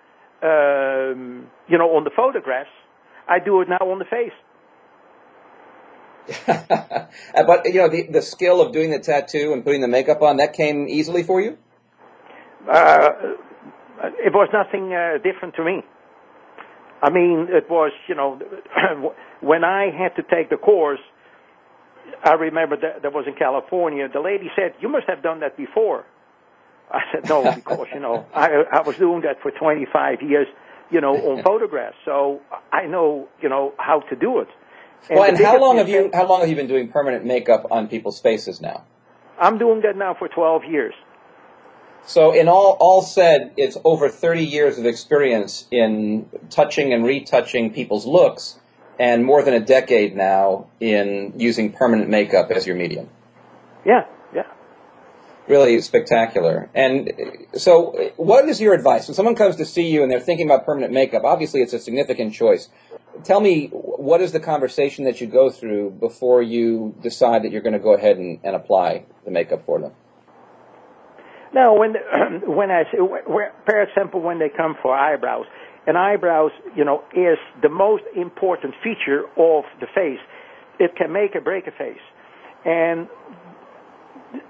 um, 0.43 1.47
you 1.69 1.79
know, 1.79 1.97
on 1.97 2.05
the 2.05 2.11
photographs. 2.15 2.71
I 3.29 3.39
do 3.45 3.61
it 3.61 3.69
now 3.69 3.91
on 3.91 3.99
the 3.99 4.05
face. 4.05 4.33
but 6.47 7.65
you 7.67 7.81
know, 7.81 7.89
the 7.89 8.07
the 8.11 8.23
skill 8.23 8.61
of 8.61 8.73
doing 8.73 8.91
the 8.91 8.99
tattoo 8.99 9.53
and 9.53 9.65
putting 9.65 9.81
the 9.81 9.89
makeup 9.89 10.23
on 10.23 10.37
that 10.37 10.53
came 10.53 10.87
easily 10.89 11.23
for 11.23 11.41
you. 11.41 11.57
Uh, 12.71 13.09
it 14.19 14.33
was 14.35 14.49
nothing 14.53 14.93
uh, 14.93 15.19
different 15.23 15.55
to 15.57 15.65
me. 15.65 15.83
I 17.03 17.11
mean, 17.11 17.49
it 17.51 17.71
was 17.71 17.93
you 18.09 18.15
know, 18.15 18.39
when 19.41 19.65
I 19.65 19.91
had 19.97 20.17
to 20.17 20.23
take 20.23 20.51
the 20.51 20.57
course. 20.57 21.01
I 22.25 22.33
remember 22.33 22.75
that 22.77 23.03
that 23.03 23.13
was 23.13 23.27
in 23.27 23.35
California. 23.35 24.09
The 24.09 24.21
lady 24.21 24.51
said, 24.57 24.73
"You 24.81 24.89
must 24.89 25.07
have 25.09 25.23
done 25.23 25.41
that 25.41 25.59
before." 25.59 26.07
I 26.91 27.01
said, 27.13 27.29
"No, 27.29 27.43
because 27.55 27.87
you 27.93 28.01
know 28.01 28.25
I 28.35 28.65
I 28.73 28.81
was 28.81 28.97
doing 28.97 29.21
that 29.23 29.43
for 29.43 29.51
25 29.51 30.23
years, 30.23 30.47
you 30.91 31.03
know, 31.03 31.15
on 31.15 31.43
photographs, 31.51 31.97
so 32.07 32.41
I 32.73 32.87
know 32.87 33.29
you 33.43 33.51
know 33.51 33.75
how 33.77 34.01
to 34.01 34.17
do 34.17 34.41
it." 34.41 34.49
And 35.09 35.19
well, 35.19 35.29
and 35.29 35.39
how 35.39 35.59
long 35.59 35.79
have 35.79 35.89
you 35.89 36.11
how 36.13 36.27
long 36.27 36.41
have 36.41 36.49
you 36.49 36.57
been 36.57 36.67
doing 36.67 36.89
permanent 36.89 37.25
makeup 37.25 37.67
on 37.71 37.89
people's 37.89 38.21
faces 38.21 38.61
now? 38.61 38.85
I'm 39.41 39.59
doing 39.59 39.83
that 39.83 39.97
now 39.97 40.15
for 40.19 40.29
12 40.29 40.65
years. 40.65 40.95
So, 42.05 42.33
in 42.33 42.49
all 42.49 42.77
all 42.81 43.03
said, 43.03 43.53
it's 43.57 43.77
over 43.85 44.09
30 44.09 44.45
years 44.45 44.79
of 44.79 44.87
experience 44.87 45.67
in 45.71 46.29
touching 46.51 46.93
and 46.93 47.05
retouching 47.05 47.73
people's 47.73 48.07
looks, 48.07 48.59
and 48.99 49.25
more 49.25 49.43
than 49.43 49.55
a 49.55 49.61
decade 49.61 50.17
now 50.17 50.69
in 50.81 51.35
using 51.37 51.73
permanent 51.73 52.09
makeup 52.09 52.51
as 52.51 52.67
your 52.67 52.77
medium. 52.77 53.11
Yeah, 53.85 54.05
yeah. 54.05 54.18
Really 55.49 55.81
spectacular. 55.81 56.69
And 56.75 57.11
uh, 57.11 57.59
so, 57.59 57.97
uh, 57.97 58.11
what 58.17 58.49
is 58.49 58.61
your 58.61 58.75
advice 58.75 59.09
when 59.09 59.15
someone 59.15 59.35
comes 59.35 59.57
to 59.57 59.65
see 59.65 59.89
you 59.89 60.03
and 60.03 60.13
they're 60.13 60.21
thinking 60.21 60.47
about 60.47 60.67
permanent 60.67 60.93
makeup? 60.93 61.25
Obviously, 61.25 61.63
it's 61.63 61.73
a 61.73 61.79
significant 61.79 62.35
choice 62.35 62.69
tell 63.25 63.41
me 63.41 63.69
what 63.69 64.21
is 64.21 64.33
the 64.33 64.41
conversation 64.41 65.05
that 65.05 65.21
you 65.21 65.27
go 65.27 65.51
through 65.51 65.91
before 65.91 66.43
you 66.43 66.95
decide 67.03 67.43
that 67.43 67.53
you're 67.53 67.63
going 67.63 67.73
to 67.73 67.79
go 67.79 67.95
ahead 67.95 68.17
and, 68.17 68.41
and 68.45 68.55
apply 68.55 69.05
the 69.25 69.31
makeup 69.31 69.65
for 69.65 69.81
them? 69.81 69.93
No, 71.55 71.75
when 71.75 71.95
when 72.47 72.71
I 72.71 72.85
say, 72.85 72.99
for 72.99 73.83
example, 73.83 74.21
when 74.21 74.39
they 74.39 74.51
come 74.55 74.77
for 74.83 74.95
eyebrows, 74.95 75.47
and 75.87 75.97
eyebrows, 75.97 76.51
you 76.77 76.85
know, 76.85 77.03
is 77.17 77.39
the 77.63 77.71
most 77.71 78.03
important 78.15 78.75
feature 78.85 79.25
of 79.39 79.65
the 79.81 79.87
face. 79.95 80.21
It 80.79 80.95
can 80.97 81.13
make 81.13 81.35
or 81.35 81.41
break 81.41 81.67
a 81.67 81.73
face, 81.73 82.05
and 82.65 83.09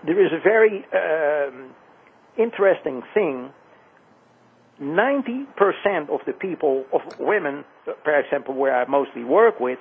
there 0.05 0.25
is 0.25 0.33
a 0.33 0.43
very 0.43 0.85
um, 0.93 1.75
interesting 2.37 3.03
thing 3.15 3.51
90% 4.81 5.47
of 6.11 6.21
the 6.27 6.33
people, 6.33 6.85
of 6.93 7.01
women, 7.19 7.65
for 8.05 8.19
example, 8.19 8.55
where 8.55 8.81
I 8.81 8.87
mostly 8.89 9.25
work 9.25 9.59
with, 9.59 9.79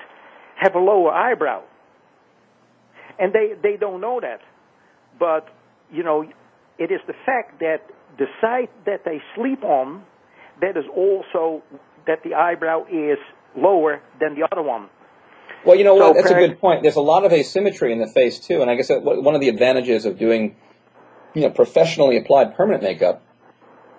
have 0.59 0.73
a 0.75 0.79
lower 0.79 1.11
eyebrow. 1.11 1.63
And 3.19 3.33
they, 3.33 3.53
they 3.61 3.77
don't 3.77 4.01
know 4.01 4.19
that. 4.19 4.39
But, 5.19 5.47
you 5.91 6.03
know, 6.03 6.23
it 6.79 6.91
is 6.91 6.99
the 7.07 7.13
fact 7.25 7.59
that 7.59 7.81
the 8.17 8.25
side 8.41 8.69
that 8.85 9.01
they 9.05 9.19
sleep 9.35 9.63
on, 9.63 10.03
that 10.61 10.77
is 10.77 10.85
also 10.95 11.61
that 12.07 12.19
the 12.23 12.33
eyebrow 12.33 12.85
is 12.85 13.17
lower 13.55 14.01
than 14.19 14.35
the 14.35 14.47
other 14.51 14.63
one. 14.63 14.89
Well, 15.67 15.75
you 15.75 15.83
know 15.83 15.95
what? 15.95 16.15
That's 16.15 16.31
a 16.31 16.33
good 16.33 16.61
point. 16.61 16.81
There's 16.81 16.95
a 16.95 17.01
lot 17.01 17.25
of 17.25 17.33
asymmetry 17.33 17.91
in 17.91 17.99
the 17.99 18.07
face 18.07 18.39
too, 18.39 18.61
and 18.61 18.71
I 18.71 18.75
guess 18.75 18.87
that 18.87 19.03
one 19.03 19.35
of 19.35 19.41
the 19.41 19.49
advantages 19.49 20.05
of 20.05 20.17
doing, 20.17 20.55
you 21.33 21.41
know, 21.41 21.49
professionally 21.49 22.15
applied 22.17 22.55
permanent 22.55 22.83
makeup 22.83 23.21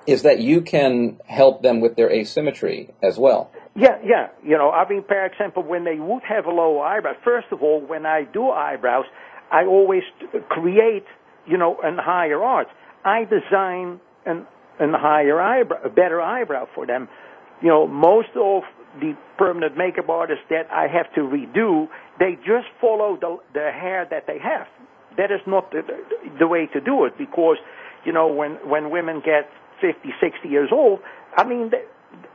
is 0.07 0.23
that 0.23 0.41
you 0.41 0.63
can 0.63 1.21
help 1.27 1.63
them 1.63 1.81
with 1.81 1.95
their 1.95 2.11
asymmetry 2.11 2.95
as 3.03 3.19
well. 3.19 3.53
Yeah, 3.77 3.99
yeah. 4.03 4.29
You 4.43 4.57
know, 4.57 4.71
I 4.71 4.89
mean, 4.89 5.05
for 5.07 5.27
example, 5.27 5.63
when 5.63 5.85
they 5.85 5.97
would 5.97 6.23
have 6.23 6.47
a 6.47 6.51
low 6.51 6.81
eyebrow, 6.81 7.13
first 7.23 7.49
of 7.53 7.63
all, 7.63 7.81
when 7.81 8.07
I 8.07 8.25
do 8.25 8.49
eyebrows, 8.49 9.05
I 9.53 9.67
always 9.67 10.03
create, 10.49 11.05
you 11.47 11.59
know, 11.59 11.77
an 11.85 11.99
higher 12.01 12.43
arch. 12.43 12.69
I 13.05 13.25
design 13.25 14.01
an, 14.25 14.47
an 14.81 14.95
higher 14.95 15.39
eyebrow, 15.39 15.83
a 15.85 15.91
better 15.91 16.23
eyebrow 16.23 16.67
for 16.75 16.87
them. 16.87 17.09
You 17.61 17.69
know, 17.69 17.87
most 17.87 18.31
of 18.35 18.63
the 19.01 19.17
permanent 19.37 19.77
makeup 19.77 20.09
artists 20.09 20.45
that 20.51 20.71
I 20.71 20.87
have 20.89 21.13
to 21.15 21.21
redo, 21.21 21.89
they 22.19 22.37
just 22.37 22.67
follow 22.81 23.17
the, 23.21 23.39
the 23.55 23.71
hair 23.73 24.07
that 24.11 24.27
they 24.27 24.39
have. 24.39 24.67
That 25.17 25.31
is 25.31 25.41
not 25.47 25.71
the, 25.71 25.83
the 26.39 26.47
way 26.47 26.67
to 26.73 26.81
do 26.81 27.05
it 27.05 27.19
because, 27.19 27.57
you 28.05 28.13
know, 28.13 28.29
when, 28.29 28.53
when 28.69 28.91
women 28.91 29.23
get 29.25 29.51
50, 29.81 30.11
60 30.21 30.49
years 30.49 30.71
old, 30.73 31.01
I 31.37 31.45
mean, 31.45 31.71
th- 31.71 31.85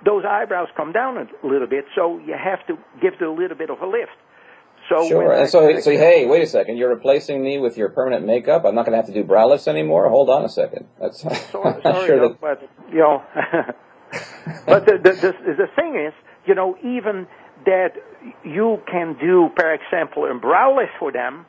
those 0.05 0.23
eyebrows 0.27 0.67
come 0.75 0.91
down 0.91 1.17
a 1.17 1.47
little 1.47 1.67
bit, 1.67 1.85
so 1.95 2.19
you 2.19 2.35
have 2.37 2.65
to 2.67 2.77
give 3.01 3.13
it 3.13 3.21
a 3.21 3.31
little 3.31 3.57
bit 3.57 3.69
of 3.69 3.81
a 3.81 3.87
lift. 3.87 4.11
So 4.89 5.07
sure. 5.07 5.31
And 5.31 5.49
so, 5.49 5.79
so 5.79 5.91
hey, 5.91 6.25
wait 6.25 6.43
a 6.43 6.47
second. 6.47 6.77
You're 6.77 6.89
replacing 6.89 7.41
me 7.41 7.57
with 7.57 7.77
your 7.77 7.89
permanent 7.89 8.25
makeup. 8.25 8.65
I'm 8.65 8.75
not 8.75 8.85
going 8.85 8.91
to 8.91 8.97
have 8.97 9.07
to 9.07 9.13
do 9.13 9.23
brow 9.23 9.47
lifts 9.47 9.67
anymore. 9.67 10.09
Hold 10.09 10.29
on 10.29 10.43
a 10.43 10.49
second. 10.49 10.87
That's 10.99 11.21
sorry, 11.21 11.35
sorry 11.81 12.07
sure 12.07 12.17
no, 12.17 12.29
that... 12.29 12.41
but 12.41 12.69
you 12.91 12.99
know. 12.99 13.23
but 14.67 14.85
the, 14.85 14.97
the 15.01 15.11
the 15.13 15.53
the 15.55 15.67
thing 15.75 15.95
is, 15.95 16.13
you 16.45 16.55
know, 16.55 16.77
even 16.79 17.27
that 17.65 17.93
you 18.43 18.77
can 18.89 19.15
do, 19.19 19.49
for 19.55 19.73
example, 19.73 20.25
a 20.29 20.37
brow 20.37 20.75
lift 20.75 20.91
for 20.99 21.11
them, 21.11 21.45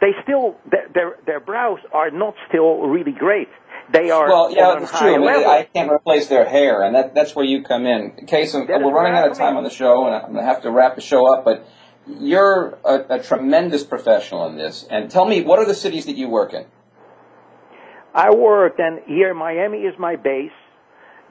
they 0.00 0.10
still 0.22 0.56
their 0.70 1.16
their 1.26 1.40
brows 1.40 1.78
are 1.92 2.10
not 2.10 2.34
still 2.48 2.80
really 2.82 3.12
great 3.12 3.48
they 3.92 4.10
are 4.10 4.28
well, 4.28 4.50
yeah, 4.50 4.80
it's 4.80 4.90
true. 4.90 5.14
I, 5.14 5.18
mean, 5.18 5.46
I 5.46 5.64
can't 5.64 5.90
replace 5.90 6.28
their 6.28 6.48
hair, 6.48 6.82
and 6.82 6.94
that, 6.94 7.14
that's 7.14 7.34
where 7.34 7.44
you 7.44 7.62
come 7.62 7.86
in. 7.86 8.26
Cees 8.28 8.54
of, 8.54 8.68
we're 8.68 8.92
running 8.92 9.14
out 9.14 9.30
of 9.30 9.36
time 9.36 9.56
on 9.56 9.64
the 9.64 9.70
show, 9.70 10.06
and 10.06 10.14
I'm 10.14 10.32
going 10.32 10.36
to 10.36 10.44
have 10.44 10.62
to 10.62 10.70
wrap 10.70 10.94
the 10.94 11.02
show 11.02 11.32
up. 11.32 11.44
But 11.44 11.66
you're 12.06 12.78
a, 12.84 13.16
a, 13.16 13.22
tremendous 13.22 13.84
professional 13.84 14.46
in 14.46 14.56
this, 14.56 14.86
and 14.90 15.10
tell 15.10 15.26
me, 15.26 15.42
what 15.42 15.58
are 15.58 15.66
the 15.66 15.74
cities 15.74 16.06
that 16.06 16.16
you 16.16 16.28
work 16.28 16.54
in? 16.54 16.64
I 18.14 18.30
work, 18.34 18.74
and 18.78 19.00
here 19.06 19.34
Miami 19.34 19.78
is 19.78 19.94
my 19.98 20.16
base. 20.16 20.50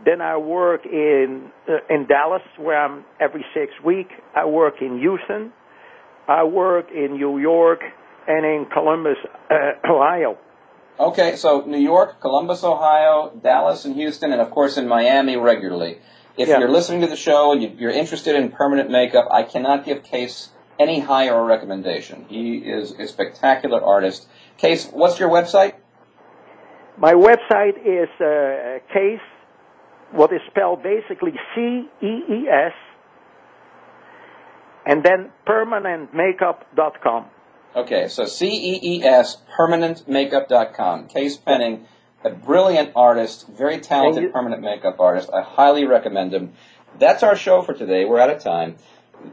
Then 0.04 0.22
I 0.22 0.38
work 0.38 0.86
in 0.86 1.52
uh, 1.70 1.94
in 1.94 2.08
Dallas, 2.08 2.42
where 2.58 2.84
I'm 2.84 3.06
every 3.20 3.46
six 3.54 3.72
weeks. 3.86 4.12
I 4.36 4.46
work 4.46 4.76
in 4.82 5.00
Houston. 5.00 5.54
I 6.28 6.44
work 6.44 6.88
in 6.92 7.18
New 7.18 7.40
York 7.40 7.82
and 8.28 8.46
in 8.46 8.66
Columbus, 8.72 9.18
uh, 9.50 9.92
Ohio. 9.92 10.38
Okay, 11.00 11.36
so 11.36 11.62
New 11.62 11.80
York, 11.80 12.22
Columbus, 12.22 12.64
Ohio, 12.64 13.32
Dallas, 13.42 13.86
and 13.86 13.96
Houston, 13.96 14.32
and 14.32 14.42
of 14.42 14.52
course 14.52 14.78
in 14.78 14.88
Miami 14.88 15.36
regularly. 15.36 16.00
If 16.38 16.48
yeah. 16.48 16.60
you're 16.60 16.70
listening 16.70 17.02
to 17.02 17.08
the 17.08 17.16
show 17.16 17.52
and 17.52 17.80
you're 17.80 17.92
interested 17.92 18.36
in 18.36 18.52
permanent 18.52 18.90
makeup, 18.90 19.28
I 19.32 19.44
cannot 19.44 19.86
give 19.86 20.06
Cees 20.06 20.50
any 20.80 21.00
higher 21.00 21.44
recommendation. 21.44 22.26
He 22.30 22.58
is 22.58 22.92
a 22.92 23.08
spectacular 23.08 23.84
artist. 23.84 24.28
Cees, 24.58 24.88
what's 24.88 25.20
your 25.20 25.30
website? 25.30 25.74
My 26.98 27.14
website 27.14 27.78
is 27.84 28.10
uh, 28.20 28.80
Cees, 28.94 29.20
what 30.12 30.32
is 30.34 30.42
spelled 30.50 30.84
basically 30.84 31.34
C 31.56 31.88
E 32.02 32.24
E 32.30 32.48
S, 32.50 32.74
and 34.86 35.04
then 35.04 35.32
permanentmakeup.com. 35.48 37.26
Okay, 37.74 38.10
so 38.10 38.26
C-E-E-S, 38.26 39.44
permanentmakeup.com. 39.58 41.10
Cees 41.10 41.38
Penning, 41.38 41.86
a 42.24 42.30
brilliant 42.30 42.92
artist, 42.98 43.48
very 43.48 43.80
talented 43.80 44.34
permanent 44.34 44.62
makeup 44.62 45.00
artist. 45.00 45.30
I 45.34 45.42
highly 45.42 45.86
recommend 45.86 46.34
him. 46.34 46.52
That's 47.00 47.24
our 47.24 47.38
show 47.38 47.62
for 47.62 47.74
today. 47.74 48.04
We're 48.04 48.20
out 48.20 48.30
of 48.30 48.44
time. 48.44 48.76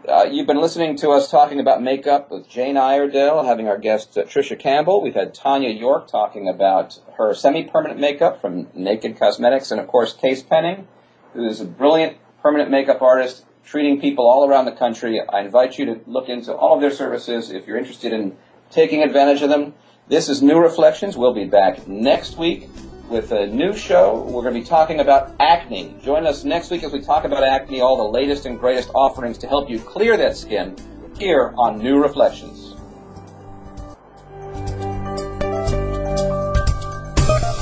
Uh, 0.07 0.25
you've 0.31 0.47
been 0.47 0.61
listening 0.61 0.97
to 0.97 1.11
us 1.11 1.31
talking 1.31 1.61
about 1.61 1.83
makeup 1.83 2.31
with 2.31 2.49
Jane 2.49 2.77
Iredale, 2.77 3.45
having 3.45 3.69
our 3.69 3.79
guest 3.79 4.19
uh, 4.19 4.25
Tricia 4.25 4.59
Campbell. 4.59 5.01
We've 5.01 5.15
had 5.15 5.33
Tanya 5.33 5.71
York 5.71 6.09
talking 6.09 6.47
about 6.47 7.01
her 7.17 7.33
semi-permanent 7.33 7.99
makeup 7.99 8.41
from 8.41 8.69
Naked 8.75 9.19
Cosmetics, 9.19 9.71
and 9.71 9.81
of 9.81 9.87
course 9.87 10.15
Cees 10.19 10.43
Penning, 10.43 10.87
who 11.33 11.47
is 11.47 11.61
a 11.61 11.65
brilliant 11.65 12.19
permanent 12.43 12.71
makeup 12.71 13.01
artist 13.01 13.47
treating 13.65 14.01
people 14.01 14.27
all 14.27 14.47
around 14.47 14.67
the 14.67 14.73
country. 14.73 15.23
I 15.27 15.41
invite 15.41 15.79
you 15.79 15.87
to 15.87 16.01
look 16.07 16.29
into 16.29 16.55
all 16.55 16.75
of 16.75 16.81
their 16.83 16.91
services 16.91 17.51
if 17.51 17.67
you're 17.67 17.79
interested 17.79 18.13
in 18.13 18.37
taking 18.71 19.03
advantage 19.03 19.41
of 19.41 19.49
them. 19.49 19.75
This 20.07 20.29
is 20.29 20.43
New 20.43 20.59
Reflections. 20.59 21.17
We'll 21.17 21.35
be 21.35 21.47
back 21.47 21.89
next 21.89 22.37
week 22.37 22.69
with 23.09 23.33
a 23.33 23.47
new 23.47 23.75
show. 23.75 24.23
We're 24.25 24.43
going 24.43 24.55
to 24.55 24.61
be 24.61 24.67
talking 24.67 25.01
about 25.01 25.35
acne. 25.41 25.95
Join 26.03 26.27
us 26.27 26.45
next 26.45 26.71
week 26.71 26.83
as 26.83 26.93
we 26.93 27.01
talk 27.01 27.25
about 27.25 27.43
acne, 27.43 27.81
all 27.81 27.97
the 27.97 28.19
latest 28.19 28.47
and 28.47 28.59
greatest 28.59 28.91
offerings 28.95 29.39
to 29.39 29.47
help 29.47 29.71
you 29.71 29.79
clear 29.79 30.17
that 30.17 30.37
skin 30.37 30.77
here 31.19 31.55
on 31.57 31.79
New 31.79 32.01
Reflections. 32.01 32.75